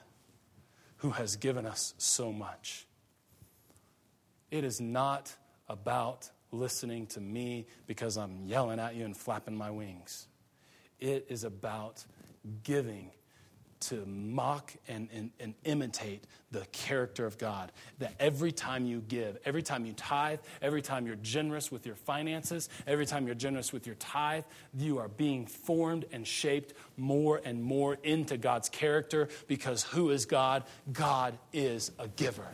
who 0.96 1.10
has 1.10 1.36
given 1.36 1.66
us 1.66 1.94
so 1.98 2.32
much. 2.32 2.88
It 4.50 4.64
is 4.64 4.80
not 4.80 5.36
about 5.68 6.30
listening 6.54 7.06
to 7.08 7.20
me 7.20 7.66
because 7.86 8.16
I'm 8.16 8.46
yelling 8.46 8.78
at 8.78 8.94
you 8.94 9.04
and 9.04 9.16
flapping 9.16 9.56
my 9.56 9.70
wings. 9.70 10.26
It 11.00 11.26
is 11.28 11.44
about 11.44 12.04
giving 12.62 13.10
to 13.88 14.06
mock 14.06 14.72
and, 14.88 15.08
and, 15.12 15.30
and, 15.38 15.54
imitate 15.64 16.24
the 16.50 16.64
character 16.72 17.26
of 17.26 17.36
God. 17.36 17.70
That 17.98 18.14
every 18.18 18.50
time 18.50 18.86
you 18.86 19.00
give, 19.00 19.36
every 19.44 19.62
time 19.62 19.84
you 19.84 19.92
tithe, 19.92 20.38
every 20.62 20.80
time 20.80 21.06
you're 21.06 21.16
generous 21.16 21.70
with 21.70 21.84
your 21.84 21.96
finances, 21.96 22.70
every 22.86 23.04
time 23.04 23.26
you're 23.26 23.34
generous 23.34 23.72
with 23.72 23.86
your 23.86 23.96
tithe, 23.96 24.44
you 24.74 24.98
are 24.98 25.08
being 25.08 25.44
formed 25.44 26.06
and 26.12 26.26
shaped 26.26 26.72
more 26.96 27.42
and 27.44 27.62
more 27.62 27.98
into 28.02 28.38
God's 28.38 28.70
character 28.70 29.28
because 29.48 29.82
who 29.82 30.10
is 30.10 30.24
God? 30.24 30.64
God 30.90 31.36
is 31.52 31.90
a 31.98 32.08
giver. 32.08 32.48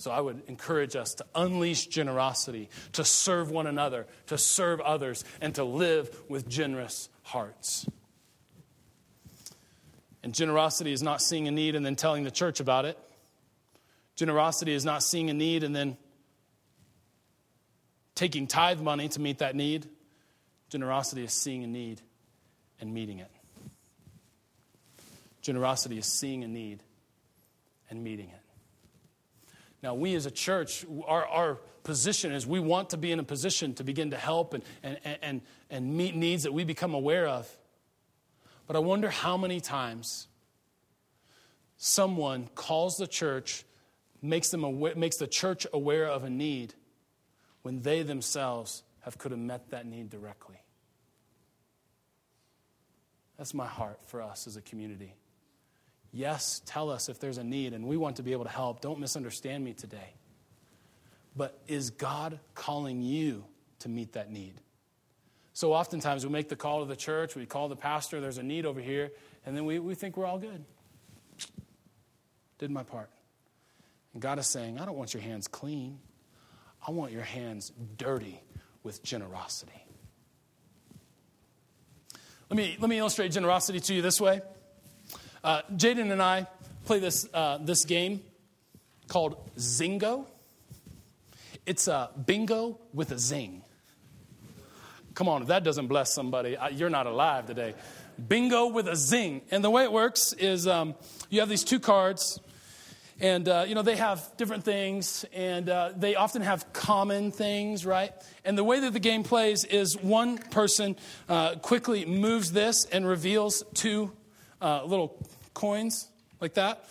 So 0.00 0.10
I 0.10 0.18
would 0.18 0.44
encourage 0.48 0.96
us 0.96 1.12
to 1.16 1.26
unleash 1.34 1.88
generosity, 1.88 2.70
to 2.92 3.04
serve 3.04 3.50
one 3.50 3.66
another, 3.66 4.06
to 4.28 4.38
serve 4.38 4.80
others, 4.80 5.26
and 5.42 5.54
to 5.56 5.64
live 5.64 6.22
with 6.26 6.48
generous 6.48 7.10
hearts. 7.22 7.86
And 10.22 10.32
generosity 10.32 10.92
is 10.92 11.02
not 11.02 11.20
seeing 11.20 11.48
a 11.48 11.50
need 11.50 11.74
and 11.74 11.84
then 11.84 11.96
telling 11.96 12.24
the 12.24 12.30
church 12.30 12.60
about 12.60 12.86
it. 12.86 12.98
Generosity 14.16 14.72
is 14.72 14.86
not 14.86 15.02
seeing 15.02 15.28
a 15.28 15.34
need 15.34 15.64
and 15.64 15.76
then 15.76 15.98
taking 18.14 18.46
tithe 18.46 18.80
money 18.80 19.10
to 19.10 19.20
meet 19.20 19.40
that 19.40 19.54
need. 19.54 19.86
Generosity 20.70 21.24
is 21.24 21.32
seeing 21.34 21.62
a 21.62 21.66
need 21.66 22.00
and 22.80 22.94
meeting 22.94 23.18
it. 23.18 23.30
Generosity 25.42 25.98
is 25.98 26.06
seeing 26.06 26.42
a 26.42 26.48
need 26.48 26.82
and 27.90 28.02
meeting 28.02 28.30
it. 28.30 28.39
Now, 29.82 29.94
we 29.94 30.14
as 30.14 30.26
a 30.26 30.30
church, 30.30 30.84
our, 31.06 31.26
our 31.26 31.54
position 31.84 32.32
is 32.32 32.46
we 32.46 32.60
want 32.60 32.90
to 32.90 32.96
be 32.96 33.12
in 33.12 33.18
a 33.18 33.24
position 33.24 33.74
to 33.74 33.84
begin 33.84 34.10
to 34.10 34.16
help 34.16 34.54
and, 34.54 34.62
and, 34.82 34.98
and, 35.22 35.40
and 35.70 35.96
meet 35.96 36.14
needs 36.14 36.42
that 36.42 36.52
we 36.52 36.64
become 36.64 36.92
aware 36.92 37.26
of. 37.26 37.50
But 38.66 38.76
I 38.76 38.80
wonder 38.80 39.08
how 39.08 39.36
many 39.36 39.60
times 39.60 40.28
someone 41.76 42.48
calls 42.54 42.98
the 42.98 43.06
church, 43.06 43.64
makes, 44.20 44.50
them 44.50 44.64
aware, 44.64 44.94
makes 44.94 45.16
the 45.16 45.26
church 45.26 45.66
aware 45.72 46.06
of 46.06 46.24
a 46.24 46.30
need 46.30 46.74
when 47.62 47.80
they 47.82 48.02
themselves 48.02 48.82
have 49.00 49.16
could 49.16 49.30
have 49.30 49.40
met 49.40 49.70
that 49.70 49.86
need 49.86 50.10
directly. 50.10 50.56
That's 53.38 53.54
my 53.54 53.66
heart 53.66 53.98
for 54.06 54.20
us 54.20 54.46
as 54.46 54.56
a 54.56 54.60
community. 54.60 55.14
Yes, 56.12 56.60
tell 56.66 56.90
us 56.90 57.08
if 57.08 57.20
there's 57.20 57.38
a 57.38 57.44
need, 57.44 57.72
and 57.72 57.86
we 57.86 57.96
want 57.96 58.16
to 58.16 58.22
be 58.22 58.32
able 58.32 58.44
to 58.44 58.50
help. 58.50 58.80
Don't 58.80 58.98
misunderstand 58.98 59.64
me 59.64 59.72
today. 59.72 60.14
But 61.36 61.58
is 61.68 61.90
God 61.90 62.40
calling 62.54 63.02
you 63.02 63.44
to 63.80 63.88
meet 63.88 64.12
that 64.12 64.30
need? 64.30 64.54
So 65.52 65.72
oftentimes 65.72 66.24
we 66.24 66.32
make 66.32 66.48
the 66.48 66.56
call 66.56 66.80
to 66.80 66.86
the 66.86 66.96
church, 66.96 67.36
we 67.36 67.46
call 67.46 67.68
the 67.68 67.76
pastor, 67.76 68.20
there's 68.20 68.38
a 68.38 68.42
need 68.42 68.66
over 68.66 68.80
here, 68.80 69.12
and 69.44 69.56
then 69.56 69.64
we, 69.64 69.78
we 69.78 69.94
think 69.94 70.16
we're 70.16 70.26
all 70.26 70.38
good. 70.38 70.64
Did 72.58 72.70
my 72.70 72.82
part. 72.82 73.10
And 74.12 74.22
God 74.22 74.38
is 74.38 74.46
saying, 74.46 74.78
I 74.78 74.84
don't 74.84 74.96
want 74.96 75.14
your 75.14 75.22
hands 75.22 75.48
clean, 75.48 75.98
I 76.86 76.90
want 76.90 77.12
your 77.12 77.22
hands 77.22 77.72
dirty 77.96 78.42
with 78.82 79.02
generosity. 79.02 79.72
Let 82.48 82.56
me, 82.56 82.76
let 82.80 82.90
me 82.90 82.98
illustrate 82.98 83.30
generosity 83.30 83.78
to 83.80 83.94
you 83.94 84.02
this 84.02 84.20
way. 84.20 84.40
Uh, 85.42 85.62
Jaden 85.74 86.12
and 86.12 86.22
I 86.22 86.46
play 86.84 86.98
this, 86.98 87.26
uh, 87.32 87.58
this 87.58 87.86
game 87.86 88.22
called 89.08 89.36
Zingo. 89.56 90.26
It's 91.64 91.88
a 91.88 92.10
bingo 92.26 92.78
with 92.92 93.10
a 93.10 93.18
zing. 93.18 93.62
Come 95.14 95.28
on, 95.28 95.42
if 95.42 95.48
that 95.48 95.64
doesn't 95.64 95.86
bless 95.86 96.12
somebody, 96.12 96.56
you're 96.72 96.90
not 96.90 97.06
alive 97.06 97.46
today. 97.46 97.74
Bingo 98.28 98.66
with 98.66 98.86
a 98.86 98.96
zing. 98.96 99.40
And 99.50 99.64
the 99.64 99.70
way 99.70 99.82
it 99.84 99.92
works 99.92 100.34
is 100.34 100.66
um, 100.66 100.94
you 101.30 101.40
have 101.40 101.48
these 101.48 101.64
two 101.64 101.80
cards, 101.80 102.38
and 103.18 103.48
uh, 103.48 103.64
you 103.66 103.74
know 103.74 103.82
they 103.82 103.96
have 103.96 104.30
different 104.36 104.64
things, 104.64 105.24
and 105.32 105.68
uh, 105.68 105.92
they 105.96 106.16
often 106.16 106.42
have 106.42 106.70
common 106.72 107.32
things, 107.32 107.86
right? 107.86 108.12
And 108.44 108.58
the 108.58 108.64
way 108.64 108.80
that 108.80 108.92
the 108.92 109.00
game 109.00 109.22
plays 109.22 109.64
is 109.64 109.96
one 109.96 110.36
person 110.36 110.96
uh, 111.28 111.56
quickly 111.56 112.04
moves 112.04 112.52
this 112.52 112.84
and 112.86 113.06
reveals 113.06 113.64
two 113.74 114.12
uh, 114.60 114.84
little 114.84 115.16
coins 115.54 116.08
like 116.40 116.54
that. 116.54 116.88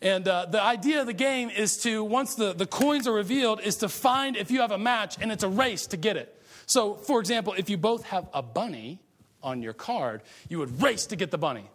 And 0.00 0.26
uh, 0.26 0.46
the 0.46 0.60
idea 0.60 1.00
of 1.00 1.06
the 1.06 1.12
game 1.12 1.48
is 1.48 1.76
to, 1.84 2.02
once 2.02 2.34
the, 2.34 2.52
the 2.52 2.66
coins 2.66 3.06
are 3.06 3.12
revealed, 3.12 3.60
is 3.60 3.76
to 3.76 3.88
find 3.88 4.36
if 4.36 4.50
you 4.50 4.60
have 4.60 4.72
a 4.72 4.78
match 4.78 5.16
and 5.20 5.30
it's 5.30 5.44
a 5.44 5.48
race 5.48 5.86
to 5.88 5.96
get 5.96 6.16
it. 6.16 6.42
So, 6.66 6.94
for 6.94 7.20
example, 7.20 7.54
if 7.56 7.70
you 7.70 7.76
both 7.76 8.04
have 8.06 8.28
a 8.34 8.42
bunny 8.42 8.98
on 9.42 9.62
your 9.62 9.72
card, 9.72 10.22
you 10.48 10.58
would 10.58 10.82
race 10.82 11.06
to 11.06 11.16
get 11.16 11.30
the 11.30 11.38
bunny. 11.38 11.70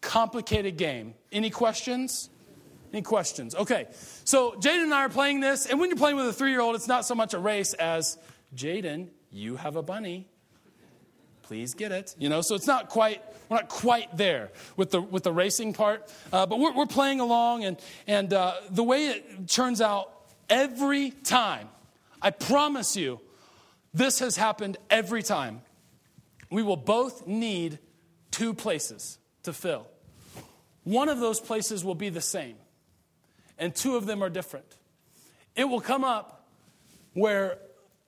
Complicated 0.00 0.76
game. 0.76 1.14
Any 1.30 1.50
questions? 1.50 2.28
Any 2.92 3.02
questions? 3.02 3.54
Okay. 3.54 3.86
So, 4.24 4.52
Jaden 4.52 4.84
and 4.84 4.94
I 4.94 5.04
are 5.04 5.08
playing 5.08 5.40
this, 5.40 5.66
and 5.66 5.78
when 5.78 5.90
you're 5.90 5.98
playing 5.98 6.16
with 6.16 6.26
a 6.26 6.32
three 6.32 6.50
year 6.50 6.60
old, 6.60 6.74
it's 6.74 6.88
not 6.88 7.04
so 7.04 7.14
much 7.14 7.34
a 7.34 7.38
race 7.38 7.72
as 7.74 8.18
Jaden, 8.56 9.08
you 9.30 9.56
have 9.56 9.76
a 9.76 9.82
bunny 9.82 10.26
please 11.50 11.74
get 11.74 11.90
it. 11.90 12.14
You 12.16 12.28
know, 12.28 12.42
so 12.42 12.54
it's 12.54 12.68
not 12.68 12.90
quite, 12.90 13.20
we're 13.48 13.56
not 13.56 13.68
quite 13.68 14.16
there 14.16 14.52
with 14.76 14.92
the, 14.92 15.00
with 15.00 15.24
the 15.24 15.32
racing 15.32 15.72
part, 15.72 16.08
uh, 16.32 16.46
but 16.46 16.60
we're, 16.60 16.72
we're 16.72 16.86
playing 16.86 17.18
along, 17.18 17.64
and, 17.64 17.76
and 18.06 18.32
uh, 18.32 18.54
the 18.70 18.84
way 18.84 19.08
it 19.08 19.48
turns 19.48 19.80
out 19.80 20.12
every 20.48 21.10
time, 21.10 21.68
I 22.22 22.30
promise 22.30 22.96
you, 22.96 23.18
this 23.92 24.20
has 24.20 24.36
happened 24.36 24.76
every 24.90 25.24
time. 25.24 25.62
We 26.52 26.62
will 26.62 26.76
both 26.76 27.26
need 27.26 27.80
two 28.30 28.54
places 28.54 29.18
to 29.42 29.52
fill. 29.52 29.88
One 30.84 31.08
of 31.08 31.18
those 31.18 31.40
places 31.40 31.84
will 31.84 31.96
be 31.96 32.10
the 32.10 32.20
same, 32.20 32.54
and 33.58 33.74
two 33.74 33.96
of 33.96 34.06
them 34.06 34.22
are 34.22 34.30
different. 34.30 34.76
It 35.56 35.64
will 35.64 35.80
come 35.80 36.04
up 36.04 36.46
where 37.14 37.58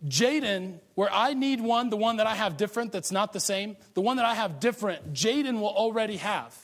Jaden, 0.06 0.80
where 0.94 1.12
I 1.12 1.34
need 1.34 1.60
one, 1.60 1.90
the 1.90 1.96
one 1.96 2.16
that 2.16 2.26
I 2.26 2.34
have 2.34 2.56
different 2.56 2.92
that's 2.92 3.12
not 3.12 3.32
the 3.32 3.40
same, 3.40 3.76
the 3.94 4.00
one 4.00 4.16
that 4.16 4.26
I 4.26 4.34
have 4.34 4.58
different, 4.58 5.12
Jaden 5.12 5.60
will 5.60 5.68
already 5.68 6.16
have. 6.16 6.56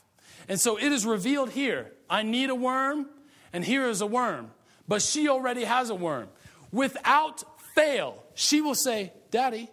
And 0.49 0.59
so 0.59 0.79
it 0.79 0.93
is 0.93 1.07
revealed 1.07 1.51
here 1.51 1.93
I 2.11 2.23
need 2.23 2.51
a 2.51 2.55
worm, 2.55 3.07
and 3.53 3.65
here 3.65 3.89
is 3.89 4.01
a 4.01 4.07
worm. 4.07 4.51
But 4.87 5.03
she 5.03 5.29
already 5.29 5.65
has 5.65 5.91
a 5.91 5.95
worm. 5.95 6.29
Without 6.73 7.45
fail, 7.75 8.25
she 8.35 8.61
will 8.61 8.75
say, 8.75 9.13
Daddy, 9.31 9.71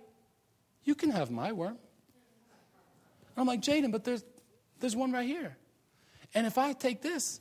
you 0.84 0.96
can 0.96 1.12
have 1.12 1.32
my 1.32 1.54
worm. 1.54 1.78
I'm 3.38 3.48
like, 3.48 3.62
Jaden, 3.62 3.92
but 3.92 4.04
there's, 4.04 4.24
there's 4.80 4.96
one 4.96 5.12
right 5.12 5.28
here. 5.28 5.58
And 6.34 6.46
if 6.46 6.58
I 6.58 6.74
take 6.74 7.02
this, 7.02 7.40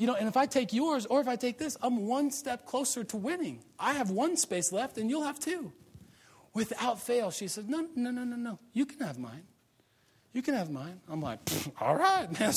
you 0.00 0.06
know, 0.06 0.14
and 0.14 0.26
if 0.26 0.36
I 0.38 0.46
take 0.46 0.72
yours 0.72 1.04
or 1.04 1.20
if 1.20 1.28
I 1.28 1.36
take 1.36 1.58
this, 1.58 1.76
I'm 1.82 2.06
one 2.06 2.30
step 2.30 2.64
closer 2.64 3.04
to 3.04 3.18
winning. 3.18 3.62
I 3.78 3.92
have 3.92 4.10
one 4.10 4.34
space 4.38 4.72
left 4.72 4.96
and 4.96 5.10
you'll 5.10 5.24
have 5.24 5.38
two. 5.38 5.72
Without 6.54 7.02
fail, 7.02 7.30
she 7.30 7.48
said, 7.48 7.68
No, 7.68 7.86
no, 7.94 8.10
no, 8.10 8.24
no, 8.24 8.36
no. 8.36 8.58
You 8.72 8.86
can 8.86 9.00
have 9.06 9.18
mine. 9.18 9.42
You 10.32 10.40
can 10.40 10.54
have 10.54 10.70
mine. 10.70 11.02
I'm 11.06 11.20
like, 11.20 11.38
All 11.80 11.94
right, 11.96 12.26
man. 12.40 12.54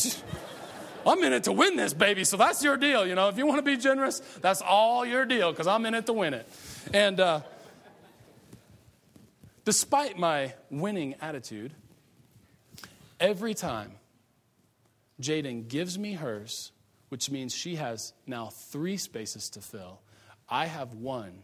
I'm 1.05 1.21
in 1.21 1.33
it 1.33 1.43
to 1.43 1.51
win 1.51 1.75
this, 1.75 1.93
baby. 1.93 2.23
So 2.23 2.37
that's 2.37 2.63
your 2.63 2.77
deal. 2.77 3.05
You 3.05 3.13
know, 3.13 3.27
if 3.27 3.37
you 3.37 3.45
want 3.45 3.57
to 3.57 3.61
be 3.61 3.75
generous, 3.75 4.19
that's 4.39 4.61
all 4.61 5.05
your 5.05 5.25
deal 5.25 5.51
because 5.51 5.67
I'm 5.67 5.85
in 5.85 5.95
it 5.95 6.05
to 6.05 6.13
win 6.13 6.33
it. 6.33 6.47
And 6.93 7.19
uh, 7.19 7.41
despite 9.65 10.17
my 10.17 10.53
winning 10.69 11.15
attitude, 11.19 11.73
every 13.19 13.53
time 13.53 13.91
Jaden 15.21 15.67
gives 15.67 15.99
me 15.99 16.13
hers, 16.13 16.71
which 17.13 17.29
means 17.29 17.53
she 17.53 17.75
has 17.75 18.11
now 18.25 18.47
three 18.47 18.97
spaces 18.97 19.51
to 19.51 19.61
fill. 19.61 20.01
I 20.49 20.65
have 20.65 20.95
one, 20.95 21.43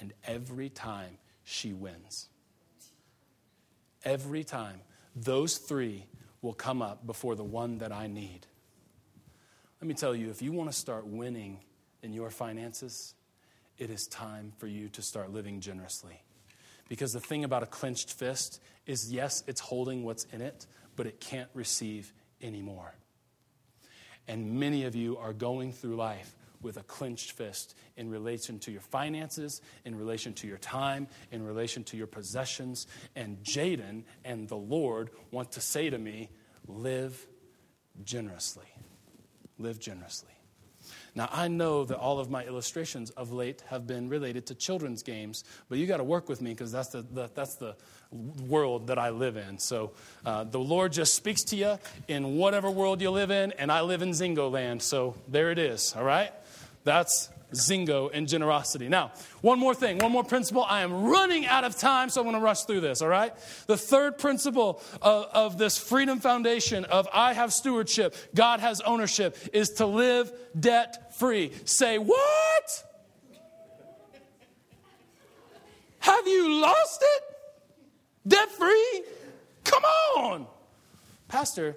and 0.00 0.14
every 0.24 0.70
time 0.70 1.18
she 1.44 1.74
wins. 1.74 2.30
Every 4.06 4.42
time, 4.42 4.80
those 5.14 5.58
three 5.58 6.06
will 6.40 6.54
come 6.54 6.80
up 6.80 7.06
before 7.06 7.34
the 7.34 7.44
one 7.44 7.76
that 7.76 7.92
I 7.92 8.06
need. 8.06 8.46
Let 9.82 9.86
me 9.86 9.92
tell 9.92 10.14
you, 10.14 10.30
if 10.30 10.40
you 10.40 10.52
want 10.52 10.72
to 10.72 10.78
start 10.78 11.06
winning 11.06 11.58
in 12.02 12.14
your 12.14 12.30
finances, 12.30 13.12
it 13.76 13.90
is 13.90 14.06
time 14.06 14.54
for 14.56 14.66
you 14.66 14.88
to 14.88 15.02
start 15.02 15.30
living 15.30 15.60
generously. 15.60 16.22
Because 16.88 17.12
the 17.12 17.20
thing 17.20 17.44
about 17.44 17.62
a 17.62 17.66
clenched 17.66 18.14
fist 18.14 18.62
is 18.86 19.12
yes, 19.12 19.44
it's 19.46 19.60
holding 19.60 20.04
what's 20.04 20.24
in 20.32 20.40
it, 20.40 20.66
but 20.96 21.04
it 21.04 21.20
can't 21.20 21.50
receive 21.52 22.14
anymore. 22.40 22.94
And 24.28 24.58
many 24.58 24.84
of 24.84 24.94
you 24.94 25.16
are 25.18 25.32
going 25.32 25.72
through 25.72 25.96
life 25.96 26.34
with 26.62 26.76
a 26.76 26.82
clenched 26.82 27.32
fist 27.32 27.74
in 27.96 28.10
relation 28.10 28.58
to 28.60 28.72
your 28.72 28.80
finances, 28.80 29.60
in 29.84 29.96
relation 29.96 30.32
to 30.34 30.46
your 30.46 30.58
time, 30.58 31.06
in 31.30 31.44
relation 31.44 31.84
to 31.84 31.96
your 31.96 32.06
possessions. 32.06 32.86
And 33.14 33.42
Jaden 33.42 34.02
and 34.24 34.48
the 34.48 34.56
Lord 34.56 35.10
want 35.30 35.52
to 35.52 35.60
say 35.60 35.90
to 35.90 35.98
me, 35.98 36.30
live 36.66 37.26
generously. 38.04 38.66
Live 39.58 39.78
generously. 39.78 40.35
Now, 41.16 41.30
I 41.32 41.48
know 41.48 41.84
that 41.86 41.96
all 41.96 42.20
of 42.20 42.30
my 42.30 42.44
illustrations 42.44 43.08
of 43.10 43.32
late 43.32 43.62
have 43.68 43.86
been 43.86 44.10
related 44.10 44.46
to 44.48 44.54
children's 44.54 45.02
games, 45.02 45.44
but 45.70 45.78
you 45.78 45.86
got 45.86 45.96
to 45.96 46.04
work 46.04 46.28
with 46.28 46.42
me 46.42 46.50
because 46.50 46.70
that's 46.70 46.90
the, 46.90 47.00
the, 47.00 47.30
that's 47.34 47.56
the 47.56 47.74
world 48.46 48.88
that 48.88 48.98
I 48.98 49.08
live 49.08 49.38
in. 49.38 49.58
So 49.58 49.92
uh, 50.26 50.44
the 50.44 50.60
Lord 50.60 50.92
just 50.92 51.14
speaks 51.14 51.42
to 51.44 51.56
you 51.56 51.78
in 52.06 52.36
whatever 52.36 52.70
world 52.70 53.00
you 53.00 53.10
live 53.10 53.30
in, 53.30 53.52
and 53.52 53.72
I 53.72 53.80
live 53.80 54.02
in 54.02 54.10
Zingo 54.10 54.52
land. 54.52 54.82
So 54.82 55.14
there 55.26 55.50
it 55.50 55.58
is, 55.58 55.94
all 55.96 56.04
right? 56.04 56.32
That's 56.84 57.30
Zingo 57.52 58.10
and 58.12 58.28
generosity. 58.28 58.88
Now, 58.88 59.12
one 59.40 59.58
more 59.58 59.74
thing, 59.74 59.98
one 59.98 60.12
more 60.12 60.24
principle. 60.24 60.64
I 60.64 60.82
am 60.82 61.04
running 61.04 61.46
out 61.46 61.64
of 61.64 61.76
time, 61.76 62.10
so 62.10 62.20
I'm 62.20 62.24
going 62.26 62.34
to 62.34 62.40
rush 62.40 62.64
through 62.64 62.80
this, 62.80 63.02
all 63.02 63.08
right? 63.08 63.32
The 63.66 63.76
third 63.76 64.18
principle 64.18 64.82
of, 65.00 65.24
of, 65.32 65.58
this 65.58 65.78
freedom 65.78 66.20
foundation 66.20 66.84
of 66.84 67.08
I 67.12 67.32
have 67.32 67.52
stewardship, 67.52 68.14
God 68.34 68.60
has 68.60 68.80
ownership, 68.80 69.36
is 69.52 69.70
to 69.74 69.86
live 69.86 70.32
debt 70.58 71.16
free. 71.18 71.52
Say, 71.64 71.98
what? 71.98 72.84
Have 76.00 76.26
you 76.26 76.60
lost 76.60 77.02
it? 77.02 77.22
Debt 78.28 78.50
free? 78.50 79.02
Come 79.64 79.84
on. 79.84 80.46
Pastor, 81.28 81.76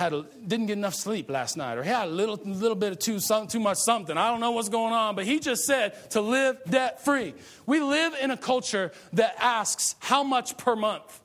had 0.00 0.14
a, 0.14 0.24
didn't 0.46 0.66
get 0.66 0.78
enough 0.78 0.94
sleep 0.94 1.30
last 1.30 1.58
night, 1.58 1.76
or 1.76 1.82
he 1.82 1.90
had 1.90 2.08
a 2.08 2.10
little, 2.10 2.36
little 2.36 2.74
bit 2.74 2.92
of 2.92 2.98
too, 2.98 3.20
some, 3.20 3.46
too 3.46 3.60
much 3.60 3.76
something. 3.76 4.16
I 4.16 4.30
don't 4.30 4.40
know 4.40 4.52
what's 4.52 4.70
going 4.70 4.94
on, 4.94 5.14
but 5.14 5.26
he 5.26 5.38
just 5.38 5.66
said 5.66 6.10
to 6.12 6.22
live 6.22 6.56
debt 6.68 7.04
free. 7.04 7.34
We 7.66 7.80
live 7.80 8.14
in 8.20 8.30
a 8.30 8.36
culture 8.36 8.92
that 9.12 9.36
asks 9.38 9.96
how 10.00 10.24
much 10.24 10.56
per 10.56 10.74
month. 10.74 11.20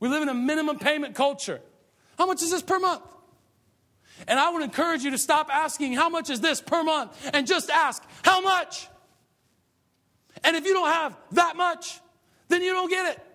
We 0.00 0.10
live 0.10 0.22
in 0.22 0.28
a 0.28 0.34
minimum 0.34 0.78
payment 0.78 1.14
culture. 1.14 1.60
How 2.18 2.26
much 2.26 2.42
is 2.42 2.50
this 2.50 2.62
per 2.62 2.78
month? 2.78 3.02
And 4.28 4.38
I 4.38 4.50
would 4.50 4.62
encourage 4.62 5.02
you 5.02 5.12
to 5.12 5.18
stop 5.18 5.48
asking, 5.50 5.94
how 5.94 6.10
much 6.10 6.28
is 6.28 6.40
this 6.40 6.60
per 6.60 6.84
month? 6.84 7.30
And 7.32 7.46
just 7.46 7.70
ask, 7.70 8.02
how 8.22 8.42
much? 8.42 8.86
And 10.44 10.56
if 10.56 10.66
you 10.66 10.74
don't 10.74 10.92
have 10.92 11.16
that 11.32 11.56
much, 11.56 12.00
then 12.48 12.62
you 12.62 12.74
don't 12.74 12.90
get 12.90 13.16
it. 13.16 13.31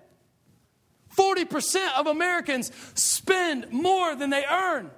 40% 1.17 1.97
of 1.97 2.07
Americans 2.07 2.71
spend 2.93 3.71
more 3.71 4.15
than 4.15 4.29
they 4.29 4.45
earn 4.45 4.91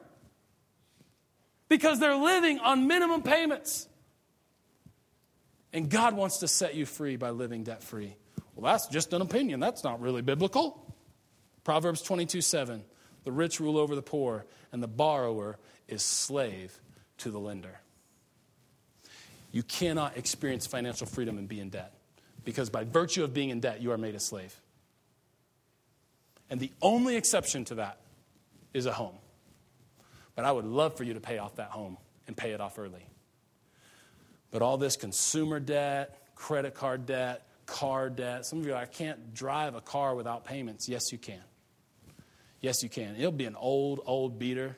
because 1.70 2.00
they're 2.00 2.16
living 2.16 2.60
on 2.60 2.88
minimum 2.88 3.24
payments. 3.24 3.88
And 5.72 5.90
God 5.90 6.16
wants 6.16 6.40
to 6.40 6.48
set 6.48 6.76
you 6.76 6.86
free 6.86 7.16
by 7.16 7.30
living 7.30 7.64
debt 7.64 7.84
free. 7.84 8.16
Well, 8.56 8.72
that's 8.72 8.88
just 8.88 9.14
an 9.14 9.22
opinion. 9.22 9.60
That's 9.60 9.84
not 9.84 10.02
really 10.02 10.22
biblical. 10.22 10.96
Proverbs 11.64 12.02
22 12.02 12.42
7 12.42 12.84
The 13.24 13.32
rich 13.32 13.60
rule 13.60 13.78
over 13.78 13.96
the 13.96 14.02
poor, 14.02 14.46
and 14.72 14.82
the 14.84 14.88
borrower 14.88 15.58
is 15.88 16.02
slave 16.02 16.78
to 17.20 17.32
the 17.32 17.40
lender. 17.40 17.80
You 19.52 19.64
cannot 19.64 20.18
experience 20.18 20.68
financial 20.68 21.08
freedom 21.08 21.38
and 21.38 21.48
be 21.48 21.60
in 21.60 21.70
debt 21.70 21.94
because 22.44 22.70
by 22.70 22.84
virtue 22.84 23.24
of 23.24 23.34
being 23.34 23.50
in 23.50 23.60
debt, 23.60 23.82
you 23.82 23.92
are 23.92 23.98
made 23.98 24.16
a 24.16 24.20
slave. 24.20 24.60
And 26.50 26.60
the 26.60 26.72
only 26.82 27.16
exception 27.16 27.66
to 27.66 27.76
that 27.76 28.00
is 28.74 28.86
a 28.86 28.92
home. 28.92 29.16
But 30.36 30.46
I 30.46 30.52
would 30.52 30.66
love 30.66 30.96
for 30.96 31.04
you 31.04 31.14
to 31.16 31.20
pay 31.20 31.38
off 31.38 31.56
that 31.56 31.70
home 31.70 31.98
and 32.28 32.36
pay 32.36 32.52
it 32.52 32.62
off 32.62 32.80
early. 32.80 33.06
But 34.52 34.62
all 34.62 34.78
this 34.78 34.96
consumer 34.96 35.60
debt, 35.60 36.18
credit 36.36 36.74
card 36.74 37.06
debt, 37.06 37.46
car 37.66 38.10
debt, 38.10 38.46
some 38.46 38.60
of 38.60 38.66
you 38.66 38.74
are, 38.74 38.82
I 38.82 38.86
can't 38.86 39.34
drive 39.34 39.76
a 39.76 39.82
car 39.82 40.16
without 40.16 40.46
payments. 40.46 40.90
Yes, 40.90 41.12
you 41.12 41.18
can. 41.18 41.42
Yes, 42.62 42.82
you 42.84 42.90
can. 42.90 43.16
It'll 43.16 43.32
be 43.32 43.46
an 43.46 43.56
old, 43.56 44.02
old 44.06 44.40
beater, 44.40 44.78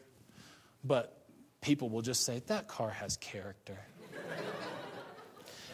but 0.84 1.26
people 1.62 1.90
will 1.90 2.02
just 2.02 2.26
say, 2.26 2.42
that 2.48 2.68
car 2.68 2.90
has 2.90 3.18
character. 3.18 3.78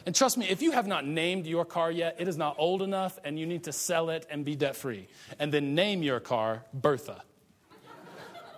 And 0.07 0.15
trust 0.15 0.37
me, 0.37 0.47
if 0.47 0.61
you 0.61 0.71
have 0.71 0.87
not 0.87 1.05
named 1.05 1.45
your 1.45 1.65
car 1.65 1.91
yet, 1.91 2.15
it 2.17 2.29
is 2.29 2.37
not 2.37 2.55
old 2.57 2.81
enough 2.81 3.19
and 3.25 3.37
you 3.37 3.45
need 3.45 3.65
to 3.65 3.73
sell 3.73 4.09
it 4.09 4.25
and 4.29 4.45
be 4.45 4.55
debt 4.55 4.77
free. 4.77 5.09
And 5.37 5.51
then 5.51 5.75
name 5.75 6.01
your 6.01 6.21
car 6.21 6.63
Bertha. 6.73 7.21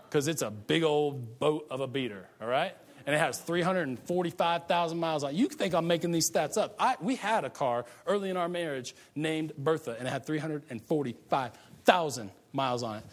Because 0.04 0.28
it's 0.28 0.44
a 0.44 0.52
big 0.52 0.84
old 0.84 1.40
boat 1.40 1.66
of 1.72 1.82
a 1.82 1.88
beater, 1.88 2.28
all 2.40 2.48
right? 2.48 2.76
And 3.08 3.16
it 3.16 3.18
has 3.18 3.40
345,000 3.40 5.00
miles 5.00 5.24
on 5.24 5.32
it. 5.32 5.38
You 5.38 5.48
think 5.48 5.74
I'm 5.74 5.88
making 5.88 6.12
these 6.12 6.30
stats 6.30 6.56
up. 6.56 6.76
I, 6.78 6.98
we 7.02 7.16
had 7.16 7.46
a 7.46 7.50
car 7.50 7.86
early 8.06 8.30
in 8.30 8.38
our 8.38 8.48
marriage 8.48 8.94
named 9.16 9.54
Bertha, 9.58 9.96
and 9.98 10.08
it 10.08 10.12
had 10.12 10.28
345,000 10.28 12.32
miles 12.54 12.84
on 12.84 12.98
it. 12.98 13.04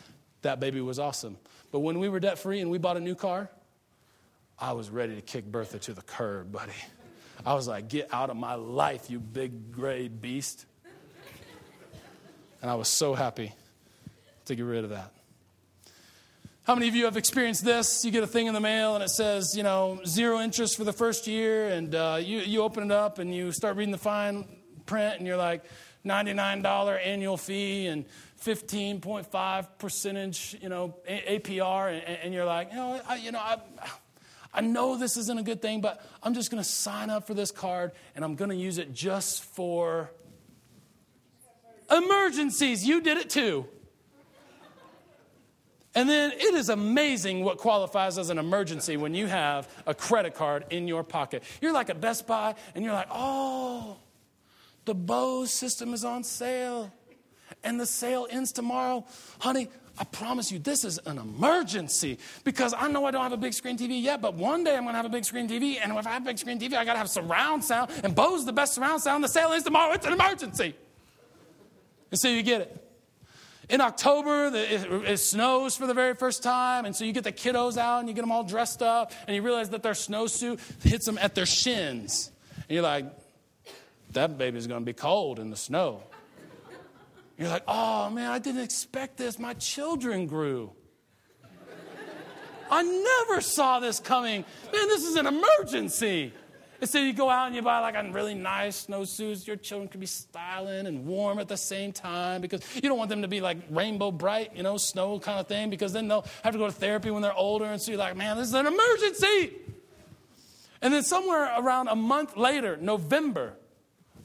That 0.43 0.61
baby 0.61 0.82
was 0.82 0.99
awesome. 0.99 1.39
But 1.72 1.80
when 1.80 1.99
we 2.01 2.11
were 2.11 2.20
debt 2.20 2.39
free 2.39 2.61
and 2.61 2.70
we 2.70 2.76
bought 2.76 2.99
a 2.99 3.01
new 3.01 3.14
car, 3.14 3.49
I 4.59 4.72
was 4.72 4.91
ready 4.91 5.14
to 5.14 5.22
kick 5.22 5.47
Bertha 5.47 5.78
to 5.78 5.95
the 5.95 6.03
curb, 6.03 6.53
buddy. 6.53 6.74
I 7.47 7.55
was 7.55 7.68
like, 7.68 7.88
Get 7.88 8.12
out 8.12 8.28
of 8.28 8.36
my 8.36 8.55
life, 8.57 9.09
you 9.09 9.20
big 9.20 9.72
gray 9.72 10.09
beast. 10.09 10.66
And 12.61 12.70
I 12.70 12.74
was 12.74 12.88
so 12.88 13.14
happy 13.14 13.53
to 14.47 14.55
get 14.57 14.64
rid 14.64 14.82
of 14.82 14.90
that. 14.90 15.12
How 16.64 16.74
many 16.74 16.88
of 16.88 16.97
you 16.97 17.05
have 17.05 17.16
experienced 17.16 17.64
this? 17.64 18.05
You 18.05 18.11
get 18.11 18.24
a 18.24 18.26
thing 18.26 18.49
in 18.49 18.55
the 18.55 18.61
mail 18.61 18.97
and 18.97 19.05
it 19.05 19.11
says, 19.11 19.57
you 19.57 19.62
know, 19.62 20.01
zero 20.05 20.40
interest 20.40 20.76
for 20.76 20.82
the 20.82 20.92
first 20.92 21.28
year, 21.28 21.68
and 21.68 21.94
uh, 21.94 22.18
you, 22.20 22.38
you 22.40 22.62
open 22.62 22.82
it 22.82 22.90
up 22.90 23.20
and 23.20 23.32
you 23.32 23.53
start 23.53 23.76
reading 23.76 23.92
the 23.92 23.99
fine 23.99 24.44
print, 24.84 25.18
and 25.18 25.26
you're 25.26 25.36
like, 25.36 25.64
$99 26.05 27.07
annual 27.07 27.36
fee 27.36 27.86
and 27.86 28.05
15.5 28.40 29.66
percentage, 29.78 30.57
you 30.61 30.68
know, 30.68 30.97
APR, 31.09 31.92
and, 31.92 32.18
and 32.24 32.34
you're 32.34 32.44
like, 32.44 32.70
you 32.70 32.76
know, 32.76 33.01
I, 33.09 33.16
you 33.16 33.32
know, 33.32 33.38
I, 33.38 33.59
I 34.57 34.62
know 34.62 34.96
this 34.96 35.18
isn't 35.18 35.38
a 35.38 35.42
good 35.42 35.61
thing, 35.61 35.82
but 35.82 36.02
I'm 36.22 36.32
just 36.32 36.50
going 36.50 36.62
to 36.62 36.68
sign 36.68 37.11
up 37.11 37.26
for 37.26 37.34
this 37.34 37.50
card 37.50 37.92
and 38.14 38.24
I'm 38.24 38.34
going 38.36 38.48
to 38.50 38.57
use 38.57 38.78
it 38.78 38.94
just 38.94 39.44
for 39.44 40.11
emergencies. 41.90 42.86
You 42.86 43.02
did 43.02 43.18
it 43.18 43.28
too. 43.28 43.66
And 45.94 46.09
then 46.09 46.32
it 46.32 46.54
is 46.54 46.70
amazing 46.70 47.44
what 47.44 47.59
qualifies 47.59 48.18
as 48.18 48.30
an 48.30 48.38
emergency 48.38 48.96
when 48.96 49.14
you 49.14 49.26
have 49.26 49.68
a 49.86 49.94
credit 49.94 50.34
card 50.34 50.64
in 50.70 50.88
your 50.88 51.04
pocket. 51.04 51.42
You're 51.61 51.72
like 51.72 51.90
at 51.90 52.00
Best 52.00 52.26
Buy 52.26 52.54
and 52.74 52.82
you're 52.82 52.94
like, 52.94 53.09
oh, 53.11 53.98
the 54.86 54.94
Bose 54.94 55.50
system 55.50 55.92
is 55.92 56.04
on 56.04 56.24
sale 56.24 56.92
and 57.62 57.78
the 57.78 57.86
sale 57.86 58.26
ends 58.30 58.52
tomorrow. 58.52 59.04
Honey, 59.38 59.68
I 59.99 60.05
promise 60.05 60.53
you, 60.53 60.59
this 60.59 60.84
is 60.84 60.99
an 61.07 61.18
emergency 61.18 62.18
because 62.44 62.74
I 62.76 62.88
know 62.88 63.07
I 63.07 63.11
don't 63.11 63.22
have 63.22 63.32
a 63.32 63.38
big 63.38 63.55
screen 63.55 63.78
TV 63.78 64.03
yet, 64.03 64.20
but 64.20 64.34
one 64.34 64.62
day 64.62 64.76
I'm 64.76 64.82
going 64.82 64.92
to 64.92 64.97
have 64.97 65.07
a 65.07 65.11
big 65.11 65.24
screen 65.24 65.49
TV. 65.49 65.78
And 65.82 65.97
if 65.97 66.07
I 66.07 66.11
have 66.11 66.22
a 66.22 66.26
big 66.26 66.38
screen 66.38 66.59
TV, 66.59 66.74
I 66.74 66.84
got 66.84 66.92
to 66.92 66.99
have 66.99 67.09
surround 67.09 67.64
sound. 67.64 67.90
And 68.05 68.14
Bose 68.14 68.44
the 68.44 68.53
best 68.53 68.74
surround 68.74 69.01
sound. 69.01 69.24
The 69.24 69.28
sale 69.28 69.53
is 69.53 69.62
tomorrow. 69.62 69.92
It's 69.92 70.07
an 70.07 70.12
emergency. 70.12 70.74
And 72.11 72.20
so 72.20 72.28
you 72.28 72.42
get 72.42 72.61
it. 72.62 72.82
In 73.68 73.80
October, 73.80 74.53
it, 74.55 75.18
snows 75.18 75.76
for 75.76 75.88
the 75.88 75.94
very 75.94 76.14
first 76.14 76.44
time, 76.44 76.84
and 76.84 76.94
so 76.94 77.05
you 77.05 77.12
get 77.12 77.24
the 77.24 77.32
kiddos 77.32 77.76
out 77.76 77.99
and 77.99 78.09
you 78.09 78.14
get 78.14 78.20
them 78.20 78.30
all 78.30 78.44
dressed 78.44 78.80
up, 78.80 79.12
and 79.26 79.34
you 79.34 79.42
realize 79.42 79.70
that 79.70 79.82
their 79.82 79.92
snowsuit 79.92 80.61
hits 80.84 81.05
them 81.05 81.18
at 81.18 81.34
their 81.34 81.47
shins. 81.47 82.30
And 82.55 82.74
you're 82.76 82.82
like, 82.82 83.07
that 84.12 84.38
baby's 84.38 84.68
to 84.68 84.80
be 84.80 84.92
cold 84.92 85.40
in 85.40 85.51
the 85.51 85.57
snow. 85.57 86.03
You're 87.39 87.49
like, 87.49 87.64
oh 87.68 88.11
man, 88.11 88.30
I 88.30 88.39
didn't 88.39 88.62
expect 88.62 89.16
this. 89.16 89.39
My 89.39 89.55
children 89.55 90.26
grew. 90.26 90.72
I 92.70 92.82
never 92.82 93.41
saw 93.41 93.78
this 93.78 94.01
coming. 94.01 94.45
Man, 94.72 94.89
this 94.89 95.05
is 95.05 95.16
an 95.16 95.26
emergency. 95.26 96.32
And 96.80 96.91
so 96.91 96.99
you 96.99 97.12
go 97.12 97.30
out 97.30 97.47
and 97.47 97.57
you 97.57 97.62
buy 97.62 97.78
like 97.78 97.95
a 97.95 98.11
really 98.11 98.34
nice 98.34 98.87
snowsuits. 98.87 99.47
Your 99.47 99.57
children 99.57 99.89
can 99.89 100.01
be 100.01 100.07
styling 100.07 100.87
and 100.87 101.07
warm 101.07 101.39
at 101.39 101.49
the 101.49 101.57
same 101.57 101.93
time 101.93 102.41
because 102.41 102.61
you 102.74 102.82
don't 102.82 102.99
want 102.99 103.09
them 103.09 103.22
to 103.22 103.28
be 103.28 103.41
like 103.41 103.59
Rainbow 103.70 104.11
Brite, 104.11 104.55
you 104.55 104.62
know, 104.62 104.76
snow 104.76 105.18
kind 105.18 105.41
of 105.41 105.47
thing 105.47 105.70
because 105.70 105.93
then 105.93 106.09
they'll 106.09 106.26
have 106.43 106.53
to 106.53 106.59
go 106.59 106.66
to 106.66 106.72
therapy 106.72 107.11
when 107.11 107.22
they're 107.22 107.34
older. 107.34 107.64
And 107.64 107.80
so 107.80 107.93
you're 107.93 107.99
like, 107.99 108.16
man, 108.16 108.37
this 108.37 108.49
is 108.49 108.55
an 108.55 108.66
emergency. 108.66 109.53
And 110.82 110.93
then 110.93 111.03
somewhere 111.03 111.51
around 111.59 111.89
a 111.89 111.97
month 111.97 112.37
later, 112.37 112.76
November, 112.76 113.55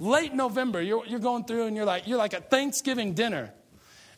late 0.02 0.34
November, 0.34 0.82
you're, 0.82 1.06
you're 1.06 1.20
going 1.20 1.45
through 1.45 1.68
and 1.68 1.76
you're 1.76 1.86
like, 1.86 2.08
you're 2.08 2.18
like 2.18 2.34
a 2.34 2.41
Thanksgiving 2.41 3.14
dinner 3.14 3.54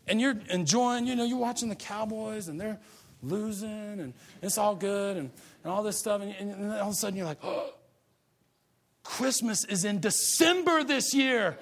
and 0.07 0.19
you're 0.19 0.35
enjoying, 0.49 1.05
you 1.05 1.15
know, 1.15 1.25
you're 1.25 1.37
watching 1.37 1.67
the 1.67 1.75
Cowboys 1.75 2.47
and 2.47 2.59
they're 2.59 2.79
losing 3.21 3.99
and 3.99 4.13
it's 4.41 4.57
all 4.57 4.75
good 4.75 5.17
and, 5.17 5.29
and 5.63 5.71
all 5.71 5.83
this 5.83 5.99
stuff. 5.99 6.21
And, 6.21 6.33
and 6.39 6.71
all 6.71 6.87
of 6.87 6.93
a 6.93 6.93
sudden 6.93 7.17
you're 7.17 7.25
like, 7.25 7.39
oh, 7.43 7.73
Christmas 9.03 9.65
is 9.65 9.83
in 9.83 9.99
December 9.99 10.85
this 10.85 11.13
year. 11.13 11.57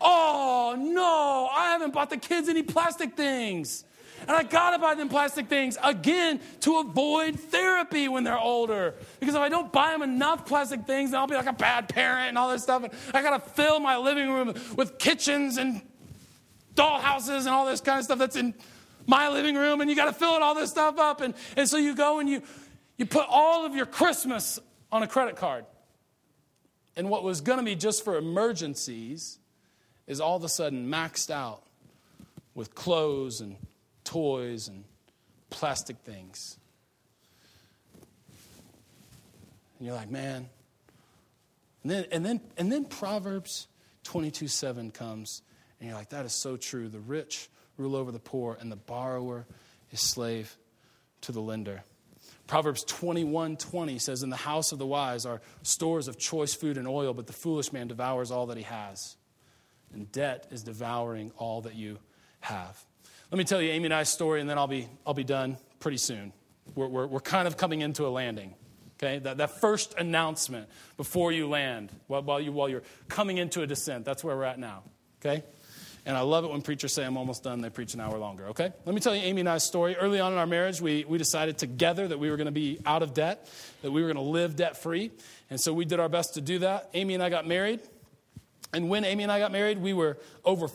Oh, 0.00 0.76
no, 0.78 1.48
I 1.52 1.72
haven't 1.72 1.94
bought 1.94 2.10
the 2.10 2.18
kids 2.18 2.48
any 2.48 2.62
plastic 2.62 3.16
things. 3.16 3.84
And 4.22 4.30
I 4.30 4.42
gotta 4.42 4.78
buy 4.78 4.94
them 4.94 5.08
plastic 5.08 5.48
things 5.48 5.78
again 5.82 6.40
to 6.60 6.78
avoid 6.78 7.38
therapy 7.38 8.08
when 8.08 8.24
they're 8.24 8.38
older. 8.38 8.94
Because 9.20 9.34
if 9.34 9.40
I 9.40 9.48
don't 9.48 9.72
buy 9.72 9.92
them 9.92 10.02
enough 10.02 10.46
plastic 10.46 10.86
things, 10.86 11.10
then 11.10 11.20
I'll 11.20 11.26
be 11.26 11.34
like 11.34 11.46
a 11.46 11.52
bad 11.52 11.88
parent 11.88 12.28
and 12.28 12.38
all 12.38 12.50
this 12.50 12.62
stuff. 12.62 12.82
And 12.82 12.92
I 13.14 13.22
gotta 13.22 13.40
fill 13.40 13.80
my 13.80 13.96
living 13.96 14.30
room 14.30 14.54
with 14.76 14.98
kitchens 14.98 15.58
and 15.58 15.80
doll 16.74 17.00
houses 17.00 17.46
and 17.46 17.54
all 17.54 17.66
this 17.66 17.80
kind 17.80 17.98
of 17.98 18.04
stuff 18.04 18.18
that's 18.18 18.36
in 18.36 18.54
my 19.06 19.28
living 19.28 19.54
room. 19.54 19.80
And 19.80 19.88
you 19.88 19.96
gotta 19.96 20.12
fill 20.12 20.34
it 20.36 20.42
all 20.42 20.54
this 20.54 20.70
stuff 20.70 20.98
up. 20.98 21.20
And, 21.20 21.34
and 21.56 21.68
so 21.68 21.76
you 21.76 21.94
go 21.94 22.18
and 22.18 22.28
you 22.28 22.42
You 22.98 23.04
put 23.04 23.26
all 23.28 23.66
of 23.66 23.74
your 23.76 23.84
Christmas 23.84 24.58
on 24.90 25.02
a 25.02 25.06
credit 25.06 25.36
card. 25.36 25.66
And 26.96 27.10
what 27.10 27.22
was 27.22 27.42
to 27.42 27.62
be 27.62 27.76
just 27.76 28.02
for 28.04 28.16
emergencies 28.16 29.38
is 30.06 30.18
all 30.18 30.36
of 30.36 30.44
a 30.44 30.48
sudden 30.48 30.88
maxed 30.88 31.30
out 31.30 31.62
with 32.54 32.74
clothes 32.74 33.42
and 33.42 33.56
toys 34.06 34.68
and 34.68 34.84
plastic 35.50 35.98
things. 35.98 36.56
And 39.78 39.86
you're 39.86 39.94
like, 39.94 40.10
man. 40.10 40.48
And 41.82 41.90
then, 41.90 42.06
and 42.10 42.24
then, 42.24 42.40
and 42.56 42.72
then 42.72 42.86
Proverbs 42.86 43.68
22 44.04 44.48
7 44.48 44.90
comes, 44.90 45.42
and 45.78 45.88
you're 45.88 45.98
like, 45.98 46.10
that 46.10 46.24
is 46.24 46.32
so 46.32 46.56
true. 46.56 46.88
The 46.88 47.00
rich 47.00 47.48
rule 47.76 47.94
over 47.94 48.10
the 48.10 48.18
poor, 48.18 48.56
and 48.58 48.72
the 48.72 48.76
borrower 48.76 49.46
is 49.90 50.00
slave 50.00 50.56
to 51.22 51.32
the 51.32 51.40
lender. 51.40 51.82
Proverbs 52.46 52.84
21 52.84 53.56
20 53.56 53.98
says, 53.98 54.22
In 54.22 54.30
the 54.30 54.36
house 54.36 54.72
of 54.72 54.78
the 54.78 54.86
wise 54.86 55.26
are 55.26 55.40
stores 55.62 56.08
of 56.08 56.18
choice 56.18 56.54
food 56.54 56.78
and 56.78 56.88
oil, 56.88 57.12
but 57.12 57.26
the 57.26 57.32
foolish 57.32 57.72
man 57.72 57.88
devours 57.88 58.30
all 58.30 58.46
that 58.46 58.56
he 58.56 58.62
has. 58.62 59.16
And 59.92 60.10
debt 60.10 60.46
is 60.50 60.62
devouring 60.62 61.32
all 61.36 61.62
that 61.62 61.74
you 61.74 61.98
have. 62.40 62.84
Let 63.30 63.38
me 63.38 63.44
tell 63.44 63.60
you 63.60 63.70
Amy 63.70 63.86
and 63.86 63.94
I's 63.94 64.08
story, 64.08 64.40
and 64.40 64.48
then 64.48 64.56
I'll 64.56 64.68
be, 64.68 64.88
I'll 65.06 65.14
be 65.14 65.24
done 65.24 65.56
pretty 65.80 65.98
soon. 65.98 66.32
We're, 66.74 66.86
we're, 66.86 67.06
we're 67.06 67.20
kind 67.20 67.48
of 67.48 67.56
coming 67.56 67.80
into 67.80 68.06
a 68.06 68.08
landing. 68.08 68.54
Okay, 68.98 69.18
that, 69.18 69.36
that 69.38 69.60
first 69.60 69.94
announcement 69.98 70.68
before 70.96 71.30
you 71.30 71.48
land, 71.48 71.92
while, 72.06 72.22
while, 72.22 72.40
you, 72.40 72.50
while 72.50 72.68
you're 72.68 72.84
coming 73.08 73.36
into 73.36 73.60
a 73.60 73.66
descent, 73.66 74.06
that's 74.06 74.24
where 74.24 74.34
we're 74.34 74.44
at 74.44 74.58
now. 74.58 74.84
Okay? 75.20 75.42
And 76.06 76.16
I 76.16 76.20
love 76.20 76.44
it 76.44 76.50
when 76.52 76.62
preachers 76.62 76.94
say, 76.94 77.04
I'm 77.04 77.16
almost 77.16 77.42
done, 77.42 77.60
they 77.60 77.68
preach 77.68 77.92
an 77.94 78.00
hour 78.00 78.16
longer, 78.16 78.46
okay? 78.46 78.72
Let 78.84 78.94
me 78.94 79.00
tell 79.00 79.12
you 79.12 79.22
Amy 79.22 79.40
and 79.40 79.48
I's 79.48 79.64
story. 79.64 79.96
Early 79.96 80.20
on 80.20 80.32
in 80.32 80.38
our 80.38 80.46
marriage, 80.46 80.80
we, 80.80 81.04
we 81.04 81.18
decided 81.18 81.58
together 81.58 82.06
that 82.06 82.18
we 82.18 82.30
were 82.30 82.36
going 82.36 82.46
to 82.46 82.52
be 82.52 82.78
out 82.86 83.02
of 83.02 83.12
debt, 83.12 83.50
that 83.82 83.90
we 83.90 84.02
were 84.02 84.06
going 84.06 84.24
to 84.24 84.30
live 84.30 84.54
debt 84.54 84.76
free. 84.76 85.10
And 85.50 85.60
so 85.60 85.72
we 85.72 85.84
did 85.84 85.98
our 85.98 86.08
best 86.08 86.34
to 86.34 86.40
do 86.40 86.60
that. 86.60 86.90
Amy 86.94 87.14
and 87.14 87.22
I 87.22 87.28
got 87.28 87.44
married. 87.44 87.80
And 88.72 88.88
when 88.88 89.04
Amy 89.04 89.24
and 89.24 89.32
I 89.32 89.40
got 89.40 89.50
married, 89.50 89.78
we 89.78 89.92
were 89.94 90.16
over 90.44 90.68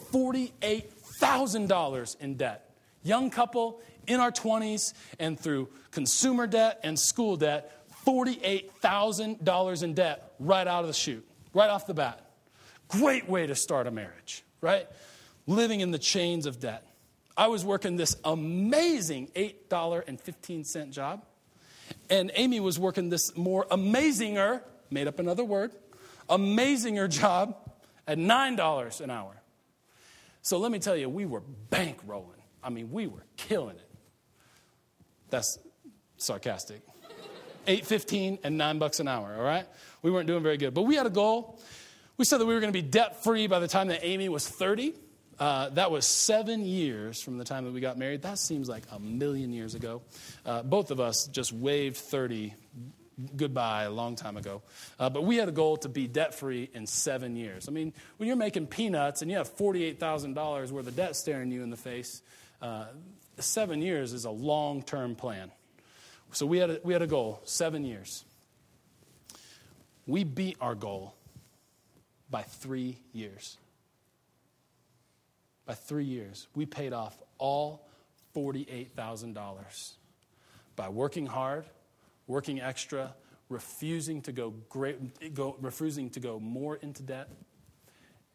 $48,000 1.22 2.20
in 2.20 2.36
debt. 2.36 2.70
Young 3.04 3.30
couple 3.30 3.82
in 4.08 4.20
our 4.20 4.32
20s, 4.32 4.94
and 5.20 5.40
through 5.40 5.70
consumer 5.92 6.48
debt 6.48 6.80
and 6.84 7.00
school 7.00 7.38
debt, 7.38 7.72
$48,000 8.06 9.84
in 9.84 9.94
debt 9.94 10.34
right 10.40 10.68
out 10.68 10.82
of 10.82 10.88
the 10.88 10.94
chute, 10.94 11.28
right 11.54 11.70
off 11.70 11.88
the 11.88 11.94
bat. 11.94 12.20
Great 12.88 13.30
way 13.30 13.48
to 13.48 13.56
start 13.56 13.88
a 13.88 13.92
marriage, 13.92 14.44
right? 14.60 14.88
living 15.48 15.80
in 15.80 15.92
the 15.92 16.00
chains 16.00 16.46
of 16.46 16.60
debt. 16.60 16.86
I 17.36 17.48
was 17.48 17.64
working 17.64 17.96
this 17.96 18.16
amazing 18.24 19.30
$8.15 19.36 20.92
job, 20.92 21.26
and 22.10 22.32
Amy 22.36 22.60
was 22.60 22.78
working 22.78 23.10
this 23.10 23.36
more 23.36 23.66
amazinger, 23.66 24.62
made 24.90 25.08
up 25.08 25.20
another 25.20 25.44
word, 25.44 25.72
amazinger 26.30 27.10
job 27.10 27.56
at 28.08 28.18
$9 28.18 29.02
an 29.02 29.10
hour. 29.10 29.41
So 30.42 30.58
let 30.58 30.72
me 30.72 30.80
tell 30.80 30.96
you, 30.96 31.10
we 31.10 31.26
were 31.26 31.44
bankrolling. 31.70 32.42
I 32.64 32.70
mean, 32.70 32.92
we 32.92 33.08
were 33.08 33.24
killing 33.38 33.76
it. 33.76 33.90
That's 35.30 35.60
sarcastic. 36.18 36.82
8.15 37.68 38.40
and 38.44 38.58
9 38.58 38.80
bucks 38.80 39.00
an 39.00 39.08
hour, 39.08 39.36
all 39.38 39.44
right? 39.44 39.68
We 40.02 40.12
weren't 40.12 40.28
doing 40.28 40.44
very 40.44 40.58
good. 40.58 40.74
But 40.74 40.84
we 40.84 40.96
had 40.96 41.06
a 41.06 41.12
goal. 41.12 41.60
We 42.18 42.26
said 42.26 42.40
that 42.40 42.46
we 42.46 42.54
were 42.54 42.60
going 42.60 42.74
to 42.74 42.80
be 42.80 42.88
debt 42.88 43.24
free 43.24 43.48
by 43.48 43.60
the 43.60 43.68
time 43.68 43.88
that 43.88 44.04
Amy 44.04 44.30
was 44.30 44.48
30. 44.48 44.94
Uh, 45.40 45.70
that 45.70 45.90
was 45.90 46.06
seven 46.06 46.66
years 46.66 47.22
from 47.22 47.38
the 47.38 47.44
time 47.44 47.66
that 47.66 47.74
we 47.74 47.80
got 47.80 47.98
married. 47.98 48.24
That 48.24 48.38
seems 48.38 48.70
like 48.70 48.84
a 48.92 49.00
million 49.00 49.54
years 49.54 49.74
ago. 49.74 50.02
Uh, 50.46 50.62
both 50.64 50.92
of 50.92 51.00
us 51.00 51.28
just 51.28 51.52
waved 51.52 51.98
30 51.98 52.54
goodbye 53.36 53.84
a 53.84 53.92
long 53.92 54.16
time 54.16 54.38
ago. 54.38 54.62
Uh, 55.00 55.10
but 55.10 55.24
we 55.24 55.38
had 55.38 55.50
a 55.50 55.52
goal 55.52 55.78
to 55.78 55.90
be 55.90 56.08
debt 56.08 56.34
free 56.34 56.70
in 56.74 56.88
seven 56.88 57.36
years. 57.36 57.68
I 57.68 57.72
mean, 57.72 57.94
when 58.18 58.28
you're 58.28 58.36
making 58.36 58.68
peanuts 58.68 59.22
and 59.22 59.30
you 59.30 59.38
have 59.38 59.56
$48,000 59.56 60.72
worth 60.72 60.88
of 60.88 60.96
debt 60.96 61.16
staring 61.16 61.52
you 61.52 61.64
in 61.64 61.70
the 61.70 61.78
face, 61.78 62.22
uh, 62.62 62.86
seven 63.40 63.82
years 63.82 64.14
is 64.14 64.26
a 64.26 64.32
long 64.32 64.84
term 64.84 65.16
plan. 65.16 65.52
So 66.32 66.46
we 66.46 66.60
had, 66.60 66.70
a, 66.70 66.80
we 66.84 66.94
had 66.94 67.02
a 67.02 67.08
goal 67.08 67.42
seven 67.44 67.84
years. 67.84 68.24
We 70.08 70.24
beat 70.24 70.58
our 70.62 70.76
goal 70.76 71.16
by 72.30 72.44
three 72.44 72.98
years 73.14 73.58
by 75.72 75.76
three 75.76 76.04
years, 76.04 76.48
we 76.54 76.66
paid 76.66 76.92
off 76.92 77.18
all 77.38 77.88
$48,000 78.36 79.94
by 80.76 80.90
working 80.90 81.26
hard, 81.26 81.64
working 82.28 82.62
extra, 82.62 83.14
refusing 83.50 84.22
to 84.24 84.32
go, 84.32 84.54
great, 84.70 85.34
go, 85.34 85.56
refusing 85.62 86.10
to 86.12 86.20
go 86.20 86.40
more 86.40 86.76
into 86.78 87.04
debt, 87.04 87.30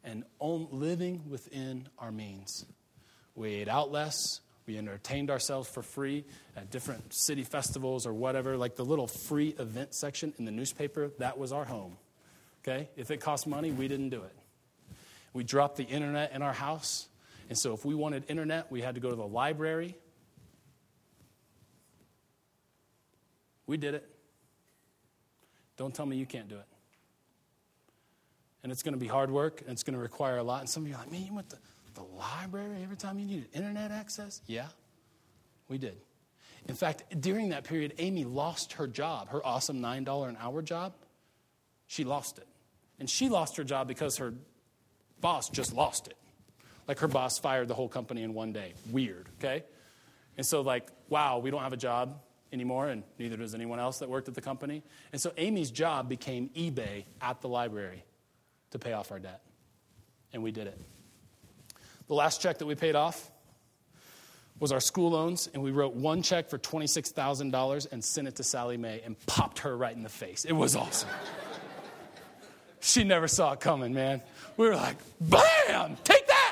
and 0.05 0.25
on, 0.39 0.69
living 0.71 1.23
within 1.29 1.89
our 1.99 2.13
means. 2.13 2.65
We 3.35 3.55
ate 3.55 3.69
out 3.69 3.91
less. 3.91 4.41
We 4.67 4.79
entertained 4.79 5.31
ourselves 5.31 5.69
for 5.69 5.83
free 5.83 6.25
at 6.57 6.71
different 6.71 7.15
city 7.15 7.45
festivals 7.45 8.07
or 8.07 8.13
whatever, 8.13 8.57
like 8.57 8.75
the 8.75 8.85
little 8.85 9.07
free 9.07 9.55
event 9.59 9.95
section 9.95 10.33
in 10.39 10.45
the 10.45 10.51
newspaper. 10.51 11.13
That 11.19 11.39
was 11.39 11.53
our 11.53 11.65
home. 11.65 11.97
Okay? 12.63 12.89
If 12.97 13.13
it 13.13 13.21
cost 13.21 13.47
money, 13.47 13.71
we 13.71 13.87
didn't 13.87 14.09
do 14.09 14.23
it. 14.23 14.37
We 15.33 15.45
dropped 15.45 15.77
the 15.77 15.85
internet 15.85 16.33
in 16.33 16.43
our 16.43 16.53
house. 16.53 17.07
And 17.49 17.57
so 17.57 17.75
if 17.75 17.85
we 17.85 17.95
wanted 17.95 18.25
internet, 18.29 18.73
we 18.73 18.81
had 18.81 18.97
to 18.97 19.01
go 19.01 19.11
to 19.11 19.17
the 19.17 19.27
library. 19.27 19.97
We 23.67 23.77
did 23.77 23.95
it. 23.95 24.09
Don't 25.77 25.95
tell 25.95 26.07
me 26.07 26.17
you 26.17 26.27
can't 26.27 26.49
do 26.49 26.57
it. 26.57 26.67
And 28.63 28.73
it's 28.73 28.83
going 28.83 28.95
to 28.95 29.01
be 29.01 29.07
hard 29.07 29.31
work, 29.31 29.61
and 29.61 29.71
it's 29.71 29.83
going 29.83 29.95
to 29.95 30.01
require 30.01 30.39
a 30.39 30.43
lot. 30.43 30.61
And 30.61 30.69
some 30.69 30.83
of 30.83 30.89
you 30.89 30.95
are 30.95 30.99
like, 30.99 31.13
man, 31.13 31.25
you 31.25 31.35
went 31.35 31.51
to 31.51 31.59
the 31.95 32.03
library 32.03 32.83
every 32.83 32.97
time 32.97 33.19
you 33.19 33.27
needed 33.27 33.49
internet 33.53 33.91
access? 33.91 34.41
Yeah, 34.47 34.67
we 35.69 35.79
did. 35.79 35.97
In 36.69 36.75
fact, 36.75 37.05
during 37.21 37.51
that 37.51 37.65
period, 37.65 37.95
Amy 37.99 38.25
lost 38.25 38.75
her 38.75 38.87
job, 38.87 39.29
her 39.31 39.45
awesome 39.45 39.81
$9 39.81 40.29
an 40.29 40.37
hour 40.41 40.63
job. 40.63 40.95
She 41.87 42.05
lost 42.05 42.39
it. 42.39 42.47
And 42.99 43.09
she 43.09 43.29
lost 43.29 43.57
her 43.57 43.65
job 43.65 43.87
because 43.87 44.17
her 44.17 44.35
boss 45.21 45.49
just 45.49 45.73
lost 45.73 46.09
it. 46.09 46.17
Like 46.89 46.99
her 47.01 47.09
boss 47.09 47.39
fired 47.39 47.69
the 47.69 47.75
whole 47.75 47.89
company 47.89 48.23
in 48.23 48.35
one 48.35 48.53
day. 48.53 48.75
Weird, 48.91 49.29
okay? 49.39 49.65
And 50.37 50.45
so, 50.45 50.61
like, 50.61 50.89
wow, 51.09 51.39
we 51.39 51.51
don't 51.51 51.63
have 51.63 51.73
a 51.73 51.79
job 51.79 52.21
anymore, 52.53 52.89
and 52.89 53.03
neither 53.19 53.37
does 53.37 53.55
anyone 53.55 53.79
else 53.79 53.99
that 53.99 54.09
worked 54.09 54.29
at 54.29 54.35
the 54.35 54.41
company. 54.41 54.83
And 55.13 55.21
so, 55.21 55.33
Amy's 55.37 55.71
job 55.71 56.09
became 56.09 56.51
eBay 56.51 57.05
at 57.21 57.41
the 57.41 57.49
library 57.49 58.05
to 58.71 58.79
pay 58.79 58.93
off 58.93 59.11
our 59.13 59.19
debt. 59.19 59.41
And 60.33 60.43
we 60.43 60.53
did 60.53 60.67
it. 60.67 60.81
The 62.09 62.15
last 62.15 62.41
check 62.41 62.59
that 62.59 62.67
we 62.67 62.75
paid 62.75 62.95
off 62.95 63.31
was 64.59 64.73
our 64.73 64.81
school 64.81 65.11
loans, 65.11 65.49
and 65.53 65.63
we 65.63 65.71
wrote 65.71 65.95
one 65.95 66.23
check 66.23 66.49
for 66.49 66.59
$26,000 66.59 67.93
and 67.93 68.03
sent 68.03 68.29
it 68.29 68.37
to 68.37 68.43
Sallie 68.43 68.77
Mae 68.77 69.03
and 69.05 69.17
popped 69.27 69.61
her 69.61 69.77
right 69.77 69.95
in 69.95 70.03
the 70.03 70.09
face. 70.09 70.45
It 70.45 70.53
was 70.53 70.77
awesome. 70.77 71.11
she 72.81 73.05
never 73.05 73.29
saw 73.29 73.53
it 73.53 73.61
coming, 73.61 73.93
man. 73.93 74.23
We 74.57 74.67
were 74.67 74.77
like, 74.77 74.97
bam, 75.21 75.97
take 76.05 76.27
that 76.27 76.47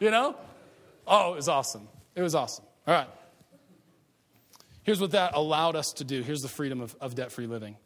you 0.00 0.10
know? 0.10 0.36
Oh, 1.06 1.32
it 1.32 1.36
was 1.36 1.48
awesome. 1.48 1.88
It 2.14 2.22
was 2.22 2.34
awesome. 2.34 2.64
All 2.86 2.94
right. 2.94 3.08
Here's 4.88 5.02
what 5.02 5.10
that 5.10 5.34
allowed 5.34 5.76
us 5.76 5.92
to 5.96 6.04
do. 6.04 6.22
Here's 6.22 6.40
the 6.40 6.48
freedom 6.48 6.80
of, 6.80 6.96
of 6.98 7.14
debt 7.14 7.30
free 7.30 7.46
living. 7.46 7.76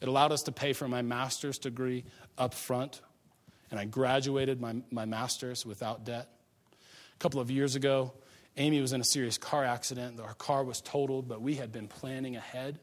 It 0.00 0.08
allowed 0.08 0.32
us 0.32 0.42
to 0.42 0.50
pay 0.50 0.72
for 0.72 0.88
my 0.88 1.02
master's 1.02 1.56
degree 1.56 2.04
up 2.36 2.52
front, 2.52 3.00
and 3.70 3.78
I 3.78 3.84
graduated 3.84 4.60
my, 4.60 4.74
my 4.90 5.04
master's 5.04 5.64
without 5.64 6.04
debt. 6.04 6.28
A 6.72 7.18
couple 7.20 7.38
of 7.38 7.48
years 7.48 7.76
ago, 7.76 8.12
Amy 8.56 8.80
was 8.80 8.92
in 8.92 9.00
a 9.00 9.04
serious 9.04 9.38
car 9.38 9.64
accident. 9.64 10.18
Our 10.18 10.34
car 10.34 10.64
was 10.64 10.80
totaled, 10.80 11.28
but 11.28 11.40
we 11.40 11.54
had 11.54 11.70
been 11.70 11.86
planning 11.86 12.34
ahead 12.34 12.80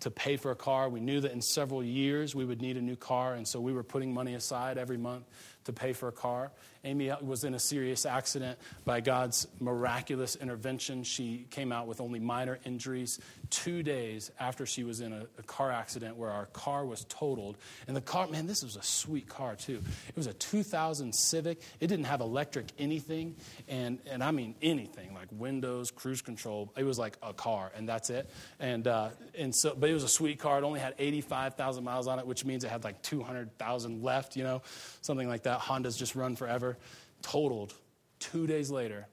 to 0.00 0.10
pay 0.10 0.38
for 0.38 0.50
a 0.50 0.56
car. 0.56 0.88
We 0.88 1.00
knew 1.00 1.20
that 1.20 1.32
in 1.32 1.42
several 1.42 1.84
years 1.84 2.34
we 2.34 2.46
would 2.46 2.62
need 2.62 2.78
a 2.78 2.80
new 2.80 2.96
car, 2.96 3.34
and 3.34 3.46
so 3.46 3.60
we 3.60 3.74
were 3.74 3.84
putting 3.84 4.14
money 4.14 4.32
aside 4.32 4.78
every 4.78 4.96
month 4.96 5.26
to 5.64 5.72
pay 5.72 5.92
for 5.92 6.08
a 6.08 6.12
car. 6.12 6.52
Amy 6.84 7.10
was 7.22 7.44
in 7.44 7.54
a 7.54 7.58
serious 7.58 8.04
accident. 8.04 8.58
By 8.84 9.00
God's 9.00 9.48
miraculous 9.58 10.36
intervention, 10.36 11.02
she 11.02 11.46
came 11.50 11.72
out 11.72 11.86
with 11.86 12.00
only 12.00 12.20
minor 12.20 12.58
injuries 12.64 13.18
two 13.50 13.82
days 13.82 14.30
after 14.38 14.66
she 14.66 14.84
was 14.84 15.00
in 15.00 15.12
a, 15.12 15.26
a, 15.38 15.42
car 15.42 15.70
accident 15.70 16.16
where 16.16 16.30
our 16.30 16.46
car 16.46 16.84
was 16.84 17.04
totaled. 17.08 17.56
And 17.86 17.96
the 17.96 18.00
car, 18.00 18.26
man, 18.26 18.46
this 18.46 18.62
was 18.62 18.76
a 18.76 18.82
sweet 18.82 19.28
car 19.28 19.54
too. 19.54 19.80
It 20.08 20.16
was 20.16 20.26
a 20.26 20.32
2000 20.34 21.14
Civic. 21.14 21.60
It 21.80 21.86
didn't 21.86 22.06
have 22.06 22.20
electric 22.20 22.66
anything, 22.78 23.36
and, 23.68 23.98
and 24.10 24.22
I 24.22 24.30
mean 24.30 24.54
anything, 24.60 25.14
like 25.14 25.28
windows, 25.30 25.90
cruise 25.90 26.22
control. 26.22 26.72
It 26.76 26.84
was 26.84 26.98
like 26.98 27.16
a 27.22 27.32
car, 27.32 27.70
and 27.76 27.88
that's 27.88 28.10
it. 28.10 28.28
And, 28.60 28.86
uh, 28.86 29.10
and 29.38 29.54
so, 29.54 29.74
but 29.78 29.88
it 29.88 29.94
was 29.94 30.04
a 30.04 30.08
sweet 30.08 30.38
car. 30.38 30.58
It 30.58 30.64
only 30.64 30.80
had 30.80 30.94
85,000 30.98 31.84
miles 31.84 32.08
on 32.08 32.18
it, 32.18 32.26
which 32.26 32.44
means 32.44 32.64
it 32.64 32.70
had 32.70 32.84
like 32.84 33.00
200,000 33.02 34.02
left, 34.02 34.36
you 34.36 34.44
know, 34.44 34.62
something 35.00 35.28
like 35.28 35.44
that 35.44 35.53
that. 35.54 35.60
Honda's 35.60 35.96
just 35.96 36.16
run 36.16 36.36
forever. 36.36 36.76
Totaled 37.22 37.72
two 38.18 38.46
days 38.46 38.70
later. 38.70 39.06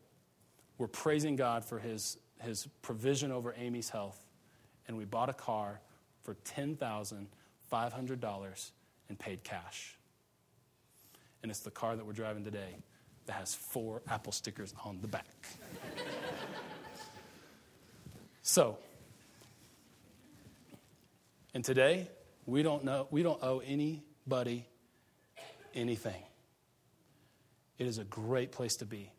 We're 0.78 0.88
praising 0.88 1.36
God 1.36 1.64
for 1.64 1.80
his, 1.80 2.18
his 2.42 2.68
provision 2.82 3.32
over 3.32 3.56
Amy's 3.58 3.90
health. 3.90 4.20
and 4.88 4.98
we 4.98 5.06
bought 5.06 5.30
a 5.30 5.34
car 5.34 5.80
for 6.24 6.34
$10,500 6.34 8.72
and 9.10 9.20
paid 9.20 9.44
cash. 9.44 9.96
And 11.42 11.52
it's 11.52 11.62
the 11.62 11.72
car 11.72 11.96
that 11.96 12.06
we're 12.06 12.12
driving 12.14 12.44
today 12.44 12.76
that 13.28 13.34
has 13.34 13.54
four 13.54 14.02
Apple 14.10 14.32
stickers 14.32 14.74
on 14.84 15.00
the 15.02 15.08
back. 15.08 15.28
so, 18.42 18.80
and 21.54 21.64
today, 21.64 22.10
we 22.46 22.64
don't 22.64 22.84
know, 22.84 23.08
we 23.12 23.22
don't 23.24 23.42
owe 23.44 23.60
anybody 23.60 24.66
anything. 25.74 26.24
It 27.82 27.88
is 27.88 27.98
a 27.98 28.04
great 28.04 28.52
place 28.52 28.76
to 28.76 28.86
be. 28.86 29.12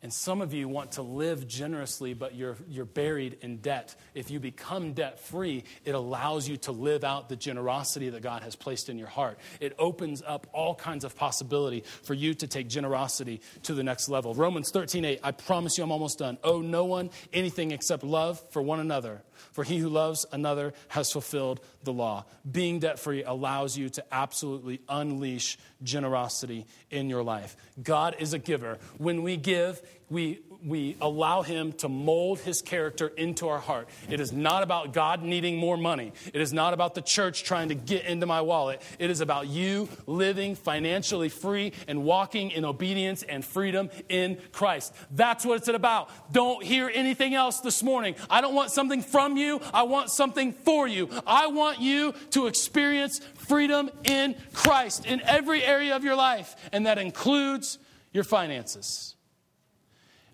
And 0.00 0.12
some 0.12 0.40
of 0.42 0.54
you 0.54 0.68
want 0.68 0.92
to 0.92 1.02
live 1.02 1.48
generously, 1.48 2.14
but 2.14 2.36
you're, 2.36 2.56
you're 2.68 2.84
buried 2.84 3.38
in 3.40 3.56
debt. 3.56 3.96
If 4.14 4.30
you 4.30 4.38
become 4.38 4.92
debt 4.92 5.18
free, 5.18 5.64
it 5.84 5.96
allows 5.96 6.48
you 6.48 6.56
to 6.58 6.72
live 6.72 7.02
out 7.02 7.28
the 7.28 7.34
generosity 7.34 8.08
that 8.10 8.22
God 8.22 8.44
has 8.44 8.54
placed 8.54 8.90
in 8.90 8.96
your 8.96 9.08
heart. 9.08 9.40
It 9.58 9.74
opens 9.76 10.22
up 10.24 10.46
all 10.52 10.76
kinds 10.76 11.02
of 11.02 11.16
possibility 11.16 11.82
for 12.04 12.14
you 12.14 12.32
to 12.34 12.46
take 12.46 12.68
generosity 12.68 13.40
to 13.64 13.74
the 13.74 13.82
next 13.82 14.08
level. 14.08 14.34
Romans 14.34 14.70
13 14.70 15.04
8, 15.04 15.20
I 15.24 15.32
promise 15.32 15.76
you 15.76 15.82
I'm 15.82 15.90
almost 15.90 16.20
done. 16.20 16.38
Owe 16.44 16.60
no 16.60 16.84
one 16.84 17.10
anything 17.32 17.72
except 17.72 18.04
love 18.04 18.40
for 18.52 18.62
one 18.62 18.78
another. 18.78 19.24
For 19.52 19.64
he 19.64 19.78
who 19.78 19.88
loves 19.88 20.26
another 20.32 20.72
has 20.88 21.12
fulfilled 21.12 21.60
the 21.84 21.92
law. 21.92 22.24
Being 22.50 22.80
debt 22.80 22.98
free 22.98 23.24
allows 23.24 23.76
you 23.76 23.88
to 23.90 24.04
absolutely 24.12 24.80
unleash 24.88 25.58
generosity 25.82 26.66
in 26.90 27.08
your 27.08 27.22
life. 27.22 27.56
God 27.82 28.16
is 28.18 28.32
a 28.34 28.38
giver. 28.38 28.78
When 28.98 29.22
we 29.22 29.36
give, 29.36 29.80
we, 30.08 30.40
we 30.64 30.96
allow 31.00 31.42
Him 31.42 31.72
to 31.74 31.88
mold 31.88 32.40
His 32.40 32.62
character 32.62 33.08
into 33.08 33.48
our 33.48 33.58
heart. 33.58 33.88
It 34.08 34.20
is 34.20 34.32
not 34.32 34.62
about 34.62 34.92
God 34.92 35.22
needing 35.22 35.56
more 35.56 35.76
money. 35.76 36.12
It 36.32 36.40
is 36.40 36.52
not 36.52 36.74
about 36.74 36.94
the 36.94 37.02
church 37.02 37.44
trying 37.44 37.68
to 37.68 37.74
get 37.74 38.04
into 38.04 38.26
my 38.26 38.40
wallet. 38.40 38.82
It 38.98 39.10
is 39.10 39.20
about 39.20 39.48
you 39.48 39.88
living 40.06 40.54
financially 40.54 41.28
free 41.28 41.72
and 41.88 42.04
walking 42.04 42.50
in 42.50 42.64
obedience 42.64 43.22
and 43.22 43.44
freedom 43.44 43.90
in 44.08 44.38
Christ. 44.52 44.94
That's 45.10 45.44
what 45.44 45.58
it's 45.58 45.68
about. 45.68 46.32
Don't 46.32 46.62
hear 46.62 46.90
anything 46.92 47.34
else 47.34 47.60
this 47.60 47.82
morning. 47.82 48.14
I 48.28 48.40
don't 48.40 48.54
want 48.54 48.70
something 48.70 49.02
from 49.02 49.36
you, 49.36 49.60
I 49.72 49.84
want 49.84 50.10
something 50.10 50.52
for 50.52 50.86
you. 50.88 51.08
I 51.26 51.46
want 51.48 51.80
you 51.80 52.12
to 52.30 52.46
experience 52.46 53.20
freedom 53.34 53.90
in 54.04 54.34
Christ 54.52 55.06
in 55.06 55.20
every 55.22 55.62
area 55.62 55.96
of 55.96 56.04
your 56.04 56.16
life, 56.16 56.56
and 56.72 56.86
that 56.86 56.98
includes 56.98 57.78
your 58.12 58.24
finances. 58.24 59.14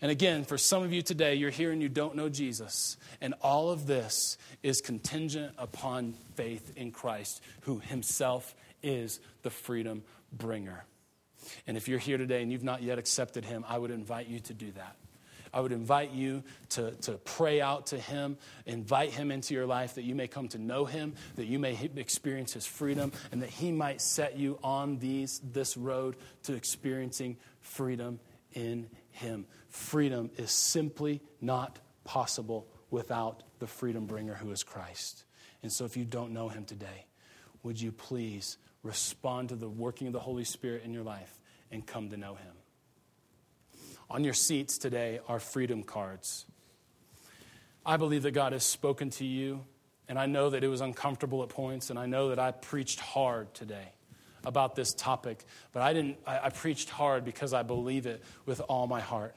And 0.02 0.10
again, 0.10 0.44
for 0.44 0.58
some 0.58 0.82
of 0.82 0.92
you 0.92 1.00
today, 1.00 1.34
you're 1.36 1.50
here 1.50 1.72
and 1.72 1.80
you 1.80 1.88
don't 1.88 2.16
know 2.16 2.28
Jesus. 2.28 2.96
And 3.20 3.34
all 3.40 3.70
of 3.70 3.86
this 3.86 4.36
is 4.62 4.80
contingent 4.80 5.54
upon 5.56 6.14
faith 6.34 6.72
in 6.76 6.90
Christ, 6.90 7.42
who 7.62 7.78
himself 7.78 8.54
is 8.82 9.20
the 9.42 9.50
freedom 9.50 10.02
bringer. 10.32 10.84
And 11.66 11.76
if 11.76 11.88
you're 11.88 11.98
here 11.98 12.18
today 12.18 12.42
and 12.42 12.52
you've 12.52 12.64
not 12.64 12.82
yet 12.82 12.98
accepted 12.98 13.44
him, 13.44 13.64
I 13.66 13.78
would 13.78 13.90
invite 13.90 14.28
you 14.28 14.40
to 14.40 14.54
do 14.54 14.70
that. 14.72 14.96
I 15.54 15.60
would 15.60 15.72
invite 15.72 16.10
you 16.10 16.42
to, 16.70 16.90
to 17.02 17.12
pray 17.12 17.62
out 17.62 17.86
to 17.86 17.98
him, 17.98 18.36
invite 18.66 19.10
him 19.10 19.30
into 19.30 19.54
your 19.54 19.64
life 19.64 19.94
that 19.94 20.02
you 20.02 20.14
may 20.14 20.28
come 20.28 20.48
to 20.48 20.58
know 20.58 20.84
him, 20.84 21.14
that 21.36 21.46
you 21.46 21.58
may 21.58 21.78
experience 21.96 22.52
his 22.52 22.66
freedom, 22.66 23.12
and 23.32 23.40
that 23.40 23.48
he 23.48 23.72
might 23.72 24.02
set 24.02 24.36
you 24.36 24.58
on 24.62 24.98
these, 24.98 25.40
this 25.52 25.78
road 25.78 26.16
to 26.42 26.54
experiencing 26.54 27.38
freedom 27.60 28.20
in 28.52 28.88
him. 29.12 29.46
Freedom 29.76 30.30
is 30.38 30.50
simply 30.50 31.20
not 31.38 31.78
possible 32.02 32.66
without 32.90 33.42
the 33.58 33.66
freedom 33.66 34.06
bringer 34.06 34.32
who 34.32 34.50
is 34.50 34.62
Christ. 34.62 35.24
And 35.62 35.70
so, 35.70 35.84
if 35.84 35.98
you 35.98 36.06
don't 36.06 36.32
know 36.32 36.48
him 36.48 36.64
today, 36.64 37.04
would 37.62 37.78
you 37.78 37.92
please 37.92 38.56
respond 38.82 39.50
to 39.50 39.54
the 39.54 39.68
working 39.68 40.06
of 40.06 40.14
the 40.14 40.18
Holy 40.18 40.44
Spirit 40.44 40.82
in 40.82 40.94
your 40.94 41.02
life 41.02 41.38
and 41.70 41.86
come 41.86 42.08
to 42.08 42.16
know 42.16 42.36
him? 42.36 42.54
On 44.08 44.24
your 44.24 44.32
seats 44.32 44.78
today 44.78 45.20
are 45.28 45.38
freedom 45.38 45.82
cards. 45.82 46.46
I 47.84 47.98
believe 47.98 48.22
that 48.22 48.32
God 48.32 48.54
has 48.54 48.64
spoken 48.64 49.10
to 49.10 49.26
you, 49.26 49.62
and 50.08 50.18
I 50.18 50.24
know 50.24 50.48
that 50.50 50.64
it 50.64 50.68
was 50.68 50.80
uncomfortable 50.80 51.42
at 51.42 51.50
points, 51.50 51.90
and 51.90 51.98
I 51.98 52.06
know 52.06 52.30
that 52.30 52.38
I 52.38 52.50
preached 52.50 52.98
hard 52.98 53.52
today 53.52 53.92
about 54.42 54.74
this 54.74 54.94
topic, 54.94 55.44
but 55.72 55.82
I 55.82 55.92
didn't 55.92 56.16
I, 56.26 56.46
I 56.46 56.48
preached 56.48 56.88
hard 56.88 57.26
because 57.26 57.52
I 57.52 57.62
believe 57.62 58.06
it 58.06 58.24
with 58.46 58.60
all 58.60 58.86
my 58.86 59.02
heart. 59.02 59.36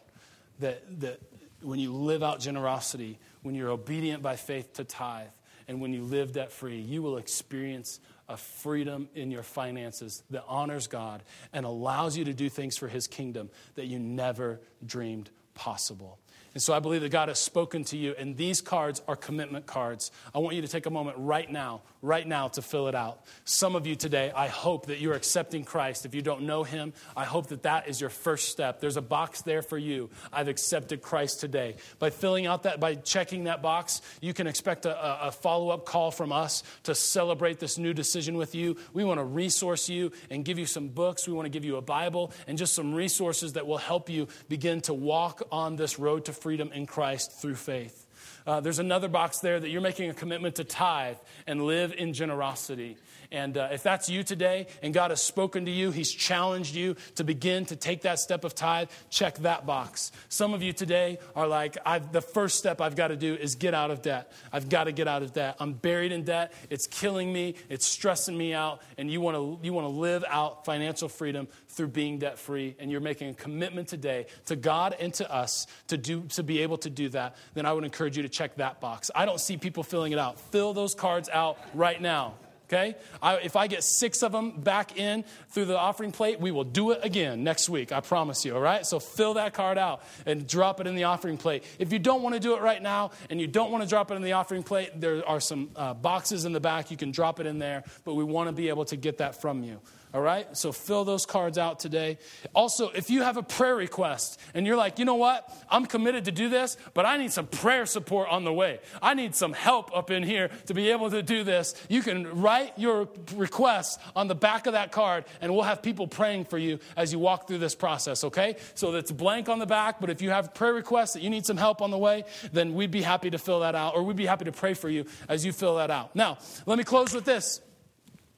That 0.60 1.02
that 1.02 1.20
when 1.62 1.80
you 1.80 1.94
live 1.94 2.24
out 2.24 2.40
generosity, 2.40 3.20
when 3.42 3.56
you're 3.56 3.70
obedient 3.70 4.22
by 4.22 4.36
faith 4.36 4.74
to 4.74 4.84
tithe, 4.84 5.28
and 5.68 5.82
when 5.82 5.94
you 5.94 6.04
live 6.04 6.34
debt 6.34 6.52
free, 6.52 6.80
you 6.80 7.02
will 7.02 7.18
experience 7.18 8.00
a 8.28 8.38
freedom 8.38 9.10
in 9.16 9.32
your 9.32 9.44
finances 9.44 10.24
that 10.30 10.44
honors 10.48 10.88
God 10.88 11.24
and 11.52 11.66
allows 11.66 12.16
you 12.16 12.26
to 12.26 12.34
do 12.34 12.50
things 12.50 12.78
for 12.78 12.88
His 12.88 13.08
kingdom 13.08 13.50
that 13.76 13.86
you 13.86 14.00
never 14.00 14.62
dreamed 14.86 15.30
possible. 15.56 16.20
And 16.54 16.62
so 16.62 16.74
I 16.74 16.80
believe 16.80 17.02
that 17.02 17.10
God 17.10 17.30
has 17.30 17.40
spoken 17.40 17.84
to 17.86 17.98
you, 17.98 18.16
and 18.18 18.36
these 18.36 18.62
cards 18.62 19.02
are 19.08 19.16
commitment 19.16 19.66
cards. 19.66 20.12
I 20.34 20.40
want 20.40 20.56
you 20.56 20.62
to 20.62 20.68
take 20.68 20.86
a 20.86 20.90
moment 20.90 21.18
right 21.20 21.50
now, 21.50 21.82
right 22.02 22.28
now, 22.28 22.48
to 22.50 22.62
fill 22.62 22.88
it 22.88 22.96
out. 22.96 23.22
Some 23.46 23.76
of 23.76 23.86
you 23.86 23.96
today, 23.96 24.32
I 24.36 24.48
hope 24.48 24.88
that 24.88 25.00
you're 25.00 25.14
accepting 25.14 25.64
Christ. 25.64 26.06
If 26.06 26.16
you 26.16 26.22
don't 26.22 26.44
know 26.44 26.64
Him, 26.64 26.94
I 27.16 27.26
hope 27.26 27.48
that 27.48 27.64
that 27.64 27.88
is 27.88 28.02
your 28.02 28.10
first 28.10 28.50
step. 28.50 28.80
There's 28.80 28.98
a 28.98 29.02
box 29.02 29.42
there 29.44 29.62
for 29.62 29.78
you. 29.78 30.10
I've 30.34 30.48
accepted 30.48 31.02
Christ 31.02 31.40
today. 31.40 31.76
By 32.00 32.10
filling 32.10 32.48
out 32.48 32.64
that, 32.64 32.80
by 32.80 32.96
checking 32.96 33.44
that 33.46 33.62
box, 33.62 34.02
you 34.22 34.34
can 34.34 34.48
expect 34.48 34.86
a, 34.86 35.28
a 35.28 35.32
follow 35.32 35.70
up 35.70 35.86
call 35.86 36.12
from 36.12 36.32
us 36.32 36.64
to 36.84 36.96
celebrate 36.96 37.60
this 37.60 37.78
new 37.78 37.94
decision 37.94 38.38
with 38.38 38.56
you. 38.56 38.78
We 38.94 39.04
want 39.04 39.20
to 39.20 39.24
resource 39.24 39.90
you 39.90 40.12
and 40.30 40.44
give 40.44 40.58
you 40.58 40.66
some 40.66 40.90
books. 40.90 41.28
We 41.28 41.34
want 41.34 41.46
to 41.46 41.50
give 41.50 41.66
you 41.66 41.78
a 41.78 41.82
Bible 41.82 42.32
and 42.48 42.58
just 42.58 42.74
some 42.74 42.94
resources 42.94 43.54
that 43.54 43.68
will 43.68 43.78
help 43.78 44.10
you 44.10 44.28
begin 44.48 44.82
to 44.82 44.94
walk 44.94 45.44
on 45.52 45.76
this 45.76 46.00
road 46.00 46.26
to 46.26 46.34
freedom 46.42 46.72
in 46.74 46.86
Christ 46.86 47.42
through 47.42 47.56
faith. 47.56 48.06
Uh, 48.46 48.60
there's 48.60 48.80
another 48.80 49.08
box 49.08 49.40
there 49.40 49.60
that 49.60 49.70
you're 49.70 49.82
making 49.82 50.10
a 50.10 50.14
commitment 50.14 50.56
to 50.56 50.64
tithe 50.64 51.18
and 51.46 51.62
live 51.62 51.94
in 51.94 52.14
generosity. 52.14 52.98
And 53.32 53.58
uh, 53.58 53.70
if 53.72 53.84
that's 53.84 54.10
you 54.10 54.24
today 54.24 54.68
and 54.82 54.94
God 54.94 55.12
has 55.12 55.22
spoken 55.22 55.66
to 55.66 55.72
you, 55.72 55.92
He's 55.92 56.12
challenged 56.12 56.74
you 56.74 56.96
to 57.16 57.24
begin 57.24 57.66
to 57.68 57.76
take 57.76 58.02
that 58.02 58.20
step 58.20 58.44
of 58.44 58.56
tithe, 58.56 58.90
check 59.10 59.36
that 59.40 59.66
box. 59.66 60.12
Some 60.30 60.54
of 60.54 60.64
you 60.64 60.74
today 60.74 61.20
are 61.36 61.48
like, 61.48 61.78
the 62.12 62.22
first 62.22 62.58
step 62.58 62.82
I've 62.82 62.96
got 62.96 63.10
to 63.10 63.16
do 63.16 63.36
is 63.36 63.56
get 63.56 63.74
out 63.74 63.92
of 63.92 64.02
debt. 64.02 64.32
I've 64.52 64.68
got 64.68 64.86
to 64.86 64.92
get 64.92 65.08
out 65.08 65.22
of 65.22 65.34
debt. 65.34 65.58
I'm 65.60 65.74
buried 65.74 66.12
in 66.12 66.24
debt. 66.24 66.54
It's 66.70 66.88
killing 66.88 67.32
me. 67.32 67.56
It's 67.70 67.86
stressing 67.86 68.36
me 68.36 68.54
out. 68.54 68.82
And 68.98 69.12
you 69.12 69.22
want 69.22 69.38
to 69.38 69.60
you 69.66 69.74
want 69.74 69.86
to 69.86 70.00
live 70.00 70.26
out 70.28 70.66
financial 70.66 71.08
freedom 71.08 71.48
through 71.68 71.90
being 71.90 72.18
debt 72.18 72.40
free. 72.40 72.76
And 72.80 72.90
you're 72.90 73.00
making 73.02 73.30
a 73.30 73.34
commitment 73.34 73.88
today 73.88 74.26
to 74.48 74.56
God 74.56 74.96
and 75.00 75.14
to 75.16 75.32
us 75.32 75.68
to 75.88 75.98
do 75.98 76.24
to 76.30 76.42
be 76.42 76.64
able 76.64 76.78
to 76.80 76.90
do 76.90 77.10
that. 77.10 77.36
Then 77.54 77.68
I 77.68 77.74
would 77.74 77.84
encourage 77.84 78.18
you 78.18 78.24
to 78.24 78.30
check 78.30 78.56
that 78.56 78.82
box. 78.82 79.12
I 79.14 79.26
don't 79.26 79.40
see 79.40 79.58
people 79.58 79.84
filling 79.84 80.14
it 80.14 80.20
out. 80.20 80.40
Fill 80.40 80.74
those 80.74 80.96
cards 80.96 81.30
out 81.30 81.60
right 81.76 82.02
now 82.02 82.34
okay? 82.70 82.96
I, 83.22 83.38
if 83.38 83.56
I 83.56 83.68
get 83.68 83.84
six 83.84 84.22
of 84.22 84.32
them 84.32 84.52
back 84.62 84.98
in 84.98 85.26
through 85.50 85.66
the 85.66 85.78
offering 85.78 86.12
plate, 86.12 86.40
we 86.40 86.52
will 86.52 86.64
do 86.64 86.92
it 86.92 87.00
again 87.04 87.44
next 87.44 87.68
week, 87.68 87.92
I 87.92 88.00
promise 88.00 88.46
you, 88.46 88.56
all 88.56 88.62
right? 88.62 88.86
So 88.86 89.00
fill 89.00 89.34
that 89.36 89.54
card 89.54 89.78
out 89.78 90.04
and 90.26 90.48
drop 90.48 90.80
it 90.80 90.88
in 90.88 90.96
the 90.96 91.06
offering 91.06 91.38
plate. 91.38 91.64
If 91.80 91.92
you 91.92 92.00
don't 92.00 92.22
want 92.22 92.36
to 92.36 92.40
do 92.40 92.56
it 92.56 92.62
right 92.62 92.82
now 92.82 93.12
and 93.30 93.42
you 93.42 93.48
don't 93.48 93.72
want 93.72 93.84
to 93.84 93.90
drop 93.90 94.12
it 94.12 94.16
in 94.16 94.22
the 94.22 94.34
offering 94.34 94.64
plate, 94.64 94.92
there 94.96 95.28
are 95.28 95.40
some 95.40 95.72
uh, 95.76 95.94
boxes 95.94 96.46
in 96.46 96.54
the 96.54 96.60
back. 96.60 96.92
You 96.92 96.98
can 96.98 97.12
drop 97.12 97.40
it 97.40 97.48
in 97.48 97.60
there, 97.60 97.84
but 98.06 98.14
we 98.14 98.24
want 98.24 98.48
to 98.50 98.54
be 98.54 98.70
able 98.70 98.86
to 98.86 98.96
get 98.96 99.18
that 99.18 99.42
from 99.42 99.64
you. 99.64 99.80
All 100.12 100.22
right? 100.22 100.48
So 100.58 100.72
fill 100.72 101.06
those 101.06 101.28
cards 101.28 101.60
out 101.60 101.80
today. 101.80 102.18
Also, 102.56 102.90
if 102.90 103.12
you 103.12 103.22
have 103.22 103.38
a 103.38 103.44
prayer 103.44 103.76
request 103.76 104.40
and 104.56 104.66
you're 104.66 104.76
like, 104.76 104.98
you 104.98 105.06
know 105.06 105.16
what? 105.16 105.48
I'm 105.70 105.86
committed 105.86 106.26
to 106.26 106.32
do 106.32 106.50
this, 106.50 106.78
but 106.96 107.06
I 107.06 107.18
need 107.18 107.32
some 107.32 107.46
prayer 107.46 107.86
support 107.86 108.28
on 108.30 108.44
the 108.44 108.52
way. 108.52 108.80
I 109.04 109.14
need 109.14 109.36
some 109.36 109.54
help 109.54 109.96
up 109.96 110.10
in 110.10 110.24
here 110.24 110.50
to 110.66 110.74
be 110.74 110.90
able 110.90 111.12
to 111.12 111.22
do 111.22 111.44
this. 111.44 111.76
You 111.90 112.02
can 112.02 112.42
write 112.42 112.78
your 112.78 113.08
request 113.36 114.00
on 114.16 114.28
the 114.28 114.34
back 114.34 114.66
of 114.66 114.74
that 114.74 114.92
card 114.92 115.26
and 115.42 115.54
we'll 115.54 115.64
have 115.64 115.84
people 115.84 116.08
praying 116.08 116.46
for 116.46 116.58
you 116.58 116.80
as 116.98 117.14
you 117.14 117.20
walk 117.20 117.48
through 117.48 117.60
this 117.60 117.76
process, 117.76 118.24
okay? 118.24 118.56
So 118.74 118.96
it's 118.96 119.12
blank 119.12 119.48
on 119.48 119.60
the 119.60 119.68
back, 119.68 120.00
but 120.00 120.10
if 120.10 120.24
you 120.24 120.32
have 120.32 120.56
prayer 120.56 120.74
requests 120.74 121.14
that 121.14 121.22
you 121.22 121.30
need 121.30 121.46
some 121.46 121.58
help 121.58 121.84
on 121.84 121.92
the 121.92 122.00
way, 122.00 122.24
then 122.52 122.74
we'd 122.74 122.90
be 122.90 123.04
happy 123.04 123.30
to 123.30 123.38
fill 123.38 123.60
that 123.60 123.76
out 123.76 123.96
or 123.96 124.02
we'd 124.02 124.16
be 124.16 124.26
happy 124.26 124.46
to 124.46 124.52
pray 124.52 124.74
for 124.74 124.90
you 124.90 125.06
as 125.28 125.46
you 125.46 125.52
fill 125.52 125.76
that 125.76 125.92
out. 125.92 126.16
Now, 126.16 126.40
let 126.66 126.80
me 126.80 126.84
close 126.84 127.14
with 127.14 127.26
this. 127.26 127.62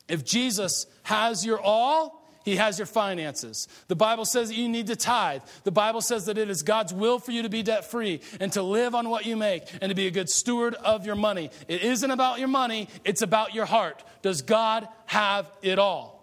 If 0.08 0.26
Jesus 0.26 0.86
has 1.04 1.46
your 1.46 1.60
all, 1.60 2.22
he 2.44 2.56
has 2.56 2.80
your 2.80 2.88
finances. 2.88 3.68
The 3.88 3.96
Bible 3.96 4.26
says 4.26 4.50
that 4.50 4.56
you 4.56 4.68
need 4.68 4.88
to 4.88 4.96
tithe. 4.96 5.44
The 5.64 5.72
Bible 5.72 6.02
says 6.02 6.26
that 6.26 6.38
it 6.38 6.50
is 6.50 6.64
God's 6.64 6.94
will 6.94 7.20
for 7.20 7.32
you 7.32 7.44
to 7.44 7.50
be 7.50 7.62
debt 7.62 7.90
free 7.90 8.22
and 8.40 8.52
to 8.54 8.64
live 8.64 8.96
on 8.96 9.10
what 9.10 9.26
you 9.26 9.36
make 9.36 9.64
and 9.80 9.90
to 9.90 9.96
be 9.96 10.08
a 10.08 10.12
good 10.12 10.30
steward 10.30 10.74
of 10.74 11.06
your 11.06 11.16
money. 11.16 11.52
It 11.68 11.84
isn't 11.84 12.10
about 12.10 12.40
your 12.40 12.48
money, 12.48 12.90
it's 13.06 13.22
about 13.22 13.54
your 13.54 13.66
heart. 13.66 14.04
Does 14.22 14.42
God 14.42 14.88
have 15.06 15.52
it 15.62 15.78
all? 15.78 16.20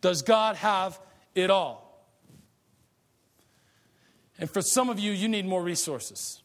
Does 0.00 0.22
God 0.22 0.56
have 0.56 0.98
it 1.34 1.50
all? 1.50 1.84
And 4.38 4.48
for 4.48 4.62
some 4.62 4.88
of 4.88 4.98
you, 4.98 5.12
you 5.12 5.28
need 5.28 5.44
more 5.44 5.62
resources. 5.62 6.40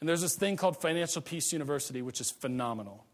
And 0.00 0.08
there's 0.08 0.20
this 0.20 0.36
thing 0.36 0.56
called 0.56 0.80
Financial 0.80 1.20
Peace 1.20 1.52
University, 1.52 2.02
which 2.02 2.20
is 2.20 2.30
phenomenal. 2.30 3.04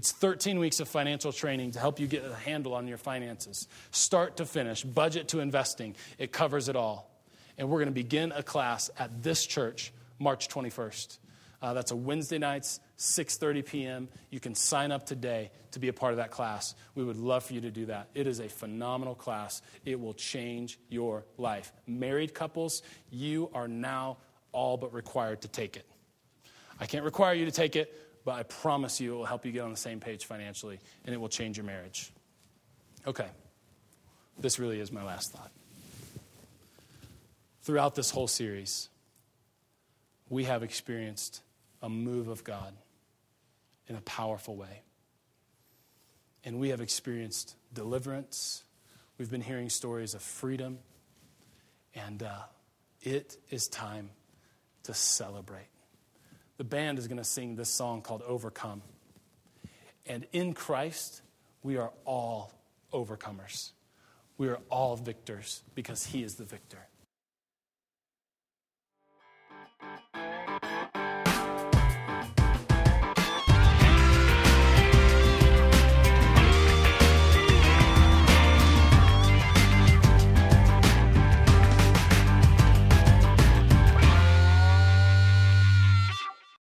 It's 0.00 0.12
13 0.12 0.58
weeks 0.58 0.80
of 0.80 0.88
financial 0.88 1.30
training 1.30 1.72
to 1.72 1.78
help 1.78 2.00
you 2.00 2.06
get 2.06 2.24
a 2.24 2.34
handle 2.34 2.72
on 2.72 2.88
your 2.88 2.96
finances, 2.96 3.68
start 3.90 4.38
to 4.38 4.46
finish, 4.46 4.82
budget 4.82 5.28
to 5.28 5.40
investing. 5.40 5.94
It 6.16 6.32
covers 6.32 6.70
it 6.70 6.74
all. 6.74 7.10
And 7.58 7.68
we're 7.68 7.80
going 7.80 7.88
to 7.88 7.92
begin 7.92 8.32
a 8.32 8.42
class 8.42 8.88
at 8.98 9.22
this 9.22 9.44
church 9.44 9.92
March 10.18 10.48
21st. 10.48 11.18
Uh, 11.60 11.74
that's 11.74 11.90
a 11.90 11.96
Wednesday 11.96 12.38
nights, 12.38 12.80
6:30 12.96 13.66
p.m. 13.66 14.08
You 14.30 14.40
can 14.40 14.54
sign 14.54 14.90
up 14.90 15.04
today 15.04 15.50
to 15.72 15.78
be 15.78 15.88
a 15.88 15.92
part 15.92 16.14
of 16.14 16.16
that 16.16 16.30
class. 16.30 16.74
We 16.94 17.04
would 17.04 17.18
love 17.18 17.44
for 17.44 17.52
you 17.52 17.60
to 17.60 17.70
do 17.70 17.84
that. 17.84 18.08
It 18.14 18.26
is 18.26 18.40
a 18.40 18.48
phenomenal 18.48 19.14
class. 19.14 19.60
It 19.84 20.00
will 20.00 20.14
change 20.14 20.78
your 20.88 21.26
life. 21.36 21.74
Married 21.86 22.32
couples, 22.32 22.82
you 23.10 23.50
are 23.52 23.68
now 23.68 24.16
all 24.52 24.78
but 24.78 24.94
required 24.94 25.42
to 25.42 25.48
take 25.48 25.76
it. 25.76 25.84
I 26.80 26.86
can't 26.86 27.04
require 27.04 27.34
you 27.34 27.44
to 27.44 27.52
take 27.52 27.76
it, 27.76 27.94
but 28.24 28.32
I 28.32 28.42
promise 28.42 29.00
you 29.00 29.14
it 29.14 29.16
will 29.16 29.24
help 29.24 29.46
you 29.46 29.52
get 29.52 29.62
on 29.62 29.70
the 29.70 29.76
same 29.76 30.00
page 30.00 30.24
financially 30.24 30.78
and 31.04 31.14
it 31.14 31.18
will 31.18 31.28
change 31.28 31.56
your 31.56 31.66
marriage. 31.66 32.12
Okay, 33.06 33.28
this 34.38 34.58
really 34.58 34.80
is 34.80 34.92
my 34.92 35.04
last 35.04 35.32
thought. 35.32 35.50
Throughout 37.62 37.94
this 37.94 38.10
whole 38.10 38.26
series, 38.26 38.88
we 40.28 40.44
have 40.44 40.62
experienced 40.62 41.42
a 41.82 41.88
move 41.88 42.28
of 42.28 42.44
God 42.44 42.74
in 43.88 43.96
a 43.96 44.00
powerful 44.02 44.56
way. 44.56 44.82
And 46.44 46.58
we 46.58 46.70
have 46.70 46.80
experienced 46.80 47.54
deliverance. 47.74 48.64
We've 49.18 49.30
been 49.30 49.42
hearing 49.42 49.68
stories 49.68 50.14
of 50.14 50.22
freedom. 50.22 50.78
And 51.94 52.22
uh, 52.22 52.42
it 53.02 53.36
is 53.50 53.68
time 53.68 54.10
to 54.84 54.94
celebrate 54.94 55.68
the 56.60 56.64
band 56.64 56.98
is 56.98 57.08
going 57.08 57.16
to 57.16 57.24
sing 57.24 57.56
this 57.56 57.70
song 57.70 58.02
called 58.02 58.20
Overcome. 58.20 58.82
And 60.04 60.26
in 60.30 60.52
Christ, 60.52 61.22
we 61.62 61.78
are 61.78 61.90
all 62.04 62.52
overcomers. 62.92 63.70
We 64.36 64.48
are 64.48 64.58
all 64.68 64.94
victors 64.94 65.62
because 65.74 66.04
He 66.04 66.22
is 66.22 66.34
the 66.34 66.44
victor. 66.44 66.86